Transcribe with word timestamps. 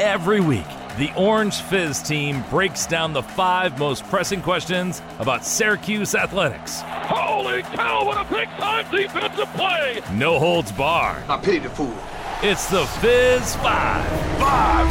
Every 0.00 0.40
week, 0.40 0.66
the 0.96 1.12
Orange 1.16 1.60
Fizz 1.62 2.02
team 2.02 2.42
breaks 2.48 2.86
down 2.86 3.12
the 3.12 3.22
five 3.22 3.78
most 3.78 4.04
pressing 4.04 4.40
questions 4.40 5.02
about 5.18 5.44
Syracuse 5.44 6.14
athletics. 6.14 6.80
Holy 6.82 7.62
cow, 7.62 8.06
what 8.06 8.16
a 8.16 8.34
big 8.34 8.48
time 8.58 8.90
defensive 8.90 9.48
play! 9.54 10.00
No 10.14 10.38
holds 10.38 10.72
barred. 10.72 11.22
I 11.28 11.36
pity 11.36 11.58
the 11.58 11.68
fool. 11.68 11.94
It's 12.42 12.70
the 12.70 12.86
Fizz 12.86 13.56
Five. 13.56 14.08
Five! 14.40 14.86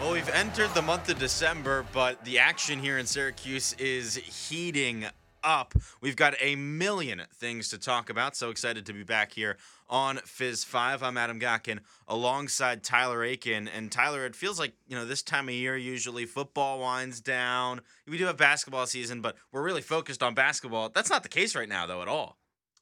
Well, 0.00 0.12
we've 0.12 0.28
entered 0.30 0.72
the 0.74 0.82
month 0.82 1.10
of 1.10 1.18
December, 1.18 1.84
but 1.92 2.24
the 2.24 2.38
action 2.38 2.78
here 2.80 2.96
in 2.96 3.04
Syracuse 3.06 3.74
is 3.74 4.16
heating 4.16 5.04
up. 5.44 5.74
We've 6.00 6.16
got 6.16 6.34
a 6.40 6.56
million 6.56 7.22
things 7.34 7.68
to 7.70 7.78
talk 7.78 8.10
about. 8.10 8.36
So 8.36 8.50
excited 8.50 8.86
to 8.86 8.92
be 8.92 9.02
back 9.02 9.32
here 9.32 9.56
on 9.88 10.18
Fizz 10.18 10.64
5. 10.64 11.02
I'm 11.02 11.16
Adam 11.16 11.40
Gotkin 11.40 11.80
alongside 12.08 12.82
Tyler 12.82 13.24
Aiken. 13.24 13.68
And 13.68 13.90
Tyler, 13.90 14.24
it 14.26 14.36
feels 14.36 14.58
like, 14.58 14.72
you 14.88 14.96
know, 14.96 15.04
this 15.04 15.22
time 15.22 15.48
of 15.48 15.54
year, 15.54 15.76
usually 15.76 16.26
football 16.26 16.80
winds 16.80 17.20
down. 17.20 17.80
We 18.06 18.18
do 18.18 18.26
have 18.26 18.36
basketball 18.36 18.86
season, 18.86 19.20
but 19.20 19.36
we're 19.50 19.62
really 19.62 19.82
focused 19.82 20.22
on 20.22 20.34
basketball. 20.34 20.88
That's 20.88 21.10
not 21.10 21.22
the 21.22 21.28
case 21.28 21.54
right 21.54 21.68
now, 21.68 21.86
though, 21.86 22.02
at 22.02 22.08
all. 22.08 22.38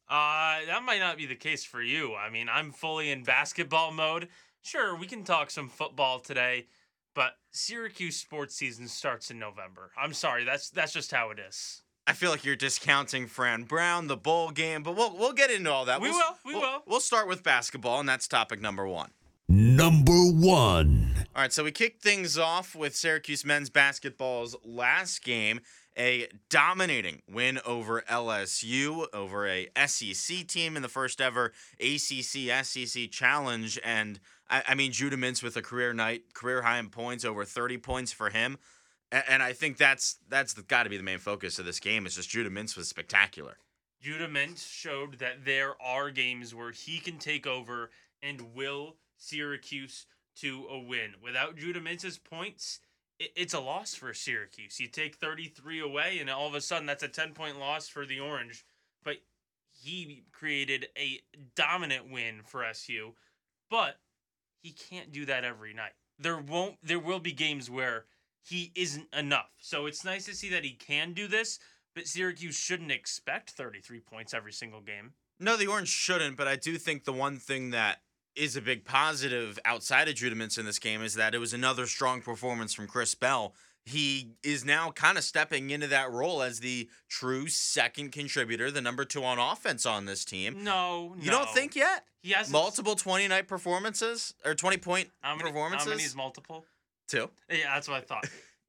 Uh, 0.08 0.66
that 0.66 0.82
might 0.84 0.98
not 0.98 1.16
be 1.16 1.26
the 1.26 1.36
case 1.36 1.64
for 1.64 1.80
you. 1.80 2.16
I 2.16 2.30
mean, 2.30 2.48
I'm 2.52 2.72
fully 2.72 3.10
in 3.10 3.22
basketball 3.22 3.92
mode. 3.92 4.28
Sure, 4.60 4.96
we 4.96 5.06
can 5.06 5.22
talk 5.22 5.50
some 5.50 5.68
football 5.68 6.18
today, 6.18 6.66
but 7.14 7.34
Syracuse 7.52 8.16
sports 8.16 8.56
season 8.56 8.88
starts 8.88 9.30
in 9.30 9.38
November. 9.38 9.92
I'm 9.96 10.12
sorry, 10.12 10.44
that's 10.44 10.68
that's 10.68 10.92
just 10.92 11.12
how 11.12 11.30
it 11.30 11.38
is. 11.38 11.82
I 12.10 12.12
feel 12.12 12.32
like 12.32 12.44
you're 12.44 12.56
discounting 12.56 13.28
Fran 13.28 13.62
Brown, 13.62 14.08
the 14.08 14.16
bowl 14.16 14.50
game, 14.50 14.82
but 14.82 14.96
we'll 14.96 15.16
we'll 15.16 15.32
get 15.32 15.48
into 15.48 15.70
all 15.70 15.84
that. 15.84 16.00
We 16.00 16.08
We'll- 16.10 16.18
will, 16.18 16.38
we 16.44 16.52
we'll, 16.54 16.60
will. 16.62 16.82
We'll 16.84 17.00
start 17.00 17.28
with 17.28 17.44
basketball, 17.44 18.00
and 18.00 18.08
that's 18.08 18.26
topic 18.26 18.60
number 18.60 18.84
one. 18.84 19.12
Number 19.48 20.12
one. 20.12 21.12
All 21.36 21.42
right, 21.42 21.52
so 21.52 21.62
we 21.62 21.70
kicked 21.70 22.02
things 22.02 22.36
off 22.36 22.74
with 22.74 22.96
Syracuse 22.96 23.44
men's 23.44 23.70
basketball's 23.70 24.56
last 24.64 25.22
game, 25.22 25.60
a 25.96 26.26
dominating 26.48 27.22
win 27.30 27.60
over 27.64 28.02
LSU, 28.02 29.06
over 29.12 29.46
a 29.46 29.68
SEC 29.86 30.48
team 30.48 30.74
in 30.74 30.82
the 30.82 30.88
first 30.88 31.20
ever 31.20 31.52
ACC 31.78 32.50
SEC 32.64 33.08
challenge. 33.12 33.78
And 33.84 34.18
I, 34.48 34.64
I 34.70 34.74
mean, 34.74 34.90
Judah 34.90 35.16
Mintz 35.16 35.44
with 35.44 35.56
a 35.56 35.62
career 35.62 35.92
night, 35.92 36.34
career 36.34 36.62
high 36.62 36.80
in 36.80 36.88
points, 36.90 37.24
over 37.24 37.44
30 37.44 37.78
points 37.78 38.12
for 38.12 38.30
him. 38.30 38.58
A- 39.12 39.30
And 39.30 39.42
I 39.42 39.52
think 39.52 39.76
that's 39.76 40.16
that's 40.28 40.54
got 40.54 40.84
to 40.84 40.90
be 40.90 40.96
the 40.96 41.02
main 41.02 41.18
focus 41.18 41.58
of 41.58 41.64
this 41.64 41.80
game. 41.80 42.06
Is 42.06 42.16
just 42.16 42.30
Judah 42.30 42.50
Mintz 42.50 42.76
was 42.76 42.88
spectacular. 42.88 43.56
Judah 44.00 44.28
Mintz 44.28 44.66
showed 44.70 45.18
that 45.18 45.44
there 45.44 45.74
are 45.82 46.10
games 46.10 46.54
where 46.54 46.70
he 46.72 46.98
can 46.98 47.18
take 47.18 47.46
over 47.46 47.90
and 48.22 48.54
will 48.54 48.96
Syracuse 49.18 50.06
to 50.36 50.66
a 50.70 50.78
win. 50.78 51.14
Without 51.22 51.56
Judah 51.56 51.80
Mintz's 51.80 52.16
points, 52.16 52.80
it, 53.18 53.32
it's 53.36 53.52
a 53.52 53.60
loss 53.60 53.94
for 53.94 54.14
Syracuse. 54.14 54.80
You 54.80 54.88
take 54.88 55.16
33 55.16 55.80
away, 55.80 56.18
and 56.18 56.30
all 56.30 56.46
of 56.46 56.54
a 56.54 56.60
sudden 56.62 56.86
that's 56.86 57.02
a 57.02 57.08
10 57.08 57.32
point 57.34 57.58
loss 57.58 57.88
for 57.88 58.06
the 58.06 58.20
Orange. 58.20 58.64
But 59.04 59.18
he 59.70 60.24
created 60.32 60.88
a 60.96 61.20
dominant 61.54 62.10
win 62.10 62.40
for 62.44 62.64
SU, 62.64 63.12
but 63.70 63.98
he 64.62 64.72
can't 64.72 65.12
do 65.12 65.26
that 65.26 65.44
every 65.44 65.74
night. 65.74 65.92
There 66.18 66.38
won't 66.38 66.76
there 66.82 66.98
will 66.98 67.20
be 67.20 67.32
games 67.32 67.70
where 67.70 68.04
he 68.42 68.72
isn't 68.74 69.06
enough. 69.16 69.50
So 69.60 69.86
it's 69.86 70.04
nice 70.04 70.24
to 70.26 70.34
see 70.34 70.48
that 70.50 70.64
he 70.64 70.72
can 70.72 71.12
do 71.12 71.26
this, 71.28 71.58
but 71.94 72.06
Syracuse 72.06 72.56
shouldn't 72.56 72.90
expect 72.90 73.50
33 73.50 74.00
points 74.00 74.34
every 74.34 74.52
single 74.52 74.80
game. 74.80 75.12
No, 75.38 75.56
the 75.56 75.66
Orange 75.66 75.88
shouldn't, 75.88 76.36
but 76.36 76.48
I 76.48 76.56
do 76.56 76.76
think 76.76 77.04
the 77.04 77.12
one 77.12 77.38
thing 77.38 77.70
that 77.70 77.98
is 78.36 78.56
a 78.56 78.60
big 78.60 78.84
positive 78.84 79.58
outside 79.64 80.08
of 80.08 80.14
Judah 80.14 80.36
Mintz 80.36 80.58
in 80.58 80.64
this 80.66 80.78
game 80.78 81.02
is 81.02 81.14
that 81.14 81.34
it 81.34 81.38
was 81.38 81.52
another 81.52 81.86
strong 81.86 82.20
performance 82.20 82.72
from 82.74 82.86
Chris 82.86 83.14
Bell. 83.14 83.54
He 83.84 84.32
is 84.42 84.64
now 84.64 84.90
kind 84.90 85.16
of 85.18 85.24
stepping 85.24 85.70
into 85.70 85.86
that 85.88 86.10
role 86.12 86.42
as 86.42 86.60
the 86.60 86.88
true 87.08 87.48
second 87.48 88.12
contributor, 88.12 88.70
the 88.70 88.82
number 88.82 89.04
two 89.04 89.24
on 89.24 89.38
offense 89.38 89.86
on 89.86 90.04
this 90.04 90.24
team. 90.24 90.62
No, 90.62 91.16
You 91.18 91.30
don't 91.30 91.48
think 91.50 91.74
yet? 91.74 92.04
he 92.22 92.32
has 92.32 92.50
Multiple 92.50 92.94
20 92.94 93.26
night 93.28 93.48
performances 93.48 94.34
or 94.44 94.54
20 94.54 94.76
point 94.76 95.08
how 95.22 95.34
many, 95.34 95.50
performances? 95.50 95.86
How 95.88 95.90
many 95.90 96.02
is 96.04 96.14
multiple? 96.14 96.66
Two. 97.10 97.28
Yeah, 97.50 97.74
that's 97.74 97.88
what 97.88 97.98
I 97.98 98.00
thought. 98.02 98.24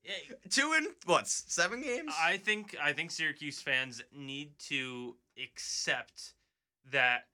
Two 0.49 0.73
in 0.75 0.87
what, 1.05 1.27
seven 1.27 1.81
games? 1.81 2.11
I 2.19 2.37
think 2.37 2.75
I 2.81 2.91
think 2.91 3.11
Syracuse 3.11 3.61
fans 3.61 4.01
need 4.11 4.57
to 4.67 5.15
accept 5.41 6.33
that 6.91 7.27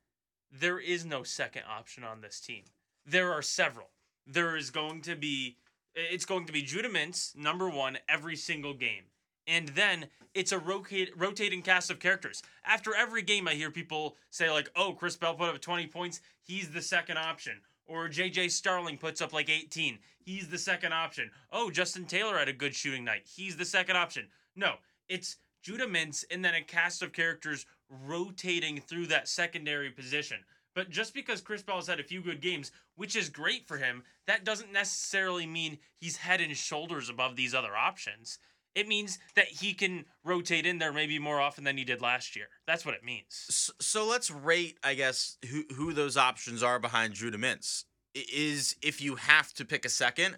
there 0.51 0.78
is 0.78 1.06
no 1.06 1.23
second 1.23 1.63
option 1.69 2.03
on 2.03 2.19
this 2.19 2.41
team. 2.41 2.63
There 3.06 3.31
are 3.31 3.41
several. 3.41 3.88
There 4.25 4.57
is 4.57 4.69
going 4.69 5.01
to 5.03 5.16
be 5.16 5.56
it's 5.95 6.25
going 6.25 6.45
to 6.45 6.53
be 6.53 6.62
Judah 6.62 6.90
Mintz, 6.90 7.35
number 7.38 7.69
one, 7.69 7.97
every 8.09 8.35
single 8.35 8.74
game. 8.74 9.03
And 9.47 9.69
then 9.69 10.07
it's 10.34 10.51
a 10.51 10.59
rotate, 10.59 11.18
rotating 11.18 11.62
cast 11.62 11.89
of 11.89 12.00
characters. 12.00 12.44
After 12.66 12.94
every 12.94 13.22
game, 13.22 13.47
I 13.47 13.53
hear 13.53 13.72
people 13.72 14.18
say, 14.29 14.51
like, 14.51 14.69
oh, 14.75 14.91
Chris 14.91 15.16
Bell 15.16 15.35
put 15.35 15.50
up 15.50 15.62
20 15.62 15.88
points. 15.88 16.19
He's 16.44 16.69
the 16.69 16.81
second 16.81 17.18
option. 17.18 17.62
Or 17.88 18.09
JJ 18.09 18.52
Starling 18.52 18.98
puts 18.98 19.22
up 19.22 19.34
like 19.34 19.50
18. 19.50 20.00
He's 20.20 20.50
the 20.50 20.58
second 20.58 20.94
option. 20.94 21.31
Oh, 21.52 21.72
Justin 21.72 22.06
Taylor 22.06 22.38
had 22.38 22.50
a 22.50 22.53
good 22.53 22.75
shooting 22.75 23.06
night. 23.06 23.25
He's 23.25 23.56
the 23.56 23.66
second 23.66 23.96
option. 23.96 24.28
No, 24.56 24.75
it's 25.08 25.38
Judah 25.62 25.88
Mintz 25.88 26.25
and 26.30 26.44
then 26.44 26.53
a 26.56 26.62
cast 26.62 27.02
of 27.02 27.14
characters 27.14 27.66
rotating 27.90 28.81
through 28.81 29.08
that 29.08 29.28
secondary 29.28 29.90
position. 29.90 30.40
But 30.75 30.90
just 30.90 31.14
because 31.14 31.42
Chris 31.42 31.64
Bell 31.64 31.78
has 31.78 31.88
had 31.88 32.00
a 32.00 32.03
few 32.03 32.22
good 32.22 32.42
games, 32.42 32.72
which 32.98 33.16
is 33.16 33.30
great 33.30 33.68
for 33.68 33.78
him, 33.78 34.04
that 34.28 34.44
doesn't 34.44 34.72
necessarily 34.72 35.48
mean 35.48 35.80
he's 35.96 36.18
head 36.18 36.40
and 36.40 36.56
shoulders 36.56 37.09
above 37.09 37.36
these 37.36 37.56
other 37.56 37.75
options. 37.75 38.38
It 38.77 38.88
means 38.88 39.17
that 39.35 39.47
he 39.47 39.73
can 39.73 40.05
rotate 40.23 40.67
in 40.67 40.77
there 40.77 40.93
maybe 40.93 41.17
more 41.17 41.41
often 41.41 41.63
than 41.63 41.77
he 41.77 41.83
did 41.83 41.99
last 41.99 42.35
year. 42.35 42.45
That's 42.67 42.85
what 42.85 42.93
it 42.93 43.03
means. 43.03 43.25
So, 43.29 43.73
so 43.79 44.05
let's 44.05 44.29
rate, 44.29 44.77
I 44.83 44.93
guess, 44.93 45.38
who 45.49 45.63
who 45.73 45.93
those 45.93 46.15
options 46.15 46.61
are 46.61 46.77
behind 46.77 47.15
Judah 47.15 47.39
Mintz. 47.39 47.85
Is 48.13 48.75
if 48.83 49.01
you 49.01 49.15
have 49.15 49.51
to 49.55 49.65
pick 49.65 49.83
a 49.83 49.89
second, 49.89 50.38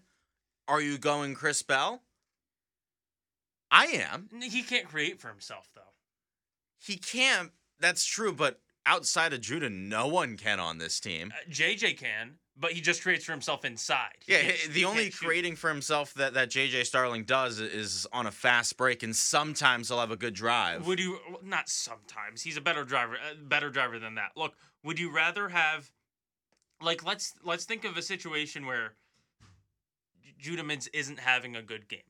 are 0.70 0.80
you 0.80 0.98
going 0.98 1.36
Chris 1.36 1.62
Bell? 1.64 2.04
I 3.70 3.88
am. 3.88 4.30
He 4.42 4.64
can't 4.64 4.88
create 4.88 5.20
for 5.20 5.28
himself, 5.28 5.70
though. 5.76 5.94
He 6.78 6.96
can't. 6.96 7.52
That's 7.78 8.06
true, 8.06 8.32
but 8.32 8.62
outside 8.86 9.34
of 9.34 9.42
Judah, 9.42 9.70
no 9.70 10.08
one 10.08 10.38
can 10.38 10.62
on 10.62 10.78
this 10.78 11.02
team. 11.02 11.34
Uh, 11.36 11.50
JJ 11.52 11.98
can, 11.98 12.36
but 12.60 12.74
he 12.74 12.82
just 12.82 13.02
creates 13.02 13.24
for 13.26 13.32
himself 13.32 13.64
inside. 13.64 14.16
He 14.26 14.34
Yeah, 14.34 14.42
can't- 14.42 14.56
he- 14.56 14.68
he 14.68 14.74
the 14.74 14.86
only 14.86 15.12
shoot. 15.12 15.26
creating 15.26 15.56
for 15.56 15.70
himself 15.70 16.14
that, 16.16 16.34
that 16.34 16.50
JJ 16.50 16.84
Starling 16.86 17.24
does 17.24 17.60
is 17.60 18.06
on 18.12 18.28
a 18.28 18.32
fast 18.32 18.76
break, 18.78 19.02
and 19.02 19.16
sometimes 19.16 19.88
he'll 19.88 20.00
have 20.00 20.12
a 20.12 20.18
good 20.18 20.34
drive. 20.34 20.86
Would 20.86 21.00
you 21.00 21.40
not 21.42 21.70
sometimes? 21.70 22.42
He's 22.44 22.58
a 22.58 22.62
better 22.62 22.84
driver, 22.84 23.16
a 23.32 23.36
better 23.36 23.70
driver 23.70 23.98
than 24.00 24.16
that. 24.16 24.34
Look, 24.36 24.56
would 24.84 25.00
you 25.00 25.10
rather 25.12 25.50
have 25.50 25.92
like 26.82 27.04
let's 27.04 27.34
let's 27.44 27.66
think 27.66 27.84
of 27.86 27.98
a 27.98 28.02
situation 28.02 28.66
where 28.66 28.94
J- 30.24 30.34
Judah 30.38 30.78
isn't 30.94 31.20
having 31.20 31.56
a 31.56 31.62
good 31.62 31.88
game. 31.88 32.04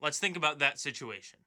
Let's 0.00 0.18
think 0.18 0.36
about 0.36 0.58
that 0.60 0.78
situation. 0.78 1.38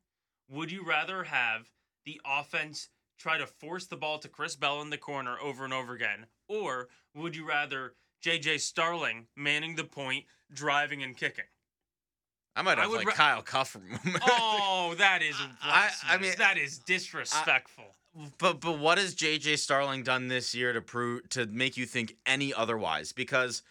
Would 0.49 0.71
you 0.71 0.83
rather 0.85 1.23
have 1.25 1.71
the 2.05 2.21
offense 2.25 2.89
try 3.17 3.37
to 3.37 3.47
force 3.47 3.85
the 3.87 3.95
ball 3.97 4.19
to 4.19 4.27
Chris 4.29 4.55
Bell 4.55 4.81
in 4.81 4.89
the 4.89 4.97
corner 4.97 5.37
over 5.39 5.63
and 5.63 5.73
over 5.73 5.93
again, 5.93 6.27
or 6.47 6.89
would 7.13 7.35
you 7.35 7.45
rather 7.47 7.95
JJ 8.23 8.59
Starling 8.61 9.27
manning 9.35 9.75
the 9.75 9.83
point, 9.83 10.25
driving 10.53 11.03
and 11.03 11.15
kicking? 11.15 11.45
I 12.55 12.61
might 12.61 12.77
I 12.77 12.81
have 12.83 12.89
would 12.91 12.99
like 12.99 13.07
ra- 13.07 13.13
Kyle 13.13 13.41
Cuffe. 13.41 13.75
Oh, 14.27 14.95
that 14.97 15.21
is 15.21 15.35
I- 15.61 15.91
I 16.07 16.17
mean, 16.17 16.33
that 16.37 16.57
is 16.57 16.79
disrespectful. 16.79 17.85
But 18.37 18.61
but 18.61 18.79
what 18.79 18.97
has 18.97 19.13
JJ 19.13 19.57
Starling 19.59 20.03
done 20.03 20.29
this 20.29 20.55
year 20.55 20.71
to 20.71 20.81
prove 20.81 21.27
to 21.29 21.45
make 21.47 21.75
you 21.75 21.85
think 21.85 22.15
any 22.25 22.53
otherwise? 22.53 23.11
Because 23.11 23.61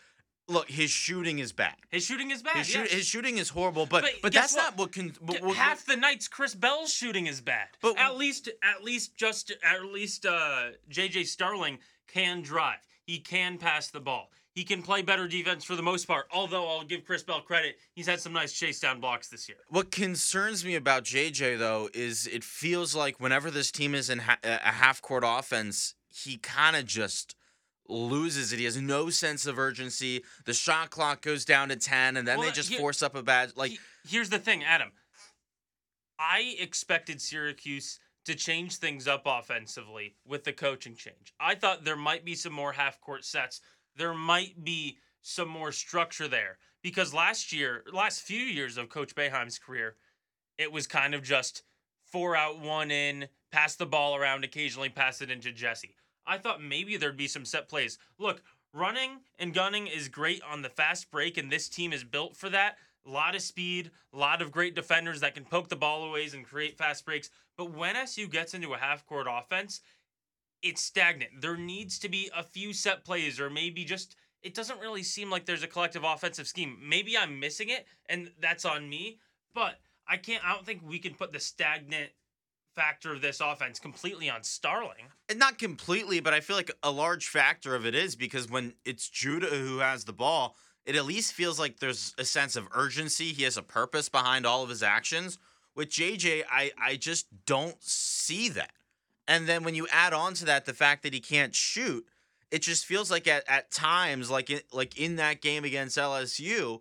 look, 0.49 0.69
his 0.69 0.91
shooting 0.91 1.39
is 1.39 1.51
bad. 1.53 1.77
His 1.89 2.05
shooting 2.05 2.31
is 2.31 2.43
bad. 2.43 2.57
His, 2.59 2.67
shoot, 2.67 2.81
yes. 2.81 2.93
his 2.93 3.07
shooting 3.07 3.39
is 3.39 3.49
horrible. 3.49 3.87
But 3.87 4.03
But 4.03 4.13
but, 4.21 4.33
that's 4.35 4.55
what? 4.55 4.63
not 4.63 4.77
what 4.77 4.93
can. 4.93 5.15
What- 5.21 5.57
half 5.57 5.87
the 5.87 5.97
nights 5.97 6.29
Chris 6.29 6.55
Bell's 6.55 6.93
shooting 6.93 7.27
is 7.27 7.41
bad. 7.41 7.69
But- 7.81 7.99
at 7.99 8.19
least 8.19 8.51
at 8.63 8.85
least 8.85 9.17
just 9.17 9.51
at 9.63 9.83
least 9.87 10.27
uh 10.27 10.73
JJ 10.91 11.25
Starling 11.27 11.79
can 12.07 12.43
drive. 12.43 12.81
He 13.07 13.19
can 13.19 13.59
pass 13.59 13.89
the 13.91 14.01
ball. 14.01 14.31
He 14.55 14.65
can 14.65 14.83
play 14.83 15.03
better 15.03 15.27
defense 15.29 15.65
for 15.65 15.75
the 15.77 15.83
most 15.83 16.07
part. 16.07 16.27
Although 16.33 16.67
I'll 16.69 16.85
give 16.85 17.05
Chris 17.05 17.23
Bell 17.23 17.41
credit, 17.41 17.77
he's 17.95 18.07
had 18.07 18.21
some 18.21 18.33
nice 18.33 18.53
chase 18.53 18.79
down 18.81 19.01
blocks 19.01 19.29
this 19.29 19.49
year. 19.49 19.59
What 19.69 19.91
concerns 19.91 20.65
me 20.65 20.75
about 20.77 21.05
JJ 21.05 21.59
though 21.59 21.89
is 21.93 22.27
it 22.27 22.45
feels 22.45 22.95
like 22.95 23.21
whenever 23.21 23.51
this 23.51 23.71
team 23.71 23.95
is 23.95 24.09
in 24.09 24.21
ha- 24.21 24.39
a 24.45 24.57
half 24.73 25.03
court 25.03 25.25
offense, 25.27 25.95
he 26.09 26.37
kind 26.39 26.77
of 26.77 26.87
just 26.87 27.35
loses 27.89 28.53
it. 28.53 28.59
He 28.61 28.65
has 28.65 28.81
no 28.81 29.11
sense 29.11 29.45
of 29.45 29.59
urgency. 29.59 30.23
The 30.47 30.55
shot 30.55 30.89
clock 30.91 31.21
goes 31.21 31.45
down 31.45 31.69
to 31.69 31.77
ten, 31.77 32.17
and 32.17 32.27
then 32.27 32.39
Well, 32.39 32.47
they 32.49 32.53
just 32.55 32.71
here- 32.71 32.79
force 32.79 33.03
up 33.03 33.15
a 33.15 33.23
bad 33.23 33.57
like. 33.57 33.73
He- 33.73 33.79
here's 34.09 34.31
the 34.31 34.39
thing, 34.39 34.63
Adam. 34.65 34.93
I 36.19 36.57
expected 36.61 37.21
Syracuse 37.21 37.99
to 38.25 38.35
change 38.35 38.77
things 38.77 39.07
up 39.07 39.23
offensively 39.27 40.15
with 40.27 40.45
the 40.45 40.53
coaching 40.53 40.95
change. 40.95 41.35
I 41.39 41.55
thought 41.55 41.85
there 41.85 41.97
might 41.97 42.25
be 42.25 42.35
some 42.35 42.53
more 42.53 42.73
half 42.73 43.01
court 43.01 43.25
sets. 43.25 43.61
There 43.97 44.15
might 44.15 44.65
be 44.65 44.99
some 45.23 45.49
more 45.49 45.73
structure 45.73 46.29
there 46.29 46.59
because 46.83 47.15
last 47.15 47.53
year, 47.53 47.85
last 47.93 48.23
few 48.23 48.41
years 48.41 48.77
of 48.77 48.89
Coach 48.89 49.15
Boeheim's 49.15 49.59
career, 49.59 49.97
it 50.59 50.73
was 50.73 50.87
kind 50.87 51.15
of 51.15 51.23
just 51.23 51.63
four 52.05 52.37
out, 52.37 52.61
one 52.61 52.91
in, 52.91 53.29
pass 53.51 53.75
the 53.77 53.87
ball 53.87 54.17
around, 54.17 54.45
occasionally 54.45 54.89
pass 54.89 55.21
it 55.21 55.31
into 55.31 55.53
Jesse. 55.53 55.97
I 56.27 56.39
thought 56.39 56.63
maybe 56.63 56.97
there'd 56.97 57.17
be 57.17 57.27
some 57.27 57.45
set 57.45 57.69
plays. 57.69 57.99
Look, 58.19 58.43
running 58.73 59.21
and 59.39 59.55
gunning 59.55 59.87
is 59.87 60.09
great 60.09 60.43
on 60.43 60.63
the 60.63 60.69
fast 60.69 61.11
break, 61.11 61.37
and 61.37 61.51
this 61.51 61.69
team 61.69 61.93
is 61.93 62.05
built 62.05 62.37
for 62.37 62.49
that. 62.51 62.77
A 63.07 63.11
lot 63.11 63.35
of 63.35 63.43
speed, 63.43 63.91
a 64.13 64.17
lot 64.17 64.41
of 64.41 64.51
great 64.51 64.75
defenders 64.75 65.21
that 65.21 65.35
can 65.35 65.45
poke 65.45 65.69
the 65.69 65.77
ball 65.77 66.05
away 66.05 66.29
and 66.33 66.45
create 66.45 66.79
fast 66.79 67.05
breaks. 67.05 67.31
But 67.57 67.73
when 67.73 67.97
SU 67.97 68.29
gets 68.29 68.55
into 68.55 68.73
a 68.73 68.79
half 68.79 69.07
court 69.07 69.27
offense, 69.31 69.81
it's 70.63 70.81
stagnant. 70.81 71.41
There 71.41 71.57
needs 71.57 71.99
to 72.01 72.09
be 72.09 72.31
a 72.35 72.43
few 72.43 72.73
set 72.73 73.05
plays, 73.05 73.39
or 73.39 73.51
maybe 73.51 73.85
just 73.85 74.17
it 74.43 74.55
doesn't 74.55 74.81
really 74.81 75.03
seem 75.03 75.31
like 75.31 75.45
there's 75.45 75.63
a 75.63 75.69
collective 75.69 76.05
offensive 76.05 76.47
scheme. 76.47 76.79
Maybe 76.83 77.17
I'm 77.17 77.39
missing 77.39 77.69
it, 77.69 77.87
and 78.09 78.31
that's 78.41 78.65
on 78.65 78.89
me. 78.89 79.19
But 79.55 79.81
I 80.09 80.17
can't. 80.17 80.45
I 80.45 80.53
don't 80.53 80.67
think 80.67 80.83
we 80.83 80.99
can 80.99 81.15
put 81.15 81.33
the 81.33 81.41
stagnant 81.41 82.11
factor 82.75 83.13
of 83.13 83.21
this 83.21 83.41
offense 83.41 83.79
completely 83.79 84.29
on 84.29 84.43
Starling. 84.43 85.07
And 85.29 85.39
not 85.39 85.59
completely, 85.59 86.21
but 86.21 86.35
I 86.35 86.41
feel 86.41 86.57
like 86.57 86.73
a 86.83 86.91
large 86.91 87.29
factor 87.29 87.75
of 87.75 87.87
it 87.87 87.95
is 87.95 88.17
because 88.17 88.51
when 88.51 88.75
it's 88.85 89.09
Judah 89.09 89.47
who 89.47 89.79
has 89.79 90.05
the 90.05 90.13
ball, 90.13 90.57
it 90.87 90.97
at 90.97 91.07
least 91.07 91.33
feels 91.33 91.59
like 91.59 91.79
there's 91.79 92.15
a 92.19 92.25
sense 92.25 92.57
of 92.57 92.69
urgency. 92.73 93.33
He 93.33 93.45
has 93.45 93.57
a 93.57 93.63
purpose 93.63 94.09
behind 94.09 94.47
all 94.47 94.63
of 94.63 94.69
his 94.69 94.83
actions. 94.83 95.39
With 95.75 95.89
JJ, 95.89 96.45
I, 96.51 96.73
I 96.81 96.97
just 96.97 97.27
don't 97.47 97.83
see 97.83 98.49
that. 98.51 98.73
And 99.27 99.49
then 99.49 99.65
when 99.65 99.75
you 99.75 99.89
add 99.91 100.13
on 100.13 100.35
to 100.35 100.45
that 100.45 100.67
the 100.67 100.75
fact 100.75 101.03
that 101.03 101.15
he 101.15 101.21
can't 101.21 101.55
shoot, 101.55 102.07
it 102.51 102.63
just 102.63 102.85
feels 102.85 103.11
like 103.11 103.27
at, 103.27 103.49
at 103.49 103.71
times, 103.71 104.31
like 104.31 104.51
in, 104.51 104.61
like 104.73 104.99
in 104.99 105.17
that 105.17 105.41
game 105.41 105.65
against 105.65 105.97
LSU, 105.97 106.81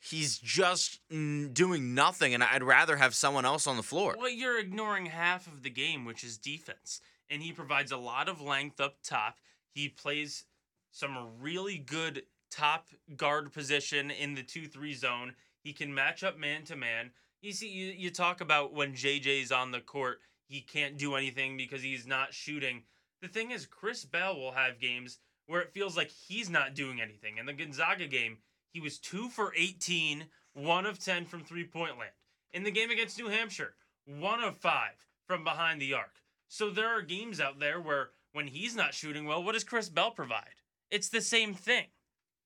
he's 0.00 0.38
just 0.38 1.00
doing 1.08 1.94
nothing, 1.94 2.34
and 2.34 2.42
I'd 2.42 2.62
rather 2.62 2.96
have 2.96 3.14
someone 3.14 3.44
else 3.44 3.66
on 3.66 3.76
the 3.76 3.82
floor. 3.82 4.16
Well, 4.18 4.30
you're 4.30 4.58
ignoring 4.58 5.06
half 5.06 5.46
of 5.46 5.62
the 5.62 5.70
game, 5.70 6.04
which 6.04 6.24
is 6.24 6.38
defense, 6.38 7.00
and 7.30 7.42
he 7.42 7.52
provides 7.52 7.92
a 7.92 7.96
lot 7.96 8.28
of 8.28 8.40
length 8.40 8.80
up 8.80 8.96
top. 9.04 9.36
He 9.70 9.88
plays 9.88 10.44
some 10.90 11.16
really 11.40 11.78
good 11.78 12.22
top 12.52 12.88
guard 13.16 13.52
position 13.52 14.10
in 14.10 14.34
the 14.34 14.42
two-three 14.42 14.94
zone. 14.94 15.34
He 15.64 15.72
can 15.72 15.94
match 15.94 16.22
up 16.22 16.38
man 16.38 16.64
to 16.64 16.76
man. 16.76 17.10
You 17.40 17.52
see, 17.52 17.68
you, 17.68 17.86
you 17.96 18.10
talk 18.10 18.40
about 18.40 18.74
when 18.74 18.92
JJ's 18.92 19.50
on 19.50 19.72
the 19.72 19.80
court, 19.80 20.20
he 20.46 20.60
can't 20.60 20.98
do 20.98 21.14
anything 21.14 21.56
because 21.56 21.82
he's 21.82 22.06
not 22.06 22.34
shooting. 22.34 22.82
The 23.20 23.28
thing 23.28 23.50
is, 23.50 23.66
Chris 23.66 24.04
Bell 24.04 24.36
will 24.36 24.52
have 24.52 24.80
games 24.80 25.18
where 25.46 25.60
it 25.60 25.72
feels 25.72 25.96
like 25.96 26.10
he's 26.10 26.50
not 26.50 26.74
doing 26.74 27.00
anything. 27.00 27.38
In 27.38 27.46
the 27.46 27.52
Gonzaga 27.52 28.06
game, 28.06 28.38
he 28.72 28.80
was 28.80 28.98
two 28.98 29.28
for 29.28 29.52
18, 29.56 30.26
one 30.54 30.86
of 30.86 30.98
10 30.98 31.24
from 31.24 31.44
three 31.44 31.64
point 31.64 31.98
land. 31.98 32.12
In 32.52 32.64
the 32.64 32.70
game 32.70 32.90
against 32.90 33.18
New 33.18 33.28
Hampshire, 33.28 33.74
one 34.06 34.42
of 34.42 34.56
five 34.56 35.06
from 35.26 35.44
behind 35.44 35.80
the 35.80 35.94
arc. 35.94 36.22
So 36.48 36.70
there 36.70 36.88
are 36.88 37.02
games 37.02 37.40
out 37.40 37.60
there 37.60 37.80
where 37.80 38.10
when 38.32 38.46
he's 38.46 38.76
not 38.76 38.94
shooting 38.94 39.24
well, 39.26 39.42
what 39.42 39.52
does 39.52 39.64
Chris 39.64 39.88
Bell 39.88 40.10
provide? 40.10 40.56
It's 40.90 41.08
the 41.08 41.20
same 41.20 41.54
thing. 41.54 41.86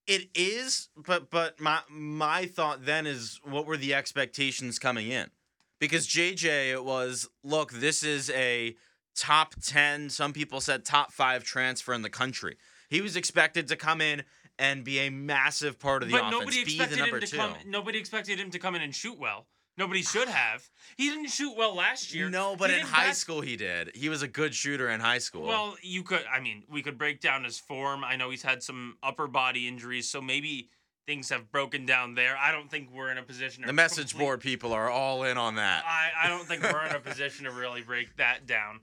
It 0.06 0.28
is, 0.34 0.88
but 0.96 1.30
but 1.30 1.60
my 1.60 1.80
my 1.88 2.46
thought 2.46 2.84
then 2.84 3.06
is 3.06 3.40
what 3.42 3.66
were 3.66 3.76
the 3.76 3.94
expectations 3.94 4.78
coming 4.78 5.08
in? 5.10 5.30
Because 5.78 6.06
JJ 6.06 6.72
it 6.72 6.84
was, 6.84 7.28
look, 7.42 7.72
this 7.72 8.02
is 8.02 8.30
a 8.30 8.76
top 9.16 9.54
10, 9.62 10.10
some 10.10 10.32
people 10.32 10.60
said 10.60 10.84
top 10.84 11.12
5 11.12 11.42
transfer 11.42 11.92
in 11.92 12.02
the 12.02 12.10
country. 12.10 12.56
He 12.88 13.00
was 13.00 13.16
expected 13.16 13.68
to 13.68 13.76
come 13.76 14.00
in 14.00 14.22
and 14.58 14.84
be 14.84 15.00
a 15.00 15.10
massive 15.10 15.78
part 15.78 16.02
of 16.02 16.08
the 16.08 16.12
but 16.12 16.20
offense. 16.20 16.32
nobody 16.32 16.64
be 16.64 16.72
expected 16.72 16.96
the 16.96 17.00
number 17.02 17.16
him 17.16 17.22
to 17.22 17.26
two. 17.26 17.36
come. 17.36 17.54
Nobody 17.66 17.98
expected 17.98 18.38
him 18.38 18.50
to 18.50 18.58
come 18.58 18.74
in 18.74 18.82
and 18.82 18.94
shoot 18.94 19.18
well. 19.18 19.46
Nobody 19.78 20.02
should 20.02 20.28
have. 20.28 20.68
He 20.96 21.10
didn't 21.10 21.28
shoot 21.28 21.54
well 21.56 21.74
last 21.74 22.14
year. 22.14 22.30
No, 22.30 22.56
but 22.56 22.70
He 22.70 22.76
in 22.80 22.86
high 22.86 23.12
school 23.12 23.42
he 23.42 23.56
did. 23.56 23.90
He 23.94 24.08
was 24.08 24.22
a 24.22 24.28
good 24.28 24.54
shooter 24.54 24.88
in 24.88 25.00
high 25.00 25.18
school. 25.18 25.42
Well, 25.46 25.76
you 25.82 26.02
could. 26.02 26.24
I 26.32 26.40
mean, 26.40 26.64
we 26.70 26.82
could 26.82 26.96
break 26.96 27.20
down 27.20 27.44
his 27.44 27.58
form. 27.58 28.02
I 28.02 28.16
know 28.16 28.30
he's 28.30 28.42
had 28.42 28.62
some 28.62 28.96
upper 29.02 29.26
body 29.26 29.68
injuries, 29.68 30.08
so 30.08 30.22
maybe 30.22 30.70
things 31.06 31.28
have 31.28 31.52
broken 31.52 31.84
down 31.86 32.14
there. 32.14 32.36
I 32.36 32.52
don't 32.52 32.70
think 32.70 32.88
we're 32.92 33.10
in 33.12 33.18
a 33.18 33.22
position. 33.22 33.62
to 33.62 33.66
the 33.66 33.72
message 33.72 34.10
complete- 34.10 34.24
board 34.24 34.40
people 34.40 34.72
are 34.72 34.88
all 34.88 35.24
in 35.24 35.36
on 35.36 35.56
that. 35.56 35.84
I, 35.86 36.24
I 36.24 36.28
don't 36.28 36.46
think 36.46 36.62
we're 36.62 36.86
in 36.86 36.96
a 36.96 37.00
position 37.10 37.44
to 37.44 37.50
really 37.50 37.82
break 37.82 38.16
that 38.16 38.46
down. 38.46 38.80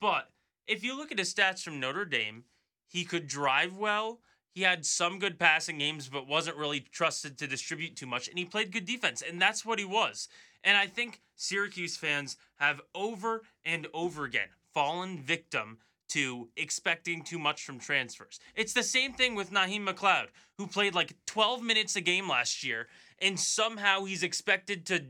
But 0.00 0.28
if 0.66 0.82
you 0.82 0.96
look 0.96 1.12
at 1.12 1.18
his 1.18 1.32
stats 1.32 1.62
from 1.62 1.78
Notre 1.80 2.04
Dame, 2.04 2.44
he 2.88 3.04
could 3.04 3.26
drive 3.28 3.76
well. 3.76 4.20
He 4.54 4.62
had 4.62 4.86
some 4.86 5.18
good 5.18 5.38
passing 5.38 5.78
games, 5.78 6.08
but 6.08 6.28
wasn't 6.28 6.56
really 6.56 6.80
trusted 6.80 7.36
to 7.38 7.46
distribute 7.48 7.96
too 7.96 8.06
much. 8.06 8.28
And 8.28 8.38
he 8.38 8.44
played 8.44 8.70
good 8.70 8.86
defense, 8.86 9.20
and 9.20 9.42
that's 9.42 9.66
what 9.66 9.80
he 9.80 9.84
was. 9.84 10.28
And 10.62 10.76
I 10.76 10.86
think 10.86 11.20
Syracuse 11.34 11.96
fans 11.96 12.36
have 12.56 12.80
over 12.94 13.42
and 13.64 13.88
over 13.92 14.24
again 14.24 14.48
fallen 14.72 15.18
victim 15.18 15.78
to 16.08 16.48
expecting 16.56 17.22
too 17.22 17.38
much 17.38 17.64
from 17.64 17.80
transfers. 17.80 18.38
It's 18.54 18.72
the 18.72 18.82
same 18.84 19.12
thing 19.12 19.34
with 19.34 19.50
Naheem 19.50 19.88
McLeod, 19.88 20.26
who 20.56 20.68
played 20.68 20.94
like 20.94 21.16
12 21.26 21.62
minutes 21.62 21.96
a 21.96 22.00
game 22.00 22.28
last 22.28 22.62
year, 22.62 22.86
and 23.20 23.38
somehow 23.38 24.04
he's 24.04 24.22
expected 24.22 24.86
to 24.86 25.02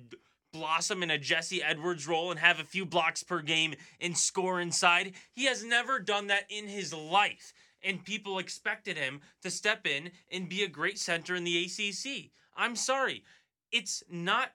blossom 0.54 1.02
in 1.02 1.10
a 1.10 1.18
Jesse 1.18 1.62
Edwards 1.62 2.06
role 2.06 2.30
and 2.30 2.40
have 2.40 2.60
a 2.60 2.64
few 2.64 2.86
blocks 2.86 3.22
per 3.22 3.40
game 3.40 3.74
and 4.00 4.16
score 4.16 4.60
inside. 4.60 5.12
He 5.32 5.44
has 5.46 5.64
never 5.64 5.98
done 5.98 6.28
that 6.28 6.44
in 6.48 6.68
his 6.68 6.94
life. 6.94 7.52
And 7.84 8.04
people 8.04 8.38
expected 8.38 8.96
him 8.96 9.20
to 9.42 9.50
step 9.50 9.86
in 9.86 10.10
and 10.32 10.48
be 10.48 10.64
a 10.64 10.68
great 10.68 10.98
center 10.98 11.34
in 11.34 11.44
the 11.44 11.64
ACC. 11.64 12.30
I'm 12.56 12.74
sorry. 12.74 13.22
It's 13.70 14.02
not 14.08 14.52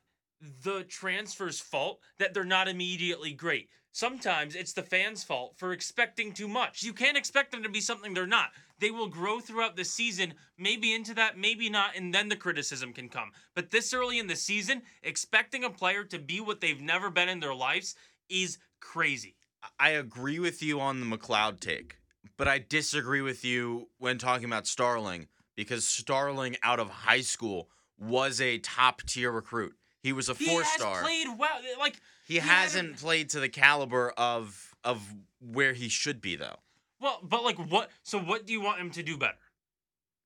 the 0.63 0.83
transfer's 0.83 1.59
fault 1.59 1.99
that 2.17 2.33
they're 2.33 2.43
not 2.43 2.67
immediately 2.67 3.33
great. 3.33 3.69
Sometimes 3.91 4.55
it's 4.55 4.73
the 4.73 4.83
fans' 4.83 5.23
fault 5.23 5.55
for 5.57 5.73
expecting 5.73 6.31
too 6.31 6.47
much. 6.47 6.83
You 6.83 6.93
can't 6.93 7.17
expect 7.17 7.51
them 7.51 7.63
to 7.63 7.69
be 7.69 7.81
something 7.81 8.13
they're 8.13 8.27
not. 8.27 8.51
They 8.79 8.91
will 8.91 9.07
grow 9.07 9.39
throughout 9.39 9.75
the 9.75 9.83
season, 9.83 10.35
maybe 10.57 10.93
into 10.93 11.13
that, 11.15 11.37
maybe 11.37 11.69
not, 11.69 11.95
and 11.97 12.13
then 12.13 12.29
the 12.29 12.35
criticism 12.35 12.93
can 12.93 13.09
come. 13.09 13.31
But 13.55 13.71
this 13.71 13.93
early 13.93 14.19
in 14.19 14.27
the 14.27 14.35
season, 14.35 14.83
expecting 15.03 15.63
a 15.63 15.69
player 15.69 16.03
to 16.05 16.19
be 16.19 16.39
what 16.39 16.61
they've 16.61 16.79
never 16.79 17.09
been 17.09 17.29
in 17.29 17.41
their 17.41 17.55
lives 17.55 17.95
is 18.29 18.57
crazy. 18.79 19.35
I 19.77 19.89
agree 19.89 20.39
with 20.39 20.63
you 20.63 20.79
on 20.79 21.01
the 21.01 21.17
McLeod 21.17 21.59
take, 21.59 21.97
but 22.37 22.47
I 22.47 22.59
disagree 22.59 23.21
with 23.21 23.43
you 23.45 23.89
when 23.97 24.17
talking 24.17 24.45
about 24.45 24.67
Starling 24.67 25.27
because 25.55 25.85
Starling 25.85 26.55
out 26.63 26.79
of 26.79 26.89
high 26.89 27.21
school 27.21 27.69
was 27.99 28.39
a 28.41 28.57
top 28.59 29.01
tier 29.03 29.31
recruit. 29.31 29.75
He 30.01 30.13
was 30.13 30.29
a 30.29 30.33
He 30.33 30.45
four 30.45 30.63
has 30.63 30.71
star. 30.73 31.01
played 31.01 31.27
well. 31.37 31.59
Like 31.77 31.99
he, 32.25 32.35
he 32.35 32.39
hasn't 32.39 32.89
hasn't- 32.91 32.97
played 33.01 33.29
to 33.31 33.39
the 33.39 33.49
caliber 33.49 34.11
of 34.17 34.73
of 34.83 35.01
where 35.41 35.73
he 35.73 35.89
should 35.89 36.21
be 36.21 36.35
though. 36.37 36.55
well, 37.01 37.19
but 37.21 37.43
like 37.43 37.57
what? 37.57 37.89
So 38.03 38.19
what 38.19 38.45
do 38.45 38.53
you 38.53 38.61
want 38.61 38.79
him 38.79 38.91
to 38.91 39.03
do 39.03 39.17
better? 39.17 39.37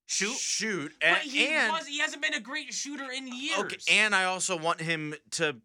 Shoot. 0.05 0.35
Shoot, 0.37 0.91
But 0.99 1.07
and, 1.09 1.17
he 1.31 1.47
and 1.47 1.71
was. 1.71 1.87
He 1.87 1.99
hasn't 1.99 2.21
been 2.21 2.33
a 2.33 2.39
great 2.39 2.73
shooter 2.73 3.09
in 3.11 3.25
years. 3.27 3.57
okay, 3.59 3.77
and 3.89 4.13
I 4.13 4.25
also 4.25 4.57
want 4.57 4.81
him 4.81 5.15
to 5.31 5.55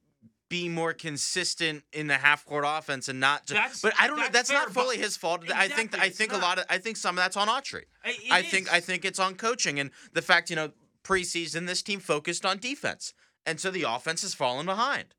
be 0.49 0.69
more 0.69 0.93
consistent 0.95 1.85
in 1.93 2.07
the 2.07 2.15
half 2.17 2.45
court 2.47 2.65
offense 2.67 3.09
and 3.09 3.21
not 3.21 3.43
just. 3.47 3.55
That's- 3.55 3.81
but 3.83 3.93
I 3.99 4.07
don't 4.07 4.17
know. 4.17 4.23
that's 4.23 4.33
That's 4.49 4.51
not 4.51 4.65
fair, 4.67 4.75
but- 4.75 4.83
fully 4.83 4.97
his 4.99 5.17
fault. 5.17 5.45
I 5.55 5.69
think 5.69 5.99
I 5.99 6.09
think 6.09 6.33
a 6.33 6.39
lot 6.39 6.59
of 6.59 6.65
I 6.71 6.79
think 6.79 6.97
some 6.97 7.19
of 7.19 7.23
that's 7.25 7.37
on 7.37 7.49
Autry. 7.49 7.85
I- 8.05 8.11
it 8.11 8.19
I 8.33 8.43
think 8.43 8.67
is. 8.67 8.73
I 8.73 8.81
think 8.81 9.05
it's 9.05 9.19
on 9.19 9.35
coaching 9.35 9.79
and 9.79 9.91
the 10.13 10.23
fact 10.23 10.51
you 10.51 10.57
know 10.57 10.73
preseason 11.05 11.67
this 11.67 11.83
team 11.83 12.01
focused 12.01 12.45
on 12.45 12.59
defense 12.59 13.15
and 13.47 13.61
so 13.61 13.71
the 13.71 13.83
offense 13.85 14.23
has 14.23 14.35
fallen 14.35 14.67
behind. 14.67 15.15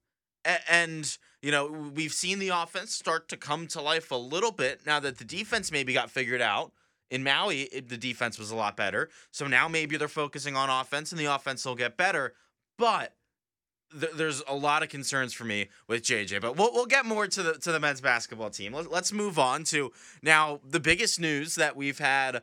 A- 0.45 0.71
and 0.71 1.17
you 1.41 1.51
know 1.51 1.67
we've 1.67 2.13
seen 2.13 2.39
the 2.39 2.49
offense 2.49 2.93
start 2.95 3.27
to 3.29 3.37
come 3.37 3.67
to 3.67 3.81
life 3.81 4.09
a 4.11 4.15
little 4.15 4.51
bit 4.51 4.85
now 4.85 4.99
that 4.99 5.17
the 5.19 5.25
defense 5.25 5.71
maybe 5.71 5.93
got 5.93 6.09
figured 6.09 6.41
out. 6.41 6.71
In 7.11 7.23
Maui, 7.23 7.61
it, 7.63 7.89
the 7.89 7.97
defense 7.97 8.37
was 8.37 8.51
a 8.51 8.55
lot 8.55 8.77
better. 8.77 9.09
So 9.31 9.47
now 9.47 9.67
maybe 9.67 9.97
they're 9.97 10.07
focusing 10.07 10.55
on 10.55 10.69
offense 10.69 11.11
and 11.11 11.19
the 11.19 11.25
offense 11.25 11.65
will 11.65 11.73
get 11.73 11.97
better. 11.97 12.35
But 12.77 13.15
th- 13.97 14.13
there's 14.13 14.41
a 14.47 14.55
lot 14.55 14.83
of 14.83 14.89
concerns 14.89 15.33
for 15.33 15.43
me 15.43 15.69
with 15.87 16.03
JJ. 16.03 16.41
But 16.41 16.57
we'll, 16.57 16.73
we'll 16.73 16.85
get 16.85 17.05
more 17.05 17.27
to 17.27 17.43
the 17.43 17.53
to 17.53 17.71
the 17.71 17.79
men's 17.79 18.01
basketball 18.01 18.49
team. 18.49 18.73
Let, 18.73 18.91
let's 18.91 19.11
move 19.11 19.39
on 19.39 19.63
to 19.65 19.91
now 20.21 20.59
the 20.67 20.79
biggest 20.79 21.19
news 21.19 21.55
that 21.55 21.75
we've 21.75 21.99
had 21.99 22.41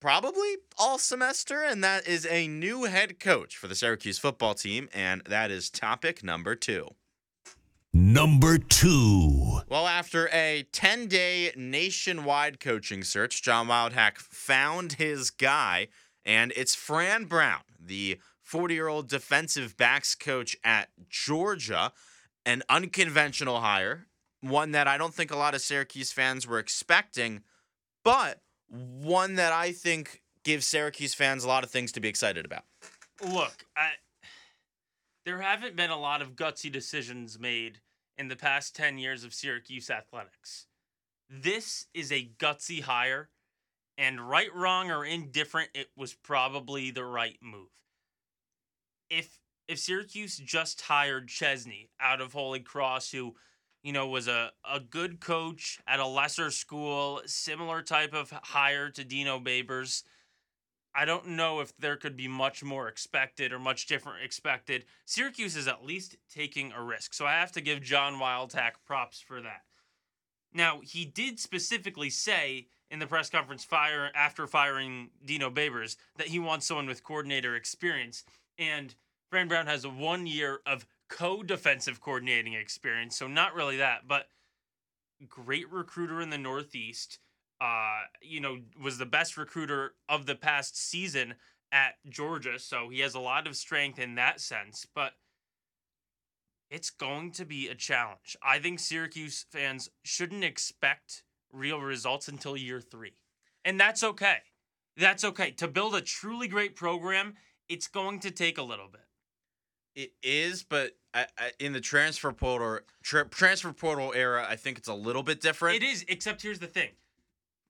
probably 0.00 0.56
all 0.78 0.98
semester, 0.98 1.62
and 1.62 1.82
that 1.84 2.06
is 2.06 2.26
a 2.26 2.48
new 2.48 2.84
head 2.84 3.20
coach 3.20 3.56
for 3.56 3.68
the 3.68 3.74
Syracuse 3.74 4.18
football 4.18 4.54
team, 4.54 4.88
and 4.92 5.22
that 5.28 5.50
is 5.50 5.70
topic 5.70 6.24
number 6.24 6.54
two. 6.56 6.88
Number 7.94 8.56
two. 8.56 9.60
Well, 9.68 9.86
after 9.86 10.28
a 10.32 10.66
10 10.72 11.08
day 11.08 11.52
nationwide 11.54 12.58
coaching 12.58 13.04
search, 13.04 13.42
John 13.42 13.68
Wildhack 13.68 14.16
found 14.16 14.94
his 14.94 15.30
guy, 15.30 15.88
and 16.24 16.52
it's 16.56 16.74
Fran 16.74 17.26
Brown, 17.26 17.60
the 17.78 18.18
40 18.52 18.74
year 18.74 18.88
old 18.88 19.08
defensive 19.08 19.78
backs 19.78 20.14
coach 20.14 20.58
at 20.62 20.90
Georgia. 21.08 21.90
An 22.44 22.62
unconventional 22.68 23.60
hire, 23.60 24.08
one 24.42 24.72
that 24.72 24.86
I 24.86 24.98
don't 24.98 25.14
think 25.14 25.30
a 25.30 25.36
lot 25.36 25.54
of 25.54 25.62
Syracuse 25.62 26.12
fans 26.12 26.46
were 26.46 26.58
expecting, 26.58 27.44
but 28.04 28.42
one 28.68 29.36
that 29.36 29.52
I 29.52 29.72
think 29.72 30.20
gives 30.44 30.66
Syracuse 30.66 31.14
fans 31.14 31.44
a 31.44 31.48
lot 31.48 31.64
of 31.64 31.70
things 31.70 31.92
to 31.92 32.00
be 32.00 32.08
excited 32.08 32.44
about. 32.44 32.64
Look, 33.22 33.64
I, 33.74 33.92
there 35.24 35.40
haven't 35.40 35.76
been 35.76 35.90
a 35.90 35.98
lot 35.98 36.20
of 36.20 36.36
gutsy 36.36 36.70
decisions 36.70 37.38
made 37.38 37.78
in 38.18 38.28
the 38.28 38.36
past 38.36 38.76
10 38.76 38.98
years 38.98 39.24
of 39.24 39.32
Syracuse 39.32 39.88
athletics. 39.88 40.66
This 41.30 41.86
is 41.94 42.12
a 42.12 42.28
gutsy 42.38 42.82
hire, 42.82 43.30
and 43.96 44.20
right, 44.20 44.52
wrong, 44.54 44.90
or 44.90 45.06
indifferent, 45.06 45.70
it 45.74 45.88
was 45.96 46.12
probably 46.12 46.90
the 46.90 47.04
right 47.04 47.38
move. 47.40 47.68
If 49.12 49.38
if 49.68 49.78
Syracuse 49.78 50.38
just 50.38 50.80
hired 50.80 51.28
Chesney 51.28 51.90
out 52.00 52.20
of 52.20 52.32
Holy 52.32 52.60
Cross, 52.60 53.12
who, 53.12 53.36
you 53.82 53.92
know, 53.92 54.08
was 54.08 54.26
a, 54.26 54.50
a 54.68 54.80
good 54.80 55.20
coach 55.20 55.78
at 55.86 56.00
a 56.00 56.06
lesser 56.06 56.50
school, 56.50 57.20
similar 57.26 57.82
type 57.82 58.12
of 58.12 58.30
hire 58.30 58.90
to 58.90 59.04
Dino 59.04 59.38
Babers, 59.38 60.02
I 60.94 61.04
don't 61.04 61.28
know 61.28 61.60
if 61.60 61.76
there 61.76 61.96
could 61.96 62.16
be 62.16 62.28
much 62.28 62.62
more 62.62 62.88
expected 62.88 63.52
or 63.52 63.58
much 63.58 63.86
different 63.86 64.24
expected. 64.24 64.84
Syracuse 65.04 65.56
is 65.56 65.68
at 65.68 65.84
least 65.84 66.16
taking 66.28 66.72
a 66.72 66.82
risk. 66.82 67.14
So 67.14 67.24
I 67.24 67.32
have 67.32 67.52
to 67.52 67.60
give 67.60 67.82
John 67.82 68.14
Wildhack 68.14 68.72
props 68.84 69.20
for 69.20 69.40
that. 69.40 69.62
Now, 70.52 70.80
he 70.82 71.04
did 71.04 71.40
specifically 71.40 72.10
say 72.10 72.66
in 72.90 72.98
the 72.98 73.06
press 73.06 73.30
conference 73.30 73.64
fire 73.64 74.10
after 74.14 74.46
firing 74.46 75.10
Dino 75.24 75.50
Babers 75.50 75.96
that 76.16 76.28
he 76.28 76.38
wants 76.38 76.66
someone 76.66 76.86
with 76.86 77.02
coordinator 77.02 77.56
experience. 77.56 78.24
And 78.58 78.94
Fran 79.30 79.48
Brown 79.48 79.66
has 79.66 79.86
one 79.86 80.26
year 80.26 80.60
of 80.66 80.86
co-defensive 81.08 82.00
coordinating 82.00 82.54
experience, 82.54 83.16
so 83.16 83.26
not 83.26 83.54
really 83.54 83.76
that, 83.78 84.08
but 84.08 84.26
great 85.28 85.70
recruiter 85.70 86.20
in 86.20 86.30
the 86.30 86.38
Northeast 86.38 87.18
uh, 87.62 88.00
you 88.20 88.40
know, 88.40 88.58
was 88.82 88.98
the 88.98 89.06
best 89.06 89.36
recruiter 89.36 89.94
of 90.08 90.26
the 90.26 90.34
past 90.34 90.76
season 90.76 91.34
at 91.70 91.94
Georgia, 92.08 92.58
so 92.58 92.88
he 92.88 92.98
has 92.98 93.14
a 93.14 93.20
lot 93.20 93.46
of 93.46 93.54
strength 93.54 94.00
in 94.00 94.16
that 94.16 94.40
sense, 94.40 94.84
but 94.96 95.12
it's 96.70 96.90
going 96.90 97.30
to 97.30 97.44
be 97.44 97.68
a 97.68 97.74
challenge. 97.76 98.36
I 98.42 98.58
think 98.58 98.80
Syracuse 98.80 99.46
fans 99.48 99.90
shouldn't 100.02 100.42
expect 100.42 101.22
real 101.52 101.80
results 101.80 102.26
until 102.26 102.56
year 102.56 102.80
3. 102.80 103.12
And 103.64 103.78
that's 103.78 104.02
okay. 104.02 104.38
That's 104.96 105.22
okay. 105.22 105.52
To 105.52 105.68
build 105.68 105.94
a 105.94 106.00
truly 106.00 106.48
great 106.48 106.74
program, 106.74 107.34
it's 107.72 107.88
going 107.88 108.20
to 108.20 108.30
take 108.30 108.58
a 108.58 108.62
little 108.62 108.88
bit. 108.88 109.00
It 109.94 110.12
is, 110.22 110.62
but 110.62 110.92
I, 111.14 111.26
I, 111.38 111.50
in 111.58 111.72
the 111.72 111.80
transfer 111.80 112.30
portal 112.32 112.80
tra- 113.02 113.28
transfer 113.28 113.72
portal 113.72 114.12
era, 114.14 114.46
I 114.48 114.56
think 114.56 114.78
it's 114.78 114.88
a 114.88 114.94
little 114.94 115.22
bit 115.22 115.40
different. 115.40 115.76
It 115.76 115.82
is, 115.82 116.04
except 116.08 116.42
here's 116.42 116.58
the 116.58 116.66
thing. 116.66 116.90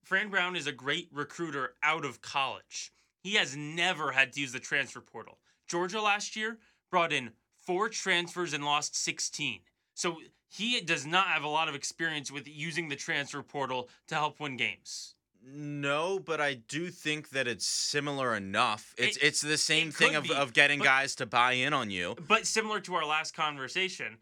Fran 0.02 0.28
Brown 0.28 0.56
is 0.56 0.66
a 0.66 0.73
great 0.73 1.09
recruiter 1.12 1.75
out 1.82 2.04
of 2.04 2.21
college. 2.21 2.92
He 3.23 3.35
has 3.35 3.56
never 3.56 4.11
had 4.11 4.32
to 4.32 4.40
use 4.40 4.52
the 4.52 4.59
transfer 4.59 5.00
portal. 5.00 5.38
Georgia 5.68 6.00
last 6.00 6.35
year 6.35 6.59
brought 6.90 7.12
in 7.12 7.30
four 7.64 7.88
transfers 7.88 8.52
and 8.52 8.64
lost 8.64 8.97
16. 8.97 9.61
So 9.94 10.16
he 10.49 10.80
does 10.80 11.06
not 11.06 11.28
have 11.28 11.44
a 11.44 11.49
lot 11.49 11.68
of 11.68 11.76
experience 11.76 12.32
with 12.32 12.49
using 12.49 12.88
the 12.88 12.97
transfer 12.97 13.42
portal 13.42 13.88
to 14.09 14.16
help 14.16 14.40
win 14.40 14.56
games. 14.56 15.14
No, 15.44 16.18
but 16.18 16.40
I 16.40 16.54
do 16.54 16.90
think 16.90 17.30
that 17.30 17.46
it's 17.49 17.66
similar 17.66 18.34
enough. 18.37 18.94
It's 18.96 19.16
It- 19.16 19.22
it's 19.22 19.40
the 19.40 19.58
same 19.58 19.88
it 19.88 19.94
thing 19.94 20.14
of, 20.14 20.25
be, 20.25 20.32
of 20.34 20.52
getting 20.52 20.78
but- 20.78 20.84
guys 20.84 21.14
to 21.16 21.26
buy 21.26 21.52
in 21.52 21.72
on 21.72 21.90
you. 21.90 22.14
But 22.26 22.46
similar 22.46 22.80
to 22.82 22.94
our 22.94 23.04
last 23.04 23.34
conversation, 23.34 24.18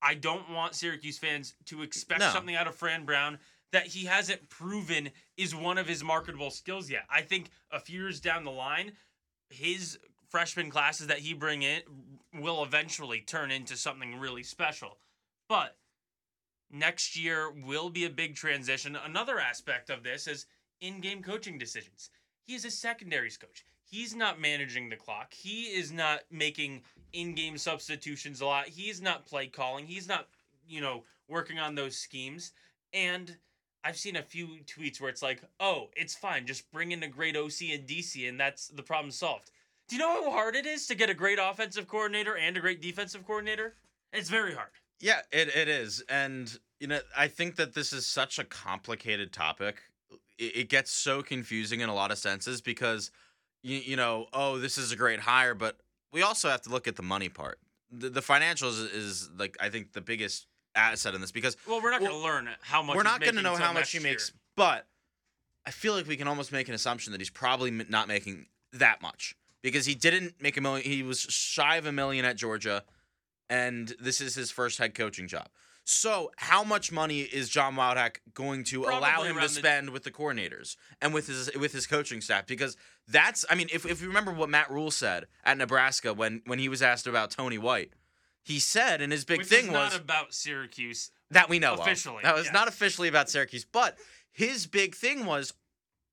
I 0.00 0.14
don't 0.14 0.48
want 0.50 0.74
Syracuse 0.74 1.18
fans 1.18 1.54
to 1.66 1.82
expect 1.82 2.20
No. 2.20 2.32
something 2.32 2.54
out 2.54 2.66
of 2.66 2.74
Fran 2.76 3.04
Brown 3.04 3.38
that 3.72 3.88
he 3.88 4.04
hasn't 4.06 4.48
proven 4.48 5.12
is 5.36 5.54
one 5.54 5.78
of 5.78 5.86
his 5.88 6.02
marketable 6.04 6.50
skills 6.50 6.88
yet. 6.90 7.06
I 7.10 7.22
think 7.22 7.50
a 7.70 7.80
few 7.80 8.00
years 8.02 8.20
down 8.20 8.44
the 8.44 8.50
line, 8.50 8.96
his 9.50 9.98
freshman 10.28 10.70
classes 10.70 11.06
that 11.08 11.20
he 11.20 11.32
bring 11.34 11.62
in 11.62 11.82
will 12.32 12.62
eventually 12.64 13.20
turn 13.20 13.50
into 13.50 13.76
something 13.76 14.16
really 14.18 14.42
special. 14.42 15.00
But 15.48 15.78
next 16.74 17.16
year 17.16 17.50
will 17.50 17.88
be 17.88 18.04
a 18.04 18.10
big 18.10 18.34
transition. 18.34 18.96
Another 18.96 19.38
aspect 19.38 19.88
of 19.90 20.02
this 20.02 20.26
is 20.26 20.46
in-game 20.80 21.22
coaching 21.22 21.56
decisions. 21.56 22.10
He 22.46 22.54
is 22.54 22.64
a 22.64 22.70
secondaries 22.70 23.36
coach. 23.36 23.64
He's 23.84 24.14
not 24.14 24.40
managing 24.40 24.88
the 24.88 24.96
clock. 24.96 25.32
He 25.32 25.64
is 25.66 25.92
not 25.92 26.22
making 26.30 26.82
in-game 27.12 27.58
substitutions 27.58 28.40
a 28.40 28.46
lot. 28.46 28.66
He's 28.66 29.00
not 29.00 29.24
play 29.24 29.46
calling. 29.46 29.86
He's 29.86 30.08
not, 30.08 30.28
you 30.66 30.80
know, 30.80 31.04
working 31.28 31.58
on 31.58 31.74
those 31.74 31.96
schemes. 31.96 32.52
And 32.92 33.36
I've 33.84 33.96
seen 33.96 34.16
a 34.16 34.22
few 34.22 34.58
tweets 34.64 35.00
where 35.00 35.10
it's 35.10 35.22
like, 35.22 35.42
"Oh, 35.60 35.90
it's 35.94 36.14
fine. 36.14 36.46
Just 36.46 36.70
bring 36.72 36.90
in 36.90 37.02
a 37.02 37.08
great 37.08 37.36
OC 37.36 37.72
and 37.72 37.86
DC 37.86 38.26
and 38.28 38.40
that's 38.40 38.68
the 38.68 38.82
problem 38.82 39.10
solved." 39.10 39.50
Do 39.86 39.96
you 39.96 40.00
know 40.00 40.24
how 40.24 40.30
hard 40.30 40.56
it 40.56 40.66
is 40.66 40.86
to 40.86 40.94
get 40.94 41.10
a 41.10 41.14
great 41.14 41.38
offensive 41.38 41.86
coordinator 41.86 42.36
and 42.36 42.56
a 42.56 42.60
great 42.60 42.80
defensive 42.80 43.26
coordinator? 43.26 43.76
It's 44.12 44.30
very 44.30 44.54
hard. 44.54 44.70
Yeah, 45.00 45.20
it, 45.32 45.54
it 45.54 45.68
is. 45.68 46.02
And, 46.08 46.56
you 46.80 46.86
know, 46.86 47.00
I 47.16 47.28
think 47.28 47.56
that 47.56 47.74
this 47.74 47.92
is 47.92 48.06
such 48.06 48.38
a 48.38 48.44
complicated 48.44 49.32
topic. 49.32 49.82
Uh, 50.12 50.16
it, 50.38 50.56
it 50.56 50.68
gets 50.68 50.90
so 50.90 51.22
confusing 51.22 51.80
in 51.80 51.88
a 51.88 51.94
lot 51.94 52.10
of 52.10 52.18
senses 52.18 52.60
because, 52.60 53.10
you, 53.62 53.78
you 53.78 53.96
know, 53.96 54.26
oh, 54.32 54.58
this 54.58 54.78
is 54.78 54.92
a 54.92 54.96
great 54.96 55.20
hire, 55.20 55.54
but 55.54 55.78
we 56.12 56.22
also 56.22 56.48
have 56.48 56.62
to 56.62 56.70
look 56.70 56.86
at 56.88 56.96
the 56.96 57.02
money 57.02 57.28
part. 57.28 57.58
The, 57.90 58.10
the 58.10 58.20
financials 58.20 58.82
is, 58.84 58.90
is, 58.92 59.30
like, 59.38 59.56
I 59.60 59.68
think, 59.68 59.92
the 59.92 60.00
biggest 60.00 60.46
asset 60.74 61.14
in 61.14 61.20
this 61.20 61.30
because 61.32 61.56
Well, 61.68 61.80
we're 61.82 61.90
not 61.90 62.00
Well, 62.00 62.10
going 62.10 62.22
to 62.22 62.26
learn 62.28 62.48
how 62.62 62.82
much 62.82 62.96
we're 62.96 63.02
not 63.04 63.20
going 63.20 63.36
to 63.36 63.42
know 63.42 63.54
how 63.56 63.72
much 63.72 63.92
he 63.92 63.98
year. 63.98 64.08
makes, 64.10 64.32
but 64.56 64.86
I 65.66 65.70
feel 65.70 65.94
like 65.94 66.06
we 66.08 66.16
can 66.16 66.26
almost 66.28 66.50
make 66.50 66.68
an 66.68 66.74
assumption 66.74 67.12
that 67.12 67.20
he's 67.20 67.30
probably 67.30 67.70
not 67.70 68.08
making 68.08 68.46
that 68.72 69.00
much 69.00 69.36
because 69.62 69.86
he 69.86 69.94
didn't 69.94 70.34
make 70.40 70.56
a 70.56 70.60
million. 70.60 70.84
He 70.84 71.02
was 71.04 71.20
shy 71.20 71.76
of 71.76 71.86
a 71.86 71.92
million 71.92 72.24
at 72.24 72.36
Georgia, 72.36 72.82
and 73.50 73.94
this 74.00 74.20
is 74.20 74.34
his 74.34 74.50
first 74.50 74.78
head 74.78 74.94
coaching 74.94 75.28
job. 75.28 75.48
So, 75.86 76.30
how 76.36 76.64
much 76.64 76.90
money 76.90 77.20
is 77.20 77.50
John 77.50 77.74
Wildhack 77.76 78.16
going 78.32 78.64
to 78.64 78.84
allow 78.84 79.22
him 79.22 79.34
to 79.34 79.38
around 79.38 79.42
the- 79.42 79.48
spend 79.50 79.90
with 79.90 80.04
the 80.04 80.10
coordinators 80.10 80.76
and 81.02 81.12
with 81.12 81.26
his 81.26 81.50
with 81.54 81.72
his 81.72 81.86
coaching 81.86 82.22
staff? 82.22 82.46
Because 82.46 82.76
that's, 83.06 83.44
I 83.50 83.54
mean, 83.54 83.68
if 83.70 83.84
if 83.84 84.00
you 84.00 84.08
remember 84.08 84.32
what 84.32 84.48
Matt 84.48 84.70
Rhule 84.70 84.90
said 84.90 85.26
at 85.44 85.58
Nebraska 85.58 86.14
when 86.14 86.40
when 86.46 86.58
he 86.58 86.70
was 86.70 86.80
asked 86.80 87.06
about 87.06 87.30
Tony 87.32 87.58
White, 87.58 87.92
he 88.42 88.58
said, 88.60 89.02
and 89.02 89.12
his 89.12 89.26
big 89.26 89.38
Which 89.40 89.48
thing 89.48 89.66
was 89.72 89.92
not 89.92 90.00
about 90.00 90.32
Syracuse. 90.32 91.10
that 91.30 91.50
we 91.50 91.58
know 91.58 91.74
of. 91.74 91.80
Officially, 91.80 92.22
That 92.22 92.34
was 92.34 92.46
yes. 92.46 92.54
not 92.54 92.66
officially 92.66 93.08
about 93.08 93.28
Syracuse, 93.28 93.66
but 93.70 93.98
his 94.32 94.66
big 94.66 94.94
thing 94.94 95.26
was 95.26 95.52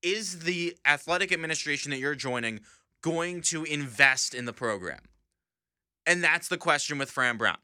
is 0.02 0.40
the 0.40 0.76
athletic 0.84 1.32
administration 1.32 1.92
that 1.92 1.98
you're 1.98 2.14
joining 2.14 2.60
going 3.00 3.40
to 3.42 3.64
invest 3.64 4.34
in 4.34 4.44
the 4.44 4.52
program? 4.52 5.00
And 6.06 6.22
that's 6.22 6.48
the 6.48 6.58
question 6.58 6.98
with 6.98 7.10
Fran 7.10 7.36
Brown. 7.36 7.58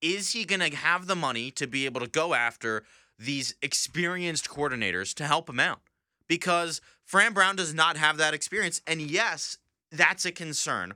Is 0.00 0.32
he 0.32 0.44
going 0.44 0.60
to 0.60 0.74
have 0.76 1.06
the 1.06 1.16
money 1.16 1.50
to 1.52 1.66
be 1.66 1.84
able 1.84 2.00
to 2.00 2.06
go 2.06 2.34
after 2.34 2.84
these 3.18 3.54
experienced 3.60 4.48
coordinators 4.48 5.12
to 5.14 5.26
help 5.26 5.48
him 5.48 5.60
out? 5.60 5.80
Because 6.26 6.80
Fran 7.04 7.32
Brown 7.32 7.56
does 7.56 7.74
not 7.74 7.96
have 7.96 8.16
that 8.16 8.34
experience. 8.34 8.80
And 8.86 9.00
yes, 9.00 9.58
that's 9.90 10.24
a 10.24 10.32
concern. 10.32 10.94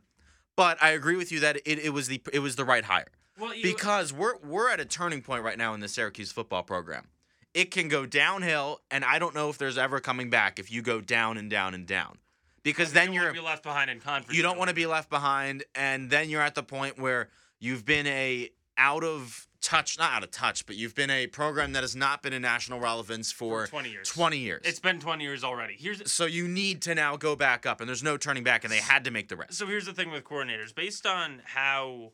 But 0.56 0.80
I 0.82 0.90
agree 0.90 1.16
with 1.16 1.32
you 1.32 1.40
that 1.40 1.56
it, 1.66 1.78
it 1.80 1.92
was 1.92 2.08
the 2.08 2.22
it 2.32 2.38
was 2.38 2.56
the 2.56 2.64
right 2.64 2.84
hire 2.84 3.08
Well, 3.38 3.54
you, 3.54 3.62
because 3.62 4.12
we're 4.12 4.36
we're 4.38 4.70
at 4.70 4.78
a 4.78 4.84
turning 4.84 5.20
point 5.20 5.42
right 5.42 5.58
now 5.58 5.74
in 5.74 5.80
the 5.80 5.88
Syracuse 5.88 6.30
football 6.30 6.62
program. 6.62 7.08
It 7.52 7.70
can 7.70 7.88
go 7.88 8.04
downhill, 8.06 8.80
and 8.90 9.04
I 9.04 9.18
don't 9.18 9.34
know 9.34 9.48
if 9.48 9.58
there's 9.58 9.78
ever 9.78 10.00
coming 10.00 10.30
back 10.30 10.58
if 10.58 10.72
you 10.72 10.82
go 10.82 11.00
down 11.00 11.36
and 11.36 11.48
down 11.48 11.74
and 11.74 11.86
down, 11.86 12.18
because 12.64 12.92
then 12.92 13.12
you're 13.12 13.24
wanna 13.24 13.34
be 13.34 13.40
left 13.40 13.62
behind 13.62 13.90
in 13.90 14.00
conference. 14.00 14.36
you 14.36 14.42
don't 14.42 14.58
want 14.58 14.68
to 14.68 14.74
be 14.74 14.86
left 14.86 15.08
behind, 15.10 15.62
and 15.74 16.10
then 16.10 16.28
you're 16.28 16.42
at 16.42 16.56
the 16.56 16.62
point 16.62 16.98
where 16.98 17.28
you've 17.60 17.84
been 17.84 18.06
a 18.08 18.50
out 18.76 19.04
of 19.04 19.46
touch, 19.60 19.96
not 19.98 20.12
out 20.12 20.24
of 20.24 20.30
touch, 20.30 20.66
but 20.66 20.76
you've 20.76 20.94
been 20.94 21.10
a 21.10 21.26
program 21.28 21.72
that 21.72 21.82
has 21.82 21.94
not 21.94 22.22
been 22.22 22.32
in 22.32 22.42
national 22.42 22.80
relevance 22.80 23.30
for, 23.32 23.66
For 23.66 23.70
20 23.70 23.90
years. 23.90 24.08
20 24.08 24.38
years. 24.38 24.62
It's 24.64 24.80
been 24.80 24.98
20 25.00 25.22
years 25.24 25.44
already. 25.44 25.76
Here's 25.78 26.10
so 26.10 26.26
you 26.26 26.48
need 26.48 26.82
to 26.82 26.94
now 26.94 27.16
go 27.16 27.36
back 27.36 27.64
up, 27.64 27.80
and 27.80 27.88
there's 27.88 28.02
no 28.02 28.16
turning 28.16 28.42
back, 28.44 28.64
and 28.64 28.72
they 28.72 28.78
had 28.78 29.04
to 29.04 29.10
make 29.10 29.28
the 29.28 29.36
rest. 29.36 29.54
so 29.54 29.66
here's 29.66 29.86
the 29.86 29.94
thing 29.94 30.10
with 30.10 30.24
coordinators. 30.24 30.74
Based 30.74 31.06
on 31.06 31.42
how 31.44 32.12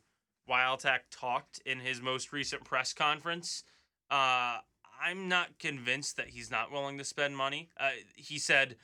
Wildhack 0.49 1.01
talked 1.11 1.61
in 1.65 1.81
his 1.81 2.01
most 2.01 2.33
recent 2.33 2.65
press 2.65 2.93
conference, 2.93 3.65
uh, 4.11 4.59
I'm 5.03 5.29
not 5.29 5.59
convinced 5.59 6.17
that 6.19 6.29
he's 6.29 6.51
not 6.51 6.71
willing 6.71 6.99
to 6.99 7.05
spend 7.05 7.37
money. 7.37 7.71
Uh, 7.79 7.91
he 8.17 8.39
said 8.39 8.77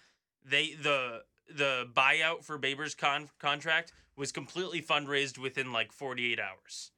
they 0.44 0.72
the 0.72 1.22
the 1.48 1.88
buyout 1.94 2.44
for 2.44 2.58
Babers' 2.58 2.96
con- 2.96 3.30
contract 3.38 3.92
was 4.16 4.32
completely 4.32 4.82
fundraised 4.82 5.38
within 5.38 5.72
like 5.72 5.92
48 5.92 6.40
hours, 6.40 6.90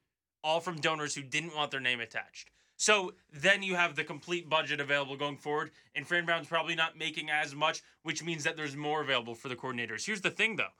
all 0.42 0.60
from 0.60 0.80
donors 0.80 1.14
who 1.14 1.22
didn't 1.22 1.54
want 1.56 1.70
their 1.70 1.80
name 1.80 2.00
attached. 2.00 2.50
So 2.76 3.14
then 3.32 3.64
you 3.64 3.74
have 3.74 3.96
the 3.96 4.04
complete 4.04 4.48
budget 4.48 4.78
available 4.78 5.16
going 5.16 5.36
forward, 5.36 5.72
and 5.96 6.06
Fran 6.06 6.24
Brown's 6.24 6.46
probably 6.46 6.76
not 6.76 6.96
making 6.96 7.28
as 7.28 7.52
much, 7.52 7.82
which 8.04 8.22
means 8.22 8.44
that 8.44 8.56
there's 8.56 8.76
more 8.76 9.02
available 9.02 9.34
for 9.34 9.48
the 9.48 9.56
coordinators. 9.56 10.06
Here's 10.06 10.20
the 10.20 10.30
thing, 10.30 10.56
though. 10.56 10.74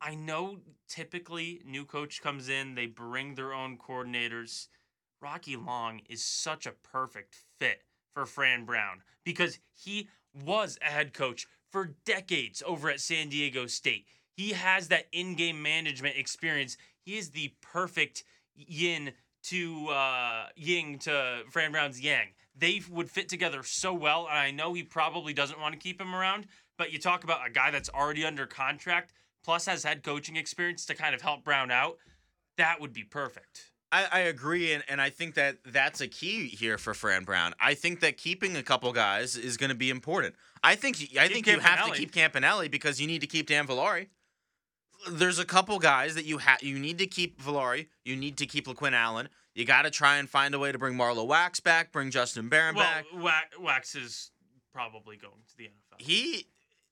I 0.00 0.16
know 0.16 0.58
typically 0.88 1.62
new 1.64 1.84
coach 1.84 2.20
comes 2.20 2.48
in, 2.48 2.74
they 2.74 2.86
bring 2.86 3.34
their 3.34 3.52
own 3.52 3.78
coordinators. 3.78 4.66
Rocky 5.20 5.56
Long 5.56 6.00
is 6.08 6.22
such 6.22 6.66
a 6.66 6.72
perfect 6.72 7.36
fit 7.58 7.82
for 8.12 8.26
Fran 8.26 8.64
Brown 8.64 9.02
because 9.24 9.58
he 9.72 10.08
was 10.44 10.78
a 10.82 10.86
head 10.86 11.12
coach 11.12 11.46
for 11.70 11.96
decades 12.04 12.62
over 12.66 12.88
at 12.90 13.00
San 13.00 13.28
Diego 13.28 13.66
State. 13.66 14.06
He 14.32 14.52
has 14.52 14.88
that 14.88 15.06
in-game 15.12 15.60
management 15.62 16.16
experience. 16.16 16.76
He 17.02 17.18
is 17.18 17.30
the 17.30 17.54
perfect 17.60 18.24
yin 18.54 19.12
to 19.44 19.88
uh, 19.88 20.46
Ying 20.56 20.98
to 21.00 21.42
Fran 21.50 21.72
Brown's 21.72 22.00
Yang. 22.00 22.28
They 22.56 22.82
would 22.90 23.10
fit 23.10 23.28
together 23.28 23.62
so 23.62 23.94
well, 23.94 24.26
and 24.28 24.38
I 24.38 24.50
know 24.50 24.74
he 24.74 24.82
probably 24.82 25.32
doesn't 25.32 25.60
want 25.60 25.74
to 25.74 25.78
keep 25.78 26.00
him 26.00 26.14
around. 26.14 26.46
But 26.76 26.92
you 26.92 26.98
talk 26.98 27.24
about 27.24 27.46
a 27.46 27.50
guy 27.50 27.70
that's 27.70 27.88
already 27.88 28.24
under 28.24 28.46
contract, 28.46 29.12
plus 29.44 29.66
has 29.66 29.82
had 29.82 30.02
coaching 30.02 30.36
experience 30.36 30.86
to 30.86 30.94
kind 30.94 31.14
of 31.14 31.22
help 31.22 31.44
Brown 31.44 31.70
out. 31.70 31.98
That 32.56 32.80
would 32.80 32.92
be 32.92 33.04
perfect. 33.04 33.67
I, 33.90 34.06
I 34.12 34.18
agree, 34.20 34.72
and, 34.72 34.84
and 34.88 35.00
I 35.00 35.10
think 35.10 35.34
that 35.34 35.58
that's 35.64 36.00
a 36.00 36.08
key 36.08 36.48
here 36.48 36.76
for 36.76 36.92
Fran 36.92 37.24
Brown. 37.24 37.54
I 37.58 37.74
think 37.74 38.00
that 38.00 38.18
keeping 38.18 38.56
a 38.56 38.62
couple 38.62 38.92
guys 38.92 39.36
is 39.36 39.56
going 39.56 39.70
to 39.70 39.76
be 39.76 39.88
important. 39.90 40.34
I 40.62 40.74
think 40.74 40.96
I 41.18 41.28
think 41.28 41.46
you 41.46 41.58
have 41.60 41.86
to 41.86 41.92
keep 41.94 42.12
Campanelli 42.12 42.70
because 42.70 43.00
you 43.00 43.06
need 43.06 43.20
to 43.22 43.26
keep 43.26 43.46
Dan 43.46 43.66
Villari. 43.66 44.08
There's 45.10 45.38
a 45.38 45.44
couple 45.44 45.78
guys 45.78 46.16
that 46.16 46.24
you 46.24 46.38
have 46.38 46.62
you 46.62 46.78
need 46.78 46.98
to 46.98 47.06
keep 47.06 47.40
Villari. 47.40 47.86
You 48.04 48.16
need 48.16 48.36
to 48.38 48.46
keep 48.46 48.66
LeQuint 48.66 48.92
Allen. 48.92 49.28
You 49.54 49.64
got 49.64 49.82
to 49.82 49.90
try 49.90 50.18
and 50.18 50.28
find 50.28 50.54
a 50.54 50.58
way 50.58 50.70
to 50.70 50.78
bring 50.78 50.96
Marlowe 50.96 51.24
Wax 51.24 51.58
back, 51.60 51.90
bring 51.90 52.10
Justin 52.10 52.48
Barron 52.48 52.74
Well, 52.74 52.84
back. 52.84 53.06
Wax, 53.14 53.58
Wax 53.58 53.94
is 53.94 54.30
probably 54.72 55.16
going 55.16 55.32
to 55.48 55.56
the 55.56 55.64
NFL. 55.64 56.00
He 56.00 56.46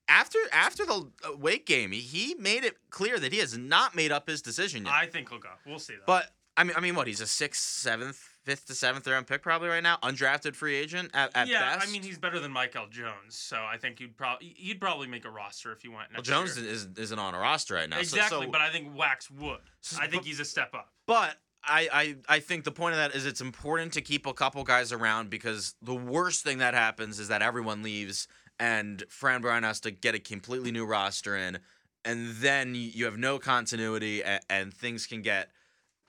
after 0.08 0.38
after 0.52 0.86
the 0.86 1.10
uh, 1.24 1.36
Wake 1.36 1.66
game, 1.66 1.92
he, 1.92 2.00
he 2.00 2.34
made 2.36 2.64
it 2.64 2.76
clear 2.90 3.18
that 3.18 3.32
he 3.32 3.38
has 3.38 3.56
not 3.58 3.94
made 3.94 4.12
up 4.12 4.28
his 4.28 4.40
decision 4.40 4.84
yet. 4.84 4.94
I 4.94 5.06
think 5.06 5.28
he'll 5.28 5.38
go. 5.38 5.50
We'll 5.66 5.78
see 5.78 5.94
That. 5.94 6.06
But 6.06 6.32
I 6.56 6.64
mean, 6.64 6.74
I 6.76 6.80
mean, 6.80 6.94
what? 6.94 7.06
He's 7.06 7.20
a 7.20 7.26
sixth, 7.26 7.62
seventh, 7.62 8.16
fifth 8.44 8.66
to 8.66 8.74
seventh 8.74 9.06
round 9.06 9.26
pick 9.26 9.42
probably 9.42 9.68
right 9.68 9.82
now, 9.82 9.98
undrafted 10.02 10.54
free 10.54 10.74
agent 10.76 11.10
at, 11.12 11.30
at 11.34 11.48
yeah, 11.48 11.76
best. 11.76 11.88
I 11.88 11.92
mean 11.92 12.02
he's 12.02 12.18
better 12.18 12.38
than 12.38 12.52
Mikel 12.52 12.86
Jones, 12.88 13.36
so 13.36 13.56
I 13.56 13.76
think 13.76 14.00
you'd 14.00 14.16
probably 14.16 14.54
you'd 14.56 14.80
probably 14.80 15.06
make 15.06 15.24
a 15.24 15.30
roster 15.30 15.72
if 15.72 15.84
you 15.84 15.92
went 15.92 16.08
well, 16.12 16.22
Jones 16.22 16.56
year. 16.58 16.70
is, 16.70 16.88
isn't 16.96 17.18
on 17.18 17.34
a 17.34 17.38
roster 17.38 17.74
right 17.74 17.88
now. 17.88 17.98
exactly, 17.98 18.46
so, 18.46 18.50
but 18.50 18.60
I 18.60 18.70
think 18.70 18.96
Wax 18.96 19.30
would. 19.30 19.58
So- 19.80 19.98
I 20.00 20.06
think 20.06 20.22
but- 20.22 20.24
he's 20.24 20.40
a 20.40 20.44
step 20.44 20.74
up. 20.74 20.92
but 21.06 21.36
I, 21.68 21.88
I 21.92 22.36
I 22.36 22.40
think 22.40 22.64
the 22.64 22.70
point 22.72 22.92
of 22.92 22.98
that 22.98 23.14
is 23.14 23.26
it's 23.26 23.40
important 23.40 23.92
to 23.94 24.00
keep 24.00 24.26
a 24.26 24.32
couple 24.32 24.62
guys 24.62 24.92
around 24.92 25.30
because 25.30 25.74
the 25.82 25.94
worst 25.94 26.44
thing 26.44 26.58
that 26.58 26.74
happens 26.74 27.18
is 27.18 27.28
that 27.28 27.42
everyone 27.42 27.82
leaves 27.82 28.28
and 28.58 29.02
Fran 29.08 29.40
Brown 29.42 29.64
has 29.64 29.80
to 29.80 29.90
get 29.90 30.14
a 30.14 30.18
completely 30.20 30.70
new 30.70 30.86
roster 30.86 31.36
in, 31.36 31.58
and 32.04 32.36
then 32.36 32.74
you 32.74 32.82
you 32.82 33.04
have 33.04 33.18
no 33.18 33.38
continuity 33.40 34.22
and, 34.22 34.40
and 34.48 34.72
things 34.72 35.06
can 35.06 35.22
get 35.22 35.50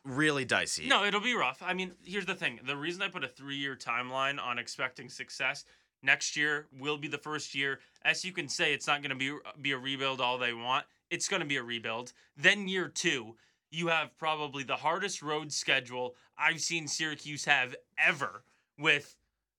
really 0.08 0.46
dicey. 0.46 0.88
No, 0.88 1.04
it'll 1.04 1.22
be 1.22 1.36
rough. 1.36 1.62
I 1.62 1.74
mean, 1.74 1.92
here's 2.04 2.26
the 2.26 2.36
thing. 2.36 2.60
The 2.66 2.76
reason 2.76 3.02
I 3.02 3.10
put 3.10 3.24
a 3.24 3.28
three-year 3.28 3.76
timeline 3.76 4.42
on 4.42 4.58
expecting 4.58 5.10
success 5.10 5.66
next 6.04 6.38
year 6.38 6.68
will 6.80 6.98
be 6.98 7.08
the 7.08 7.18
first 7.18 7.54
year. 7.54 7.80
As 8.04 8.24
you 8.24 8.32
can 8.32 8.48
say, 8.48 8.74
it's 8.74 8.88
not 8.88 9.02
going 9.02 9.10
to 9.10 9.16
be 9.16 9.34
be 9.62 9.72
a 9.72 9.78
rebuild 9.78 10.22
all 10.22 10.38
they 10.38 10.54
want. 10.54 10.86
It's 11.10 11.28
going 11.28 11.42
to 11.42 11.48
be 11.48 11.58
a 11.58 11.64
rebuild. 11.64 12.14
Then 12.36 12.68
year 12.68 12.88
two, 12.88 13.36
you 13.72 13.88
have 13.88 14.18
probably 14.18 14.64
the 14.64 14.76
hardest 14.76 15.22
road 15.22 15.52
schedule 15.52 16.16
I've 16.38 16.62
seen 16.62 16.88
Syracuse 16.88 17.46
have 17.46 17.76
ever 17.98 18.44
with 18.78 19.16